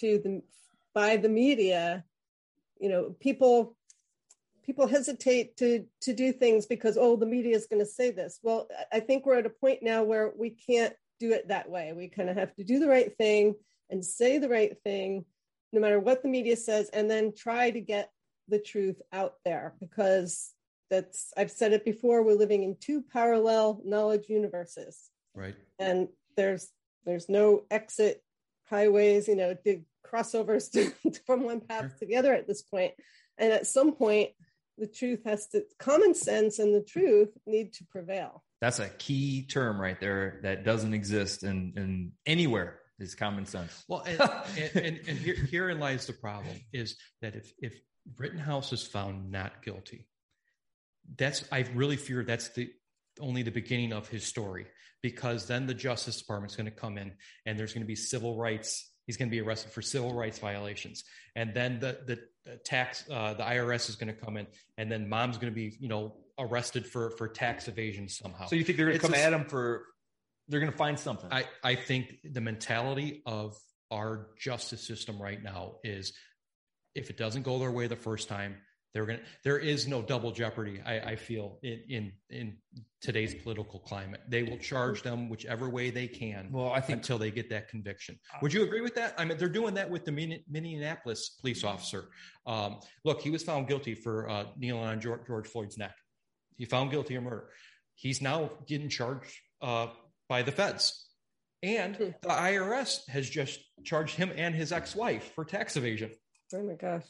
to 0.00 0.20
the 0.22 0.42
by 0.92 1.16
the 1.16 1.30
media. 1.30 2.04
You 2.78 2.90
know, 2.90 3.16
people 3.20 3.74
people 4.64 4.86
hesitate 4.86 5.56
to 5.56 5.84
to 6.00 6.12
do 6.12 6.32
things 6.32 6.66
because 6.66 6.96
oh 6.98 7.16
the 7.16 7.26
media 7.26 7.56
is 7.56 7.66
going 7.66 7.80
to 7.80 7.86
say 7.86 8.10
this. 8.10 8.38
Well 8.42 8.68
i 8.92 9.00
think 9.00 9.26
we're 9.26 9.38
at 9.38 9.46
a 9.46 9.50
point 9.50 9.82
now 9.82 10.02
where 10.02 10.32
we 10.36 10.50
can't 10.50 10.94
do 11.20 11.32
it 11.32 11.48
that 11.48 11.70
way. 11.70 11.92
We 11.92 12.08
kind 12.08 12.28
of 12.28 12.36
have 12.36 12.54
to 12.56 12.64
do 12.64 12.78
the 12.78 12.88
right 12.88 13.16
thing 13.16 13.54
and 13.90 14.04
say 14.04 14.38
the 14.38 14.48
right 14.48 14.76
thing 14.82 15.24
no 15.72 15.80
matter 15.80 16.00
what 16.00 16.22
the 16.22 16.28
media 16.28 16.56
says 16.56 16.90
and 16.92 17.10
then 17.10 17.32
try 17.34 17.70
to 17.70 17.80
get 17.80 18.10
the 18.48 18.58
truth 18.58 19.00
out 19.12 19.34
there 19.44 19.74
because 19.80 20.52
that's 20.90 21.32
i've 21.36 21.50
said 21.50 21.72
it 21.72 21.84
before 21.84 22.22
we're 22.22 22.34
living 22.34 22.64
in 22.64 22.76
two 22.78 23.02
parallel 23.02 23.80
knowledge 23.84 24.28
universes. 24.28 25.10
Right. 25.34 25.54
And 25.78 26.08
there's 26.36 26.68
there's 27.06 27.28
no 27.28 27.62
exit 27.70 28.22
highways 28.68 29.28
you 29.28 29.36
know 29.36 29.54
dig 29.64 29.84
crossovers 30.06 30.70
to, 30.72 30.92
from 31.26 31.44
one 31.44 31.60
path 31.60 31.82
sure. 31.82 31.98
to 32.00 32.06
the 32.06 32.16
other 32.16 32.34
at 32.34 32.46
this 32.46 32.62
point. 32.62 32.92
And 33.38 33.52
at 33.52 33.66
some 33.66 33.92
point 33.94 34.30
the 34.78 34.86
truth 34.86 35.20
has 35.24 35.46
to 35.48 35.62
common 35.78 36.14
sense 36.14 36.58
and 36.58 36.74
the 36.74 36.82
truth 36.82 37.30
need 37.46 37.72
to 37.74 37.84
prevail. 37.84 38.42
That's 38.60 38.78
a 38.78 38.88
key 38.88 39.46
term 39.46 39.80
right 39.80 40.00
there 40.00 40.40
that 40.42 40.64
doesn't 40.64 40.94
exist 40.94 41.42
in, 41.42 41.74
in 41.76 42.12
anywhere 42.26 42.78
is 42.98 43.14
common 43.14 43.46
sense. 43.46 43.84
Well 43.88 44.02
and, 44.06 44.20
and, 44.20 44.76
and, 44.76 45.00
and 45.08 45.18
here, 45.18 45.34
herein 45.34 45.80
lies 45.80 46.06
the 46.06 46.12
problem 46.12 46.56
is 46.72 46.96
that 47.20 47.34
if 47.34 47.52
if 47.58 47.74
rittenhouse 48.18 48.72
is 48.72 48.82
found 48.84 49.30
not 49.30 49.62
guilty 49.62 50.06
that's 51.16 51.44
i 51.52 51.60
really 51.74 51.96
fear 51.96 52.24
that's 52.24 52.48
the 52.50 52.70
only 53.20 53.42
the 53.42 53.50
beginning 53.50 53.92
of 53.92 54.08
his 54.08 54.24
story 54.24 54.66
because 55.02 55.46
then 55.46 55.66
the 55.66 55.74
justice 55.74 56.18
department's 56.18 56.56
going 56.56 56.66
to 56.66 56.72
come 56.72 56.96
in 56.96 57.12
and 57.46 57.58
there's 57.58 57.72
going 57.72 57.82
to 57.82 57.86
be 57.86 57.96
civil 57.96 58.36
rights 58.36 58.91
he's 59.06 59.16
going 59.16 59.28
to 59.28 59.30
be 59.30 59.40
arrested 59.40 59.72
for 59.72 59.82
civil 59.82 60.14
rights 60.14 60.38
violations. 60.38 61.04
And 61.36 61.54
then 61.54 61.80
the 61.80 61.98
the, 62.06 62.18
tax 62.64 63.04
uh, 63.08 63.34
the 63.34 63.44
irs 63.44 63.88
is 63.88 63.94
going 63.94 64.12
to 64.12 64.20
come 64.20 64.36
in 64.36 64.48
and 64.76 64.90
then 64.90 65.08
mom's 65.08 65.38
going 65.38 65.52
to 65.52 65.54
be 65.54 65.76
you 65.78 65.86
know 65.86 66.16
arrested 66.40 66.84
for 66.84 67.10
for 67.10 67.28
tax 67.28 67.68
evasion 67.68 68.08
somehow. 68.08 68.46
So 68.46 68.56
you 68.56 68.64
think 68.64 68.78
they're 68.78 68.86
going 68.86 68.98
to 68.98 69.06
come 69.06 69.14
a, 69.14 69.18
at 69.18 69.32
him 69.32 69.44
for 69.44 69.84
they're 70.48 70.58
going 70.60 70.72
to 70.72 70.78
find 70.78 70.98
something? 70.98 71.28
I 71.32 71.44
i 71.62 71.74
think 71.76 72.16
the 72.24 72.40
mentality 72.40 73.22
of 73.26 73.56
our 73.90 74.30
justice 74.38 74.84
system 74.84 75.20
right 75.22 75.42
now 75.42 75.74
is 75.84 76.12
if 76.94 77.10
it 77.10 77.16
doesn't 77.16 77.42
go 77.42 77.58
their 77.58 77.70
way 77.70 77.86
the 77.86 77.96
first 77.96 78.28
time 78.28 78.56
they're 78.92 79.06
going 79.06 79.18
to 79.18 79.24
there 79.44 79.58
is 79.58 79.88
no 79.88 80.02
double 80.02 80.32
jeopardy 80.32 80.80
I, 80.84 81.00
I 81.00 81.16
feel 81.16 81.58
in, 81.62 81.82
in 81.88 82.12
in 82.30 82.56
today's 83.00 83.34
political 83.34 83.80
climate. 83.80 84.20
They 84.28 84.44
will 84.44 84.58
charge 84.58 85.02
them 85.02 85.28
whichever 85.28 85.68
way 85.68 85.90
they 85.90 86.06
can 86.06 86.48
well 86.52 86.72
i 86.72 86.80
think 86.80 86.98
until 86.98 87.18
they 87.18 87.30
get 87.30 87.50
that 87.50 87.68
conviction. 87.68 88.18
Would 88.42 88.52
you 88.52 88.62
agree 88.62 88.80
with 88.80 88.94
that? 88.96 89.14
I 89.18 89.24
mean 89.24 89.38
they're 89.38 89.48
doing 89.48 89.74
that 89.74 89.90
with 89.90 90.04
the 90.04 90.42
minneapolis 90.48 91.36
police 91.40 91.64
officer. 91.64 92.04
Um, 92.46 92.80
look 93.04 93.20
he 93.20 93.30
was 93.30 93.42
found 93.42 93.68
guilty 93.68 93.94
for 93.94 94.28
uh, 94.28 94.44
kneeling 94.56 94.84
on 94.84 95.00
george, 95.00 95.26
george, 95.26 95.48
floyd's 95.48 95.78
neck. 95.78 95.94
He 96.56 96.64
found 96.64 96.90
guilty 96.90 97.14
of 97.14 97.22
murder. 97.22 97.48
He's 97.94 98.20
now 98.20 98.50
getting 98.66 98.88
charged 98.88 99.34
uh, 99.60 99.88
by 100.28 100.42
the 100.42 100.52
feds. 100.52 101.08
And 101.62 101.94
hmm. 101.94 102.10
the 102.22 102.28
irs 102.28 103.08
has 103.08 103.28
just 103.28 103.60
charged 103.84 104.16
him 104.16 104.32
and 104.36 104.54
his 104.54 104.72
ex-wife 104.72 105.32
for 105.34 105.44
tax 105.44 105.76
evasion. 105.76 106.10
Oh 106.54 106.62
my 106.62 106.74
gosh 106.74 107.04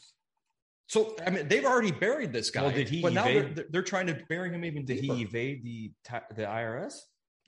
so 0.87 1.15
I 1.25 1.29
mean, 1.29 1.47
they've 1.47 1.65
already 1.65 1.91
buried 1.91 2.33
this 2.33 2.49
guy. 2.51 2.63
Well, 2.63 2.71
did 2.71 2.89
he? 2.89 3.01
But 3.01 3.13
evade, 3.13 3.15
now 3.15 3.25
they're, 3.55 3.65
they're, 3.69 3.81
trying 3.81 4.07
to 4.07 4.17
bury 4.29 4.49
him 4.49 4.65
even. 4.65 4.85
Did 4.85 5.01
deeper. 5.01 5.15
he 5.15 5.21
evade 5.23 5.63
the 5.63 5.91
the 6.35 6.43
IRS? 6.43 6.95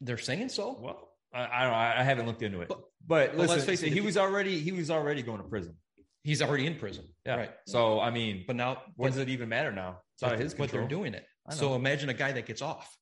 They're 0.01 0.17
saying 0.17 0.49
so. 0.49 0.77
Well, 0.79 1.09
I, 1.33 1.39
I 1.41 1.61
don't. 1.63 1.71
Know, 1.71 1.77
I 1.77 2.03
haven't 2.03 2.25
looked 2.25 2.43
into 2.43 2.61
it. 2.61 2.69
But, 2.69 2.81
but 3.05 3.37
listen, 3.37 3.55
let's 3.55 3.65
face 3.65 3.83
it. 3.83 3.91
He 3.91 4.01
was 4.01 4.17
already 4.17 4.59
he 4.59 4.71
was 4.71 4.89
already 4.89 5.21
going 5.21 5.41
to 5.41 5.47
prison. 5.47 5.75
He's 6.23 6.41
already 6.41 6.65
in 6.65 6.75
prison. 6.75 7.05
Yeah. 7.25 7.35
Right. 7.35 7.51
So 7.67 7.99
I 7.99 8.09
mean, 8.09 8.45
but 8.47 8.55
now, 8.55 8.81
what 8.95 9.09
does 9.09 9.17
it 9.17 9.29
even 9.29 9.49
matter 9.49 9.71
now? 9.71 9.99
It's 10.15 10.23
out 10.23 10.33
of 10.33 10.39
his 10.39 10.53
control. 10.53 10.67
But 10.67 10.71
they're 10.71 10.87
doing 10.87 11.13
it. 11.13 11.25
So 11.51 11.75
imagine 11.75 12.09
a 12.09 12.13
guy 12.13 12.31
that 12.31 12.45
gets 12.47 12.61
off. 12.61 12.95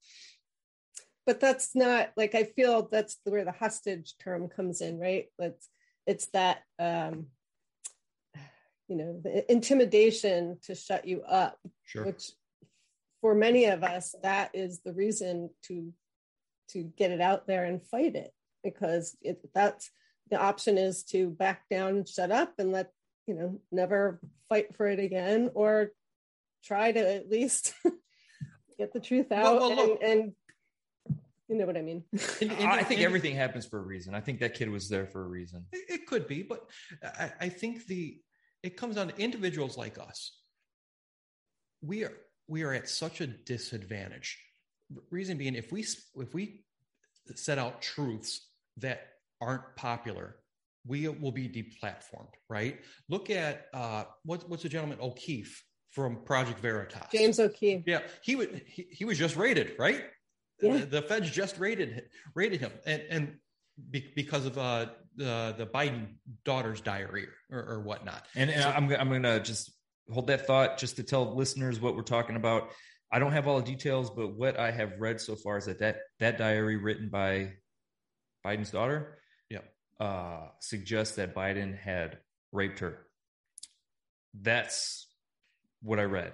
But 1.26 1.40
that's 1.40 1.74
not 1.74 2.10
like 2.18 2.36
I 2.36 2.44
feel 2.44 2.90
that's 2.92 3.18
where 3.24 3.46
the 3.46 3.54
hostage 3.54 4.16
term 4.20 4.50
comes 4.50 4.82
in, 4.82 5.00
right? 5.00 5.28
It's 5.40 5.70
it's 6.06 6.26
that 6.28 6.64
um 6.80 7.28
you 8.94 9.00
know 9.00 9.20
the 9.24 9.52
intimidation 9.52 10.60
to 10.62 10.76
shut 10.76 11.08
you 11.08 11.24
up 11.24 11.58
sure. 11.84 12.06
which 12.06 12.32
for 13.22 13.34
many 13.34 13.66
of 13.66 13.84
us 13.84 14.14
that 14.22 14.52
is 14.54 14.82
the 14.82 14.94
reason 14.94 15.50
to 15.64 15.92
to 16.70 16.84
get 16.96 17.10
it 17.10 17.20
out 17.20 17.48
there 17.48 17.66
and 17.66 17.82
fight 17.82 18.16
it 18.16 18.32
because 18.64 19.18
it, 19.24 19.40
that's 19.56 19.90
the 20.30 20.40
option 20.40 20.78
is 20.78 21.04
to 21.04 21.30
back 21.30 21.64
down 21.72 21.90
and 21.90 22.08
shut 22.08 22.32
up 22.32 22.54
and 22.60 22.72
let 22.72 22.92
you 23.26 23.34
know 23.34 23.60
never 23.72 24.20
fight 24.48 24.76
for 24.76 24.88
it 24.88 25.00
again 25.00 25.50
or 25.56 25.90
try 26.64 26.92
to 26.92 27.00
at 27.00 27.32
least 27.32 27.74
get 28.78 28.94
the 28.94 29.00
truth 29.00 29.32
out 29.32 29.60
well, 29.60 29.76
well, 29.76 29.98
and, 30.04 30.04
and, 30.04 30.32
you 31.50 31.58
know 31.58 31.66
what 31.66 31.78
I 31.78 31.82
mean. 31.82 32.04
I 32.14 32.84
think 32.84 33.02
everything 33.02 33.36
happens 33.36 33.66
for 33.66 33.78
a 33.78 33.82
reason. 33.82 34.16
I 34.16 34.22
think 34.22 34.40
that 34.40 34.54
kid 34.54 34.70
was 34.70 34.88
there 34.88 35.06
for 35.06 35.24
a 35.26 35.28
reason. 35.28 35.66
It 35.74 36.08
could 36.08 36.26
be, 36.26 36.42
but 36.42 36.68
I, 37.04 37.32
I 37.42 37.50
think 37.50 37.86
the 37.86 38.18
it 38.64 38.78
comes 38.78 38.96
down 38.96 39.10
to 39.10 39.18
individuals 39.18 39.78
like 39.78 40.00
us. 40.00 40.40
We 41.82 42.04
are 42.06 42.14
we 42.48 42.64
are 42.64 42.74
at 42.74 42.90
such 42.90 43.22
a 43.22 43.28
disadvantage 43.28 44.38
reason 45.10 45.38
being, 45.38 45.56
if 45.56 45.72
we 45.72 45.86
if 46.16 46.34
we 46.34 46.64
set 47.36 47.58
out 47.58 47.82
truths 47.82 48.48
that 48.78 49.08
aren't 49.42 49.76
popular, 49.76 50.38
we 50.86 51.08
will 51.08 51.32
be 51.32 51.48
deplatformed, 51.48 52.34
right? 52.50 52.80
Look 53.10 53.30
at 53.30 53.68
uh, 53.74 54.06
what, 54.26 54.48
what's 54.50 54.64
the 54.64 54.70
gentleman 54.70 55.00
O'Keefe 55.02 55.64
from 55.92 56.24
Project 56.24 56.60
Veritas, 56.60 57.04
James 57.12 57.40
O'Keefe. 57.40 57.84
Yeah, 57.86 58.02
he 58.22 58.36
would 58.36 58.64
he, 58.68 58.88
he 58.90 59.06
was 59.06 59.18
just 59.18 59.36
raided, 59.36 59.74
right? 59.78 60.04
Yeah. 60.62 60.78
The, 60.78 60.86
the 60.86 61.02
feds 61.02 61.30
just 61.30 61.60
raided 61.60 62.04
raided 62.36 62.62
him, 62.62 62.72
and 62.86 63.04
and 63.10 63.36
be, 63.90 64.12
because 64.16 64.46
of 64.46 64.58
uh, 64.58 64.88
the 65.16 65.56
the 65.58 65.66
Biden 65.66 66.16
daughter's 66.46 66.82
diary 66.82 67.28
or, 67.52 67.60
or 67.64 67.80
whatnot. 67.82 68.26
And, 68.36 68.50
and 68.50 68.62
So- 68.64 68.70
I'm 68.70 68.92
I'm 68.92 69.10
gonna 69.10 69.40
just 69.40 69.72
hold 70.12 70.28
that 70.28 70.46
thought 70.48 70.78
just 70.78 70.98
to 70.98 71.04
tell 71.04 71.36
listeners 71.36 71.80
what 71.80 71.96
we're 71.96 72.02
talking 72.04 72.36
about. 72.36 72.70
I 73.12 73.20
don't 73.20 73.32
have 73.34 73.48
all 73.48 73.58
the 73.62 73.66
details, 73.66 74.10
but 74.10 74.36
what 74.36 74.60
I 74.60 74.72
have 74.72 74.94
read 75.00 75.22
so 75.22 75.36
far 75.36 75.58
is 75.58 75.66
that 75.66 75.80
that, 75.80 75.98
that 76.20 76.38
diary 76.40 76.78
written 76.78 77.10
by 77.10 77.54
Biden's 78.44 78.72
daughter, 78.72 79.20
Yep. 79.52 79.72
uh, 80.00 80.48
suggests 80.60 81.16
that 81.18 81.36
Biden 81.36 81.78
had 81.78 82.18
raped 82.52 82.80
her. 82.80 83.06
That's 84.42 85.08
what 85.82 86.00
I 86.00 86.04
read. 86.04 86.34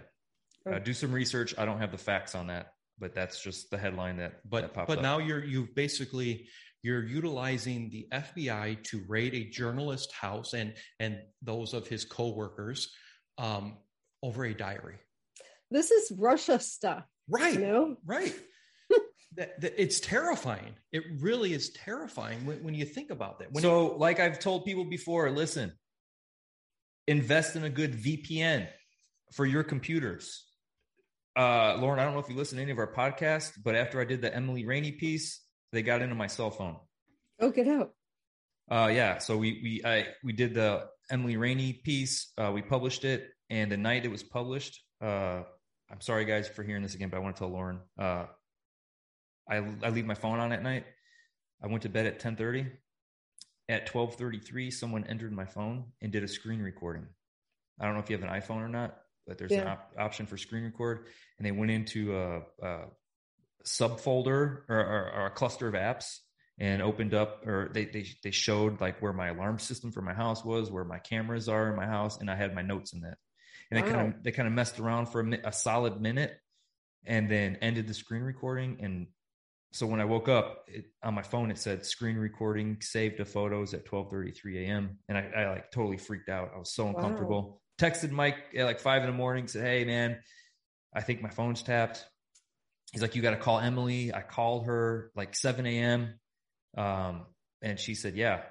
Uh, 0.65 0.75
Oh. 0.75 0.79
do 0.79 0.93
some 0.93 1.11
research. 1.11 1.53
I 1.57 1.65
don't 1.65 1.79
have 1.79 1.91
the 1.91 1.97
facts 1.97 2.33
on 2.35 2.47
that, 2.47 2.73
but 2.97 3.13
that's 3.13 3.41
just 3.43 3.69
the 3.71 3.77
headline 3.77 4.17
that 4.17 4.39
but 4.49 4.61
that 4.61 4.73
popped 4.73 4.87
but 4.87 4.97
up. 4.99 5.03
now 5.03 5.17
you're 5.19 5.43
you've 5.43 5.73
basically 5.75 6.47
you're 6.81 7.05
utilizing 7.05 7.89
the 7.89 8.07
FBI 8.13 8.83
to 8.85 9.03
raid 9.07 9.33
a 9.35 9.49
journalist 9.49 10.11
house 10.13 10.53
and 10.53 10.73
and 10.99 11.19
those 11.41 11.73
of 11.73 11.87
his 11.87 12.05
coworkers 12.05 12.89
um, 13.37 13.77
over 14.23 14.45
a 14.45 14.53
diary. 14.53 14.95
This 15.71 15.91
is 15.91 16.11
Russia 16.17 16.59
stuff, 16.59 17.05
Right. 17.27 17.53
you 17.53 17.59
know? 17.59 17.95
Right. 18.05 18.33
that, 19.35 19.61
that 19.61 19.73
it's 19.81 19.99
terrifying. 19.99 20.73
It 20.91 21.03
really 21.19 21.53
is 21.53 21.69
terrifying 21.71 22.45
when, 22.45 22.63
when 22.63 22.73
you 22.73 22.85
think 22.85 23.11
about 23.11 23.39
that. 23.39 23.51
When 23.51 23.63
you- 23.63 23.69
so, 23.69 23.95
like 23.97 24.19
I've 24.19 24.39
told 24.39 24.65
people 24.65 24.85
before, 24.85 25.29
listen, 25.31 25.71
invest 27.07 27.55
in 27.55 27.63
a 27.63 27.69
good 27.69 27.93
VPN 27.93 28.67
for 29.33 29.45
your 29.45 29.63
computers. 29.63 30.45
Uh, 31.37 31.77
Lauren, 31.79 31.99
I 31.99 32.03
don't 32.03 32.13
know 32.13 32.19
if 32.19 32.29
you 32.29 32.35
listen 32.35 32.57
to 32.57 32.61
any 32.63 32.71
of 32.71 32.79
our 32.79 32.91
podcasts, 32.91 33.51
but 33.63 33.75
after 33.75 34.01
I 34.01 34.05
did 34.05 34.21
the 34.21 34.33
Emily 34.35 34.65
Rainey 34.65 34.91
piece, 34.91 35.39
they 35.71 35.81
got 35.81 36.01
into 36.01 36.15
my 36.15 36.27
cell 36.27 36.51
phone. 36.51 36.77
Oh, 37.39 37.49
get 37.51 37.67
out. 37.67 37.93
Uh, 38.69 38.89
yeah, 38.93 39.17
so 39.17 39.37
we 39.37 39.59
we 39.63 39.81
I 39.85 40.07
we 40.23 40.33
did 40.33 40.53
the 40.53 40.87
Emily 41.09 41.37
Rainey 41.37 41.73
piece. 41.73 42.31
Uh, 42.37 42.51
we 42.53 42.61
published 42.61 43.03
it, 43.03 43.29
and 43.49 43.71
the 43.71 43.77
night 43.77 44.05
it 44.05 44.11
was 44.11 44.21
published, 44.21 44.83
uh, 45.01 45.43
I'm 45.91 46.01
sorry 46.01 46.25
guys 46.25 46.47
for 46.47 46.63
hearing 46.63 46.83
this 46.83 46.95
again, 46.95 47.09
but 47.09 47.17
I 47.17 47.19
want 47.19 47.35
to 47.35 47.39
tell 47.39 47.49
Lauren. 47.49 47.79
Uh, 47.97 48.25
I 49.49 49.57
I 49.83 49.89
leave 49.89 50.05
my 50.05 50.13
phone 50.13 50.39
on 50.39 50.51
at 50.51 50.61
night. 50.61 50.85
I 51.63 51.67
went 51.67 51.83
to 51.83 51.89
bed 51.89 52.05
at 52.05 52.19
10:30. 52.19 52.71
At 53.69 53.87
12:33, 53.87 54.71
someone 54.71 55.03
entered 55.05 55.31
my 55.31 55.45
phone 55.45 55.91
and 56.01 56.11
did 56.11 56.23
a 56.23 56.27
screen 56.27 56.61
recording. 56.61 57.07
I 57.79 57.85
don't 57.85 57.93
know 57.93 58.01
if 58.01 58.09
you 58.09 58.17
have 58.17 58.27
an 58.27 58.41
iPhone 58.41 58.61
or 58.61 58.69
not, 58.69 58.99
but 59.25 59.37
there's 59.37 59.51
an 59.51 59.67
op- 59.67 59.93
option 59.97 60.25
for 60.25 60.37
screen 60.37 60.63
record, 60.63 61.07
and 61.37 61.45
they 61.45 61.51
went 61.51 61.71
into 61.71 62.15
a, 62.15 62.41
a 62.63 62.85
subfolder 63.65 64.61
or, 64.69 64.79
or, 64.79 65.11
or 65.15 65.25
a 65.27 65.31
cluster 65.31 65.67
of 65.67 65.73
apps 65.73 66.17
and 66.59 66.81
opened 66.81 67.13
up 67.13 67.45
or 67.47 67.69
they, 67.73 67.85
they 67.85 68.05
they 68.23 68.31
showed 68.31 68.81
like 68.81 69.01
where 69.01 69.13
my 69.13 69.27
alarm 69.27 69.59
system 69.59 69.91
for 69.91 70.01
my 70.01 70.13
house 70.13 70.43
was 70.43 70.71
where 70.71 70.83
my 70.83 70.99
cameras 70.99 71.47
are 71.47 71.69
in 71.69 71.75
my 71.75 71.85
house 71.85 72.19
and 72.19 72.29
i 72.29 72.35
had 72.35 72.53
my 72.53 72.61
notes 72.61 72.93
in 72.93 73.01
that 73.01 73.17
and 73.71 73.77
they 73.77 73.89
kind 73.89 74.07
of 74.07 74.23
they 74.23 74.31
kind 74.31 74.47
of 74.47 74.53
messed 74.53 74.79
around 74.79 75.07
for 75.07 75.21
a, 75.21 75.47
a 75.47 75.51
solid 75.51 76.01
minute 76.01 76.35
and 77.05 77.29
then 77.29 77.57
ended 77.61 77.87
the 77.87 77.93
screen 77.93 78.23
recording. 78.23 78.77
And 78.81 79.07
so 79.71 79.85
when 79.85 80.01
i 80.01 80.05
woke 80.05 80.27
up 80.27 80.65
it, 80.67 80.85
on 81.03 81.13
my 81.13 81.21
phone 81.21 81.51
it 81.51 81.57
said 81.57 81.85
screen 81.85 82.17
recording 82.17 82.77
saved 82.81 83.17
to 83.17 83.25
photos 83.25 83.73
at 83.73 83.85
12:33 83.85 84.65
a.m. 84.65 84.97
and 85.07 85.17
I, 85.17 85.31
I 85.35 85.49
like 85.49 85.71
totally 85.71 85.97
freaked 85.97 86.29
out. 86.29 86.51
I 86.55 86.59
was 86.59 86.73
so 86.73 86.87
uncomfortable. 86.87 87.61
Texted 87.79 88.11
mike 88.11 88.37
at 88.57 88.65
like 88.65 88.79
five 88.79 89.03
in 89.03 89.07
the 89.07 89.15
morning 89.15 89.47
said 89.47 89.63
hey 89.63 89.85
man 89.85 90.19
i 90.93 91.01
think 91.01 91.21
my 91.21 91.29
phone's 91.29 91.63
tapped 91.63 92.03
he's 92.91 93.01
like 93.01 93.15
you 93.15 93.21
got 93.21 93.31
to 93.31 93.37
call 93.37 93.59
emily 93.59 94.13
i 94.13 94.21
called 94.21 94.65
her 94.65 95.11
like 95.15 95.35
7 95.35 95.65
a.m 95.65 96.19
um, 96.77 97.25
and 97.61 97.79
she 97.79 97.95
said, 97.95 98.15
yeah, 98.15 98.41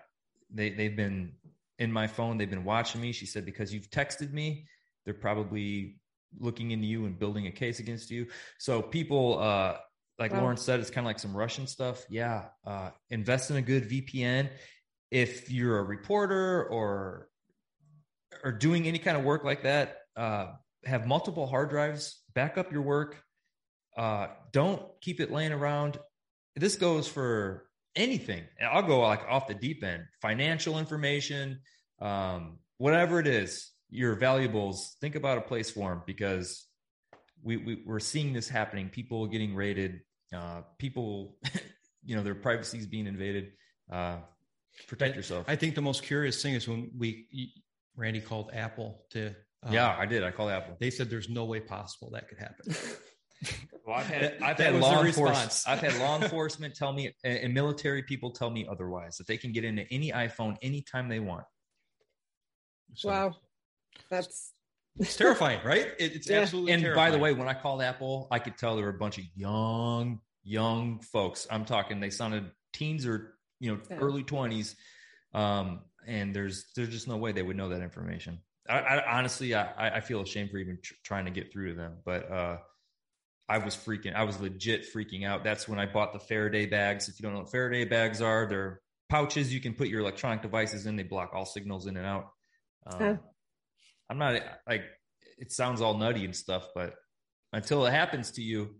they, 0.53 0.71
they've 0.71 0.95
been 0.95 1.33
in 1.79 1.93
my 1.93 2.07
phone. 2.07 2.39
They've 2.39 2.51
been 2.51 2.65
watching 2.65 3.01
me. 3.01 3.13
She 3.13 3.27
said, 3.27 3.45
because 3.45 3.73
you've 3.73 3.91
texted 3.91 4.33
me, 4.33 4.67
they're 5.05 5.15
probably 5.15 5.99
looking 6.39 6.71
into 6.73 6.87
you 6.87 7.07
and 7.07 7.19
building 7.19 7.47
a 7.47 7.51
case 7.51 7.81
against 7.81 8.11
you. 8.11 8.27
So 8.59 8.83
people, 8.83 9.39
uh, 9.39 9.77
like 10.19 10.33
Wow. 10.33 10.41
Lauren 10.41 10.57
said, 10.57 10.81
it's 10.81 10.91
kind 10.91 11.07
of 11.07 11.09
like 11.09 11.21
some 11.21 11.37
Russian 11.37 11.67
stuff. 11.67 12.05
Yeah. 12.11 12.47
Uh, 12.67 12.91
invest 13.09 13.51
in 13.51 13.57
a 13.57 13.63
good 13.63 13.89
VPN. 13.89 14.51
If 15.11 15.51
you're 15.51 15.79
a 15.79 15.83
reporter 15.83 16.65
or, 16.65 17.29
or 18.45 18.53
doing 18.53 18.87
any 18.87 18.99
kind 18.99 19.17
of 19.17 19.25
work 19.25 19.45
like 19.45 19.63
that, 19.63 19.99
uh, 20.17 20.49
have 20.85 21.07
multiple 21.07 21.47
hard 21.47 21.71
drives, 21.71 22.21
back 22.35 22.59
up 22.59 22.73
your 22.73 22.83
work. 22.83 23.23
Uh, 23.99 24.29
don't 24.53 24.81
keep 25.01 25.19
it 25.21 25.33
laying 25.33 25.53
around. 25.53 25.99
This 26.55 26.77
goes 26.77 27.09
for 27.09 27.69
anything. 27.97 28.45
And 28.61 28.69
I'll 28.71 28.85
go 28.85 29.01
like 29.01 29.23
off 29.29 29.49
the 29.49 29.55
deep 29.55 29.83
end, 29.83 30.05
financial 30.23 30.79
information, 30.79 31.59
um, 32.01 32.59
whatever 32.79 33.19
it 33.19 33.27
is, 33.27 33.73
your 33.91 34.15
valuables, 34.15 34.97
think 35.01 35.17
about 35.17 35.39
a 35.39 35.41
place 35.41 35.71
for 35.71 35.91
them 35.91 36.03
because 36.07 36.67
we, 37.43 37.57
we 37.57 37.83
we're 37.85 37.99
seeing 37.99 38.33
this 38.33 38.49
happening. 38.49 38.89
People 38.89 39.27
getting 39.27 39.55
raided, 39.55 40.01
uh, 40.33 40.63
people, 40.79 41.37
you 42.05 42.15
know, 42.15 42.23
their 42.23 42.37
privacy 42.37 42.79
is 42.79 42.87
being 42.87 43.09
invaded. 43.09 43.53
Uh, 43.91 44.19
protect 44.87 45.17
yourself. 45.17 45.45
I 45.49 45.57
think 45.57 45.75
the 45.75 45.83
most 45.83 46.05
curious 46.05 46.41
thing 46.41 46.55
is 46.55 46.69
when 46.69 46.93
we 46.97 47.53
Randy 47.97 48.21
called 48.21 48.51
Apple 48.55 49.07
to 49.11 49.35
um, 49.65 49.73
yeah, 49.73 49.97
I 49.99 50.07
did. 50.07 50.23
I 50.23 50.31
called 50.31 50.53
Apple. 50.53 50.77
they 50.79 50.91
said 50.91 51.11
there's 51.11 51.29
no 51.29 51.45
way 51.45 51.59
possible 51.59 52.11
that 52.13 52.29
could 52.29 52.39
happen. 52.39 52.77
Well, 53.87 53.97
I've 53.97 54.07
had 54.07 54.23
That- 54.23 54.43
I've 54.43 54.57
that 54.59 54.73
had 54.73 54.81
law 54.83 55.03
enforcement. 55.05 55.63
I've 55.67 55.81
had 55.81 55.97
law 56.01 56.21
enforcement 56.21 56.75
tell 56.75 56.93
me, 56.93 57.15
and 57.25 57.39
and 57.39 57.55
military 57.55 58.03
people 58.03 58.31
tell 58.33 58.51
me 58.51 58.67
otherwise 58.71 59.17
that 59.17 59.27
they 59.27 59.37
can 59.39 59.53
get 59.53 59.65
into 59.65 59.91
any 59.93 60.11
iPhone 60.13 60.57
anytime 60.63 61.09
they 61.09 61.21
want. 61.21 61.45
So, 62.95 63.09
Wow. 63.09 63.37
That's 64.11 64.53
It's 64.99 65.17
terrifying, 65.17 65.61
right? 65.65 65.87
It, 65.99 66.15
it's 66.17 66.29
Yeah. 66.29 66.41
absolutely 66.41 66.73
And 66.73 66.83
terrifying. 66.83 67.13
by 67.13 67.17
the 67.17 67.23
way, 67.23 67.33
when 67.33 67.49
I 67.49 67.55
called 67.55 67.83
Apple, 67.83 68.29
I 68.31 68.39
could 68.39 68.57
tell 68.59 68.77
there 68.77 68.85
were 68.85 68.91
a 68.91 68.99
bunch 68.99 69.19
of 69.19 69.25
young, 69.35 70.21
young 70.43 71.01
folks. 71.01 71.47
I'm 71.51 71.65
talking, 71.65 72.01
they 72.01 72.11
sounded 72.11 72.51
teens 72.73 73.07
or 73.07 73.39
you 73.61 73.75
know 73.75 73.81
Yeah. 73.91 73.97
early 73.99 74.23
twenties, 74.23 74.77
um, 75.35 75.85
and 76.07 76.35
there's 76.35 76.73
there's 76.75 76.91
just 76.91 77.09
no 77.09 77.17
way 77.17 77.33
they 77.33 77.43
would 77.43 77.57
know 77.57 77.69
that 77.71 77.81
information. 77.83 78.41
I, 78.69 78.79
I 78.81 79.19
honestly, 79.19 79.55
I, 79.55 79.97
I 79.97 80.01
feel 80.01 80.21
ashamed 80.21 80.51
for 80.51 80.59
even 80.59 80.79
tr- 80.83 80.95
trying 81.03 81.25
to 81.25 81.31
get 81.31 81.53
through 81.53 81.71
to 81.71 81.75
them, 81.75 81.99
but 82.05 82.31
uh, 82.31 82.59
I 83.49 83.59
was 83.59 83.75
freaking, 83.75 84.15
I 84.15 84.25
was 84.25 84.41
legit 84.41 84.93
freaking 84.93 85.25
out. 85.27 85.43
That's 85.45 85.67
when 85.67 85.79
I 85.79 85.87
bought 85.87 86.13
the 86.13 86.19
Faraday 86.19 86.67
bags. 86.67 87.09
If 87.09 87.19
you 87.19 87.23
don't 87.23 87.33
know 87.33 87.41
what 87.41 87.51
Faraday 87.51 87.85
bags 87.85 88.21
are, 88.21 88.47
they're 88.49 88.81
pouches 89.09 89.53
you 89.53 89.61
can 89.61 89.73
put 89.75 89.89
your 89.89 90.01
electronic 90.01 90.43
devices 90.43 90.85
in. 90.87 90.97
They 90.97 91.03
block 91.03 91.31
all 91.33 91.47
signals 91.47 91.87
in 91.87 91.97
and 91.97 92.07
out. 92.07 92.29
Um, 92.87 92.99
Huh. 93.01 93.17
I'm 94.11 94.19
not 94.19 94.41
like 94.67 94.85
it 95.39 95.53
sounds 95.53 95.81
all 95.81 95.97
nutty 95.97 96.25
and 96.25 96.35
stuff, 96.35 96.69
but 96.75 96.95
until 97.53 97.87
it 97.87 97.91
happens 97.91 98.33
to 98.33 98.43
you, 98.43 98.77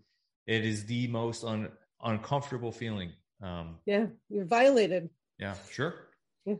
it 0.47 0.65
is 0.65 0.85
the 0.85 1.07
most 1.07 1.43
un, 1.43 1.69
uncomfortable 2.03 2.71
feeling. 2.71 3.13
Um, 3.41 3.77
yeah, 3.85 4.07
you're 4.29 4.45
violated. 4.45 5.09
yeah. 5.39 5.55
sure. 5.71 5.93
Yeah. 6.45 6.55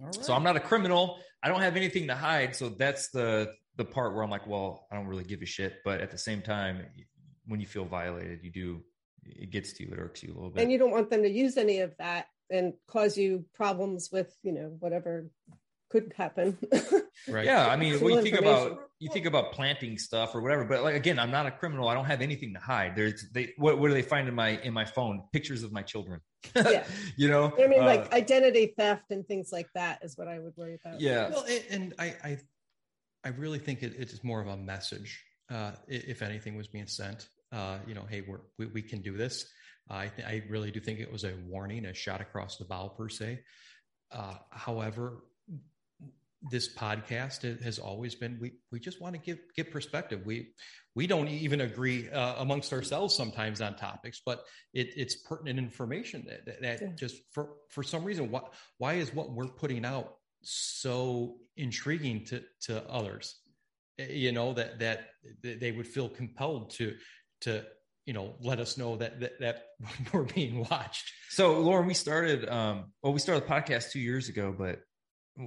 All 0.00 0.06
right. 0.06 0.14
So 0.24 0.32
I'm 0.32 0.42
not 0.42 0.56
a 0.56 0.60
criminal. 0.60 1.18
I 1.42 1.48
don't 1.48 1.60
have 1.60 1.76
anything 1.76 2.06
to 2.08 2.14
hide. 2.14 2.54
So 2.56 2.68
that's 2.68 3.10
the 3.10 3.52
the 3.76 3.84
part 3.84 4.14
where 4.14 4.22
I'm 4.22 4.30
like, 4.30 4.46
well, 4.46 4.86
I 4.90 4.96
don't 4.96 5.06
really 5.06 5.24
give 5.24 5.42
a 5.42 5.46
shit. 5.46 5.78
But 5.84 6.00
at 6.00 6.10
the 6.10 6.18
same 6.18 6.42
time, 6.42 6.84
when 7.46 7.60
you 7.60 7.66
feel 7.66 7.84
violated, 7.84 8.40
you 8.42 8.50
do. 8.50 8.82
It 9.24 9.50
gets 9.50 9.72
to 9.74 9.82
you. 9.82 9.90
It 9.92 9.98
irks 9.98 10.22
you 10.22 10.32
a 10.32 10.34
little 10.34 10.50
bit. 10.50 10.62
And 10.62 10.70
you 10.70 10.78
don't 10.78 10.92
want 10.92 11.10
them 11.10 11.22
to 11.22 11.28
use 11.28 11.56
any 11.56 11.80
of 11.80 11.92
that 11.98 12.26
and 12.48 12.74
cause 12.86 13.18
you 13.18 13.44
problems 13.54 14.10
with, 14.12 14.32
you 14.44 14.52
know, 14.52 14.76
whatever 14.78 15.26
could 15.90 16.12
happen. 16.16 16.56
right. 17.28 17.44
Yeah, 17.44 17.66
I 17.66 17.76
mean, 17.76 17.98
Full 17.98 18.06
when 18.06 18.16
you 18.16 18.22
think 18.22 18.38
about 18.38 18.78
you 18.98 19.10
think 19.10 19.26
about 19.26 19.52
planting 19.52 19.98
stuff 19.98 20.34
or 20.34 20.40
whatever, 20.40 20.64
but 20.64 20.82
like 20.82 20.94
again, 20.94 21.18
I'm 21.18 21.30
not 21.30 21.46
a 21.46 21.50
criminal. 21.50 21.88
I 21.88 21.94
don't 21.94 22.04
have 22.04 22.22
anything 22.22 22.54
to 22.54 22.60
hide. 22.60 22.96
There's 22.96 23.28
they 23.32 23.52
what 23.56 23.78
what 23.78 23.88
do 23.88 23.94
they 23.94 24.02
find 24.02 24.28
in 24.28 24.34
my 24.34 24.60
in 24.62 24.72
my 24.72 24.84
phone? 24.84 25.22
Pictures 25.32 25.62
of 25.62 25.72
my 25.72 25.82
children. 25.82 26.20
Yeah. 26.54 26.84
you 27.16 27.28
know. 27.28 27.52
I 27.58 27.66
mean, 27.66 27.82
Uh, 27.82 27.86
like 27.86 28.12
identity 28.12 28.74
theft 28.78 29.10
and 29.10 29.26
things 29.26 29.50
like 29.52 29.68
that 29.74 30.00
is 30.02 30.16
what 30.16 30.28
I 30.28 30.38
would 30.38 30.56
worry 30.56 30.78
about. 30.84 31.00
yeah, 31.00 31.30
Well, 31.30 31.44
and, 31.44 31.64
and 31.70 31.94
I, 31.98 32.14
I, 32.22 32.38
I 33.26 33.30
really 33.30 33.58
think 33.58 33.82
it, 33.82 33.94
it 33.98 34.12
is 34.12 34.22
more 34.22 34.40
of 34.40 34.46
a 34.46 34.56
message. 34.56 35.20
Uh, 35.50 35.72
if 35.88 36.22
anything 36.22 36.56
was 36.56 36.68
being 36.68 36.86
sent, 36.86 37.28
uh, 37.52 37.78
you 37.86 37.94
know, 37.94 38.04
hey, 38.08 38.22
we're, 38.26 38.40
we 38.56 38.66
we 38.66 38.82
can 38.82 39.02
do 39.02 39.16
this. 39.16 39.46
I 39.90 40.08
th- 40.08 40.26
I 40.26 40.42
really 40.48 40.70
do 40.70 40.80
think 40.80 41.00
it 41.00 41.10
was 41.10 41.24
a 41.24 41.34
warning, 41.48 41.86
a 41.86 41.94
shot 41.94 42.20
across 42.20 42.56
the 42.56 42.64
bow 42.64 42.88
per 42.88 43.08
se. 43.08 43.40
Uh, 44.12 44.34
however, 44.50 45.24
this 46.50 46.72
podcast 46.72 47.62
has 47.62 47.78
always 47.78 48.14
been 48.14 48.38
we 48.40 48.52
we 48.70 48.78
just 48.78 49.00
want 49.00 49.14
to 49.14 49.20
give 49.20 49.38
get 49.56 49.72
perspective. 49.72 50.22
We 50.24 50.52
we 50.94 51.06
don't 51.06 51.28
even 51.28 51.60
agree 51.60 52.08
uh, 52.10 52.34
amongst 52.38 52.72
ourselves 52.72 53.14
sometimes 53.14 53.60
on 53.60 53.76
topics, 53.76 54.22
but 54.24 54.44
it, 54.72 54.90
it's 54.96 55.16
pertinent 55.16 55.58
information 55.58 56.24
that, 56.28 56.46
that, 56.46 56.62
that 56.62 56.82
yeah. 56.82 56.88
just 56.96 57.16
for 57.32 57.54
for 57.70 57.82
some 57.82 58.04
reason 58.04 58.30
why 58.30 58.42
why 58.78 58.94
is 58.94 59.12
what 59.12 59.32
we're 59.32 59.48
putting 59.48 59.84
out 59.84 60.15
so 60.46 61.36
intriguing 61.56 62.24
to 62.26 62.42
to 62.62 62.88
others? 62.88 63.40
Eh, 63.98 64.12
you 64.12 64.32
know 64.32 64.52
that 64.54 64.78
that 64.80 65.08
they 65.42 65.72
would 65.72 65.86
feel 65.86 66.08
compelled 66.08 66.70
to 66.70 66.94
to 67.42 67.64
you 68.06 68.12
know 68.12 68.36
let 68.40 68.60
us 68.60 68.78
know 68.78 68.96
that 68.96 69.20
that, 69.20 69.40
that 69.40 69.64
we're 70.12 70.22
being 70.22 70.64
watched 70.70 71.10
so 71.28 71.60
lauren 71.60 71.86
we 71.86 71.94
started 71.94 72.48
um 72.48 72.92
well 73.02 73.12
we 73.12 73.18
started 73.18 73.44
the 73.44 73.52
podcast 73.52 73.90
two 73.90 74.00
years 74.00 74.28
ago 74.28 74.54
but 74.56 74.80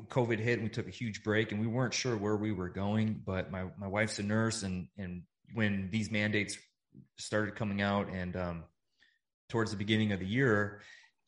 covid 0.09 0.39
hit 0.39 0.59
and 0.59 0.63
we 0.63 0.69
took 0.69 0.87
a 0.87 0.91
huge 0.91 1.23
break 1.23 1.51
and 1.51 1.59
we 1.59 1.67
weren't 1.67 1.93
sure 1.93 2.15
where 2.15 2.35
we 2.35 2.51
were 2.51 2.69
going 2.69 3.21
but 3.25 3.49
my 3.49 3.65
my 3.77 3.87
wife's 3.87 4.19
a 4.19 4.23
nurse 4.23 4.63
and 4.63 4.87
and 4.97 5.23
when 5.53 5.89
these 5.91 6.11
mandates 6.11 6.57
started 7.17 7.55
coming 7.55 7.81
out 7.81 8.09
and 8.09 8.35
um 8.35 8.63
towards 9.47 9.71
the 9.71 9.77
beginning 9.77 10.11
of 10.11 10.19
the 10.19 10.27
year 10.27 10.81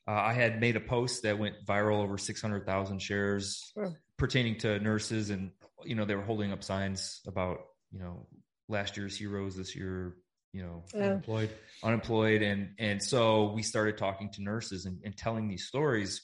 uh, 0.08 0.12
i 0.12 0.34
had 0.34 0.60
made 0.60 0.76
a 0.76 0.80
post 0.80 1.24
that 1.24 1.38
went 1.38 1.56
viral 1.66 2.04
over 2.04 2.18
600000 2.18 3.00
shares 3.00 3.74
pertaining 4.18 4.58
to 4.58 4.80
nurses 4.80 5.30
and 5.30 5.52
you 5.84 5.96
know 5.96 6.06
they 6.06 6.16
were 6.16 6.22
holding 6.22 6.52
up 6.52 6.64
signs 6.64 7.22
about 7.28 7.60
you 7.92 8.00
know 8.00 8.28
last 8.70 8.98
year's 8.98 9.18
heroes 9.18 9.56
this 9.56 9.76
year 9.76 10.16
you 10.54 10.64
know 10.64 10.84
yeah. 10.94 11.06
unemployed. 11.06 11.50
unemployed. 11.84 12.42
And 12.42 12.72
and 12.78 13.02
so 13.02 13.52
we 13.54 13.64
started 13.64 13.98
talking 13.98 14.30
to 14.34 14.44
nurses 14.44 14.86
and, 14.86 15.00
and 15.04 15.16
telling 15.16 15.48
these 15.48 15.66
stories 15.66 16.22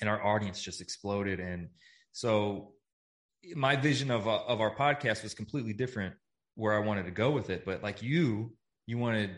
and 0.00 0.08
our 0.08 0.24
audience 0.24 0.60
just 0.60 0.80
exploded. 0.80 1.40
And 1.40 1.68
so 2.12 2.72
my 3.54 3.76
vision 3.76 4.10
of 4.10 4.26
uh, 4.26 4.42
of 4.46 4.60
our 4.60 4.74
podcast 4.74 5.22
was 5.22 5.34
completely 5.34 5.72
different 5.72 6.14
where 6.54 6.74
i 6.74 6.78
wanted 6.78 7.04
to 7.04 7.10
go 7.10 7.30
with 7.30 7.50
it. 7.50 7.64
But 7.64 7.82
like 7.82 8.02
you 8.02 8.52
you 8.86 8.98
wanted 8.98 9.30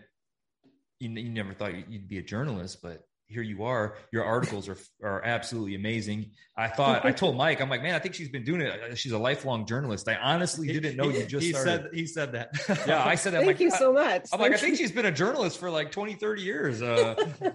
you, 1.01 1.11
you 1.11 1.30
never 1.30 1.53
thought 1.53 1.91
you'd 1.91 2.09
be 2.09 2.18
a 2.18 2.22
journalist 2.22 2.78
but 2.82 3.03
here 3.27 3.43
you 3.43 3.64
are. 3.64 3.97
Your 4.12 4.25
articles 4.25 4.68
are 4.68 4.77
are 5.03 5.25
absolutely 5.25 5.75
amazing. 5.75 6.31
I 6.57 6.68
thought 6.68 7.05
I 7.05 7.12
told 7.12 7.37
Mike, 7.37 7.61
I'm 7.61 7.68
like, 7.68 7.83
man, 7.83 7.95
I 7.95 7.99
think 7.99 8.14
she's 8.14 8.29
been 8.29 8.45
doing 8.45 8.61
it. 8.61 8.97
She's 8.97 9.12
a 9.12 9.18
lifelong 9.18 9.66
journalist. 9.66 10.09
I 10.09 10.14
honestly 10.16 10.68
didn't 10.68 10.97
know 10.97 11.09
you 11.09 11.25
just 11.25 11.45
he 11.45 11.53
started. 11.53 11.83
Said, 11.83 11.91
he 11.93 12.07
said 12.07 12.33
that. 12.33 12.51
Yeah, 12.87 13.05
I 13.05 13.14
said 13.14 13.33
that. 13.33 13.39
Thank 13.39 13.47
like, 13.47 13.61
you 13.61 13.70
so 13.70 13.93
much. 13.93 14.29
I'm 14.33 14.39
Thank 14.39 14.41
like, 14.41 14.53
I 14.53 14.57
think 14.57 14.77
she's 14.77 14.93
been 14.93 15.07
a 15.07 15.12
journalist 15.12 15.59
for 15.59 15.70
like 15.70 15.91
20, 15.91 16.14
30 16.14 16.43
years. 16.43 16.83
Uh, 16.83 17.14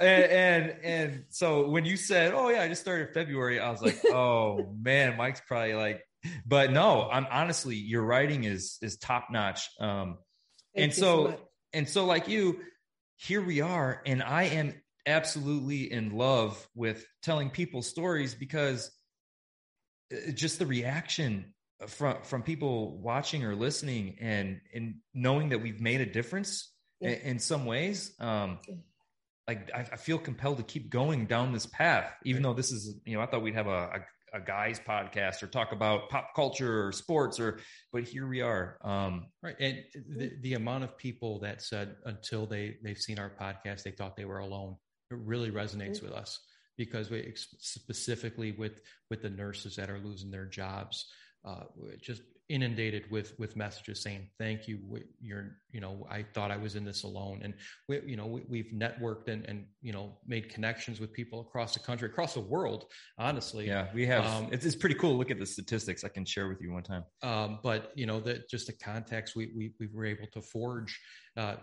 and, 0.00 0.24
and 0.24 0.76
and 0.82 1.24
so 1.30 1.68
when 1.68 1.84
you 1.84 1.96
said, 1.96 2.32
oh 2.34 2.48
yeah, 2.48 2.62
I 2.62 2.68
just 2.68 2.80
started 2.80 3.14
February, 3.14 3.60
I 3.60 3.70
was 3.70 3.82
like, 3.82 3.98
oh 4.06 4.74
man, 4.78 5.16
Mike's 5.16 5.42
probably 5.46 5.74
like, 5.74 6.02
but 6.46 6.72
no, 6.72 7.08
I'm 7.10 7.26
honestly, 7.30 7.76
your 7.76 8.02
writing 8.02 8.44
is 8.44 8.78
is 8.82 8.96
top 8.96 9.28
notch. 9.30 9.68
Um, 9.80 10.18
and 10.74 10.92
so, 10.92 11.28
so 11.28 11.40
and 11.72 11.88
so 11.88 12.04
like 12.04 12.28
you, 12.28 12.60
here 13.16 13.42
we 13.42 13.60
are, 13.60 14.02
and 14.04 14.22
I 14.22 14.44
am 14.44 14.74
absolutely 15.06 15.92
in 15.92 16.16
love 16.16 16.68
with 16.74 17.06
telling 17.22 17.50
people 17.50 17.82
stories 17.82 18.34
because 18.34 18.90
uh, 20.12 20.32
just 20.32 20.58
the 20.58 20.66
reaction 20.66 21.54
from 21.86 22.16
from 22.22 22.42
people 22.42 22.98
watching 22.98 23.44
or 23.44 23.54
listening 23.54 24.16
and 24.20 24.60
and 24.74 24.96
knowing 25.12 25.50
that 25.50 25.60
we've 25.60 25.80
made 25.80 26.00
a 26.00 26.06
difference 26.06 26.72
yeah. 27.00 27.10
in, 27.10 27.20
in, 27.20 27.38
some 27.38 27.66
ways 27.66 28.14
um 28.20 28.58
like 29.48 29.70
I, 29.74 29.80
I, 29.80 29.96
feel 29.96 30.18
compelled 30.18 30.58
to 30.58 30.62
keep 30.62 30.88
going 30.88 31.26
down 31.26 31.52
this 31.52 31.66
path 31.66 32.10
even 32.24 32.42
though 32.42 32.54
this 32.54 32.70
is 32.70 32.96
you 33.04 33.16
know 33.16 33.22
i 33.22 33.26
thought 33.26 33.42
we'd 33.42 33.54
have 33.54 33.66
a, 33.66 34.04
a, 34.32 34.38
a 34.38 34.40
guys 34.40 34.80
podcast 34.80 35.42
or 35.42 35.48
talk 35.48 35.72
about 35.72 36.08
pop 36.08 36.30
culture 36.34 36.86
or 36.86 36.92
sports 36.92 37.40
or 37.40 37.58
but 37.92 38.04
here 38.04 38.26
we 38.26 38.40
are 38.40 38.78
um 38.82 39.26
right 39.42 39.56
and 39.60 39.78
the, 40.16 40.32
the 40.42 40.54
amount 40.54 40.84
of 40.84 40.96
people 40.96 41.40
that 41.40 41.60
said 41.60 41.96
until 42.06 42.46
they 42.46 42.76
they've 42.82 42.98
seen 42.98 43.18
our 43.18 43.30
podcast 43.30 43.82
they 43.82 43.90
thought 43.90 44.16
they 44.16 44.24
were 44.24 44.38
alone 44.38 44.76
it 45.14 45.20
really 45.24 45.50
resonates 45.50 46.02
with 46.02 46.12
us 46.12 46.40
because 46.76 47.10
we 47.10 47.32
specifically 47.36 48.52
with 48.52 48.80
with 49.10 49.22
the 49.22 49.30
nurses 49.30 49.76
that 49.76 49.90
are 49.90 49.98
losing 49.98 50.30
their 50.30 50.46
jobs 50.46 51.06
uh, 51.44 51.64
just 52.00 52.22
inundated 52.50 53.10
with 53.10 53.38
with 53.38 53.56
messages 53.56 54.02
saying 54.02 54.28
thank 54.38 54.68
you 54.68 54.78
you're 55.18 55.56
you 55.70 55.80
know 55.80 56.06
i 56.10 56.22
thought 56.34 56.50
i 56.50 56.56
was 56.58 56.76
in 56.76 56.84
this 56.84 57.02
alone. 57.02 57.40
And 57.42 57.54
we 57.88 58.02
you 58.04 58.16
know 58.16 58.26
we, 58.26 58.58
have 58.58 58.66
networked 58.66 59.28
and 59.28 59.46
and 59.46 59.64
you 59.80 59.92
know 59.92 60.18
made 60.26 60.50
connections 60.50 61.00
with 61.00 61.10
people 61.12 61.40
across 61.40 61.72
the 61.72 61.80
country 61.80 62.06
across 62.06 62.34
the 62.34 62.40
world 62.40 62.86
honestly. 63.18 63.66
Yeah 63.66 63.88
we 63.94 64.06
have 64.06 64.26
um, 64.26 64.48
it's, 64.52 64.66
it's 64.66 64.76
pretty 64.76 64.94
cool 64.94 65.12
to 65.12 65.16
look 65.16 65.30
at 65.30 65.38
the 65.38 65.46
statistics 65.46 66.04
i 66.04 66.08
can 66.08 66.24
share 66.24 66.48
with 66.48 66.60
you 66.60 66.72
one 66.72 66.82
time. 66.82 67.04
Um, 67.22 67.60
but 67.62 67.92
you 67.94 68.04
know 68.04 68.20
that 68.20 68.50
just 68.50 68.66
the 68.66 68.74
context 68.74 69.34
we, 69.34 69.50
we 69.56 69.72
we 69.80 69.88
were 69.92 70.04
able 70.04 70.26
to 70.34 70.42
forge 70.42 71.00
uh, 71.38 71.56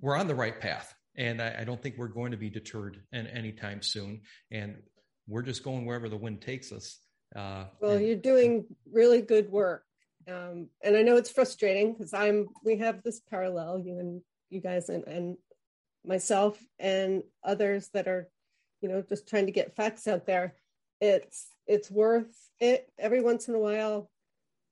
we're 0.00 0.16
on 0.16 0.28
the 0.28 0.34
right 0.34 0.58
path 0.58 0.94
and 1.16 1.40
I, 1.40 1.56
I 1.60 1.64
don't 1.64 1.82
think 1.82 1.96
we're 1.98 2.08
going 2.08 2.32
to 2.32 2.36
be 2.36 2.50
deterred 2.50 3.00
in, 3.12 3.26
anytime 3.26 3.82
soon. 3.82 4.22
And 4.50 4.76
we're 5.26 5.42
just 5.42 5.62
going 5.62 5.86
wherever 5.86 6.08
the 6.08 6.16
wind 6.16 6.40
takes 6.40 6.72
us. 6.72 6.98
Uh, 7.34 7.64
well, 7.80 7.92
and- 7.92 8.06
you're 8.06 8.16
doing 8.16 8.66
really 8.90 9.22
good 9.22 9.50
work. 9.50 9.84
Um, 10.28 10.68
and 10.82 10.96
I 10.96 11.02
know 11.02 11.16
it's 11.16 11.30
frustrating 11.30 11.92
because 11.92 12.12
I'm, 12.12 12.48
we 12.64 12.76
have 12.78 13.02
this 13.02 13.20
parallel, 13.20 13.80
you 13.80 13.98
and 13.98 14.20
you 14.50 14.60
guys 14.60 14.88
and, 14.88 15.04
and 15.04 15.36
myself 16.04 16.58
and 16.78 17.22
others 17.42 17.88
that 17.94 18.06
are, 18.06 18.28
you 18.80 18.88
know, 18.88 19.02
just 19.08 19.28
trying 19.28 19.46
to 19.46 19.52
get 19.52 19.74
facts 19.74 20.06
out 20.06 20.26
there. 20.26 20.54
It's, 21.00 21.48
it's 21.66 21.90
worth 21.90 22.34
it 22.60 22.90
every 22.98 23.22
once 23.22 23.48
in 23.48 23.54
a 23.54 23.58
while. 23.58 24.10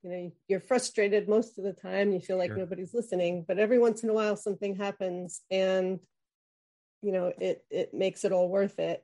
You 0.03 0.09
know, 0.09 0.31
you're 0.47 0.61
frustrated 0.61 1.27
most 1.27 1.57
of 1.57 1.65
the 1.65 1.73
time. 1.73 2.13
You 2.13 2.19
feel 2.19 2.37
like 2.37 2.51
sure. 2.51 2.57
nobody's 2.57 2.93
listening, 2.93 3.43
but 3.47 3.59
every 3.59 3.79
once 3.79 4.03
in 4.03 4.09
a 4.09 4.13
while 4.13 4.37
something 4.37 4.75
happens 4.75 5.41
and 5.51 5.99
you 7.01 7.11
know 7.11 7.31
it 7.39 7.63
it 7.69 7.93
makes 7.93 8.25
it 8.25 8.31
all 8.31 8.49
worth 8.49 8.79
it. 8.79 9.03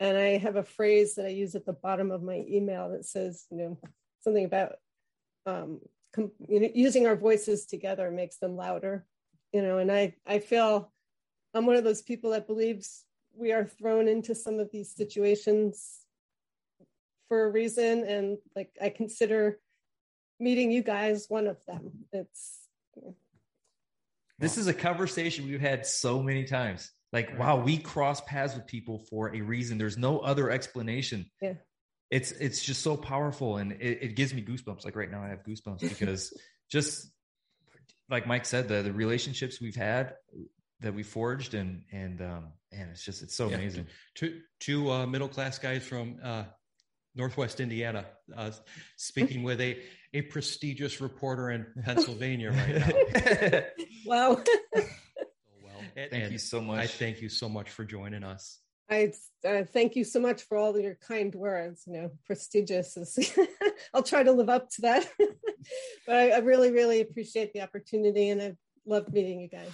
And 0.00 0.16
i 0.16 0.36
have 0.38 0.56
a 0.56 0.64
phrase 0.64 1.14
that 1.14 1.26
i 1.26 1.30
use 1.30 1.54
at 1.54 1.66
the 1.66 1.72
bottom 1.72 2.10
of 2.10 2.22
my 2.22 2.44
email 2.48 2.90
that 2.90 3.04
says 3.04 3.46
you 3.50 3.56
know 3.58 3.78
something 4.20 4.44
about 4.44 4.72
um 5.46 5.80
com- 6.12 6.32
you 6.48 6.60
know, 6.60 6.70
using 6.74 7.06
our 7.06 7.16
voices 7.16 7.66
together 7.66 8.10
makes 8.10 8.36
them 8.38 8.56
louder 8.56 9.06
you 9.52 9.62
know 9.62 9.78
and 9.78 9.92
i 9.92 10.14
i 10.26 10.40
feel 10.40 10.92
i'm 11.54 11.64
one 11.64 11.76
of 11.76 11.84
those 11.84 12.02
people 12.02 12.30
that 12.30 12.48
believes 12.48 13.04
we 13.36 13.52
are 13.52 13.64
thrown 13.64 14.08
into 14.08 14.34
some 14.34 14.58
of 14.58 14.70
these 14.72 14.94
situations 14.94 16.00
for 17.28 17.44
a 17.44 17.50
reason. 17.50 18.04
And 18.04 18.38
like 18.54 18.70
i 18.80 18.88
consider 18.88 19.58
meeting 20.40 20.70
you 20.70 20.82
guys 20.82 21.26
one 21.28 21.46
of 21.46 21.56
them. 21.66 21.90
It's 22.12 22.58
this 24.38 24.58
is 24.58 24.66
a 24.66 24.74
conversation 24.74 25.46
we've 25.46 25.60
had 25.60 25.86
so 25.86 26.22
many 26.22 26.44
times 26.44 26.90
like, 27.14 27.38
wow, 27.38 27.56
we 27.56 27.78
cross 27.78 28.20
paths 28.22 28.56
with 28.56 28.66
people 28.66 28.98
for 29.08 29.34
a 29.34 29.40
reason. 29.40 29.78
There's 29.78 29.96
no 29.96 30.18
other 30.18 30.50
explanation. 30.50 31.30
Yeah. 31.40 31.54
It's 32.10 32.32
it's 32.32 32.62
just 32.62 32.82
so 32.82 32.96
powerful 32.96 33.56
and 33.56 33.72
it, 33.72 33.98
it 34.02 34.16
gives 34.16 34.34
me 34.34 34.42
goosebumps. 34.42 34.84
Like 34.84 34.96
right 34.96 35.10
now 35.10 35.22
I 35.22 35.28
have 35.28 35.44
goosebumps 35.44 35.80
because 35.88 36.36
just 36.68 37.08
like 38.10 38.26
Mike 38.26 38.44
said, 38.44 38.68
the 38.68 38.82
the 38.82 38.92
relationships 38.92 39.60
we've 39.60 39.76
had 39.76 40.14
that 40.80 40.92
we 40.92 41.04
forged 41.04 41.54
and 41.54 41.84
and 41.92 42.20
um 42.20 42.48
and 42.72 42.90
it's 42.90 43.04
just 43.04 43.22
it's 43.22 43.36
so 43.36 43.48
yeah. 43.48 43.56
amazing. 43.56 43.86
Two 44.16 44.40
two 44.58 44.90
uh, 44.90 45.06
middle 45.06 45.28
class 45.28 45.58
guys 45.58 45.84
from 45.84 46.18
uh 46.22 46.44
Northwest 47.14 47.60
Indiana, 47.60 48.06
uh, 48.36 48.50
speaking 48.96 49.44
with 49.44 49.60
a 49.60 49.78
a 50.12 50.22
prestigious 50.22 51.00
reporter 51.00 51.50
in 51.50 51.66
Pennsylvania 51.84 52.50
right 52.50 53.52
now. 53.52 53.60
wow. 54.06 54.42
Thank 55.94 56.12
and 56.12 56.32
you 56.32 56.38
so 56.38 56.60
much. 56.60 56.78
I 56.78 56.86
thank 56.86 57.20
you 57.20 57.28
so 57.28 57.48
much 57.48 57.70
for 57.70 57.84
joining 57.84 58.24
us. 58.24 58.60
I 58.90 59.12
uh, 59.46 59.62
thank 59.64 59.96
you 59.96 60.04
so 60.04 60.20
much 60.20 60.42
for 60.42 60.58
all 60.58 60.78
your 60.78 60.96
kind 60.96 61.34
words. 61.34 61.84
You 61.86 61.94
know, 61.94 62.10
prestigious 62.26 62.96
is. 62.96 63.38
I'll 63.94 64.02
try 64.02 64.22
to 64.22 64.32
live 64.32 64.48
up 64.50 64.68
to 64.70 64.82
that. 64.82 65.08
but 66.06 66.16
I, 66.16 66.30
I 66.30 66.38
really, 66.38 66.70
really 66.70 67.00
appreciate 67.00 67.52
the 67.54 67.62
opportunity, 67.62 68.28
and 68.28 68.42
I 68.42 68.56
love 68.84 69.10
meeting 69.12 69.40
you 69.40 69.48
guys. 69.48 69.70